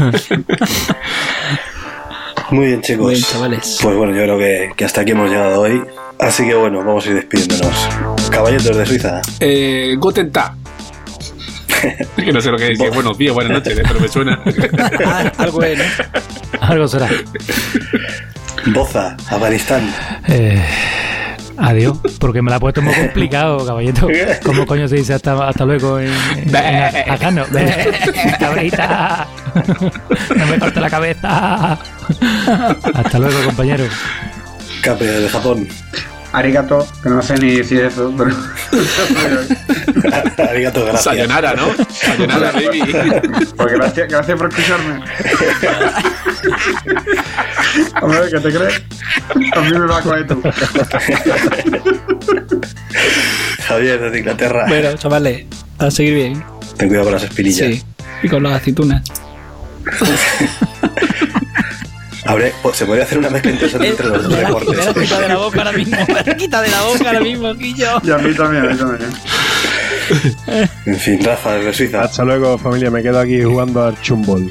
Muy 2.50 2.66
bien, 2.66 2.82
chicos. 2.82 3.04
Muy 3.04 3.14
bien, 3.14 3.24
chavales. 3.24 3.78
Pues 3.82 3.96
bueno, 3.96 4.14
yo 4.14 4.22
creo 4.22 4.38
que, 4.38 4.70
que 4.76 4.84
hasta 4.84 5.00
aquí 5.02 5.12
hemos 5.12 5.30
llegado 5.30 5.60
hoy. 5.60 5.82
Así 6.18 6.44
que 6.46 6.54
bueno, 6.54 6.78
vamos 6.78 7.06
a 7.06 7.10
ir 7.10 7.14
despidiéndonos. 7.16 7.88
Caballeros 8.30 8.76
de 8.76 8.86
Suiza. 8.86 9.20
Eh, 9.40 9.94
Guten 9.98 10.32
Tag. 10.32 10.54
que 12.16 12.32
no 12.32 12.40
sé 12.40 12.50
lo 12.50 12.58
que 12.58 12.70
dice. 12.70 12.90
Buenos 12.90 13.16
días, 13.16 13.32
buenas 13.34 13.52
noches, 13.52 13.78
eh, 13.78 13.82
pero 13.86 14.00
me 14.00 14.08
suena. 14.08 14.42
Ah, 15.06 15.32
algo 15.38 15.62
es, 15.62 15.78
¿no? 15.78 15.84
Algo 16.60 16.88
será. 16.88 17.08
Boza, 18.66 19.16
Afganistán. 19.28 19.94
Eh, 20.28 20.62
adiós, 21.60 21.98
porque 22.18 22.42
me 22.42 22.50
la 22.50 22.56
ha 22.56 22.60
puesto 22.60 22.82
muy 22.82 22.94
complicado, 22.94 23.64
caballito. 23.64 24.08
¿Cómo 24.44 24.66
coño 24.66 24.88
se 24.88 24.96
dice 24.96 25.14
hasta, 25.14 25.48
hasta 25.48 25.64
luego 25.64 25.98
en, 26.00 26.12
en, 26.36 26.54
en 26.54 27.10
afgano? 27.10 27.44
Cabrita. 28.38 29.28
No 30.36 30.46
me 30.46 30.58
corte 30.58 30.80
la 30.80 30.90
cabeza. 30.90 31.78
Hasta 32.94 33.18
luego, 33.18 33.44
compañero. 33.44 33.84
Capria 34.82 35.12
de 35.12 35.28
Japón. 35.28 35.68
Arigato, 36.32 36.86
que 37.02 37.08
no 37.08 37.20
sé 37.22 37.34
ni 37.38 37.64
si 37.64 37.76
es 37.76 37.92
eso, 37.92 38.14
pero... 38.16 38.30
Arigato, 40.50 40.84
gracias. 40.84 41.04
Sayonara, 41.04 41.54
¿no? 41.54 41.72
Sayonara, 41.92 42.52
baby. 42.52 42.82
Pues 43.56 43.72
gracias, 43.72 44.08
gracias 44.08 44.38
por 44.38 44.48
escucharme. 44.48 45.04
Hombre, 48.00 48.20
¿qué 48.30 48.40
te 48.40 48.52
crees? 48.52 48.82
A 49.56 49.60
mí 49.60 49.70
me 49.72 49.86
va 49.86 49.98
a 49.98 50.02
coger 50.02 50.26
tú. 50.26 50.42
Javier 53.66 54.00
desde 54.00 54.18
Inglaterra. 54.18 54.66
Bueno, 54.68 54.96
chavales, 54.96 55.46
a 55.78 55.90
seguir 55.90 56.14
bien. 56.14 56.44
Ten 56.76 56.88
cuidado 56.88 57.06
con 57.06 57.14
las 57.14 57.24
espinillas. 57.24 57.68
Sí. 57.68 57.82
Y 58.22 58.28
con 58.28 58.42
las 58.42 58.60
aceitunas. 58.60 59.02
Habré- 62.30 62.52
pues, 62.62 62.76
se 62.76 62.86
podría 62.86 63.04
hacer 63.04 63.18
una 63.18 63.30
mezcla 63.30 63.50
interesante 63.50 63.88
entre 63.88 64.06
los 64.08 64.22
dos 64.22 64.32
la, 64.32 64.36
me 64.36 64.42
la 64.42 64.48
deportes. 64.48 64.86
quitado 64.94 65.20
de 65.22 65.28
la 65.28 65.36
boca 65.36 65.58
ahora 65.58 65.72
mismo. 65.72 65.96
Me 66.08 66.14
la 66.14 66.36
quitado 66.36 66.62
de 66.62 66.70
la 66.70 66.82
boca 66.82 67.06
ahora 67.06 67.20
mismo, 67.20 67.54
Quillo. 67.56 68.00
Y 68.02 68.10
a 68.10 68.18
mí 68.18 68.34
también, 68.34 68.64
a 68.64 68.68
mí 68.68 68.76
también. 68.78 69.10
En 70.86 70.96
fin, 70.96 71.22
Rafa 71.24 71.54
desde 71.54 71.72
Suiza. 71.72 72.02
Hasta 72.02 72.24
luego, 72.24 72.58
familia. 72.58 72.90
Me 72.90 73.02
quedo 73.02 73.20
aquí 73.20 73.42
jugando 73.42 73.84
al 73.84 74.00
chumbol. 74.00 74.50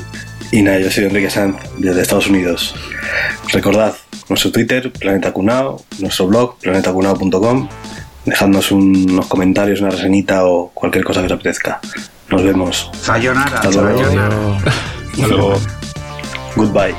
Y 0.51 0.61
nada, 0.61 0.79
yo 0.79 0.89
soy 0.89 1.05
Enrique 1.05 1.29
Sanz 1.29 1.57
desde 1.77 2.01
Estados 2.01 2.27
Unidos. 2.27 2.75
Recordad 3.51 3.93
nuestro 4.29 4.51
Twitter, 4.51 4.91
Planeta 4.91 5.31
Cunao, 5.33 5.83
nuestro 5.99 6.27
blog, 6.27 6.57
planetacunao.com. 6.59 7.67
Dejadnos 8.25 8.71
un- 8.71 9.09
unos 9.11 9.27
comentarios, 9.27 9.81
una 9.81 9.89
reseñita 9.91 10.45
o 10.45 10.69
cualquier 10.73 11.03
cosa 11.03 11.19
que 11.21 11.27
os 11.27 11.31
apetezca. 11.33 11.79
Nos 12.29 12.43
vemos. 12.43 12.89
Sayonara, 13.01 13.59
Hasta 13.59 13.71
luego. 13.81 14.03
sayonara. 14.03 14.35
Hasta 15.13 15.27
luego. 15.27 15.59
Goodbye. 16.55 16.95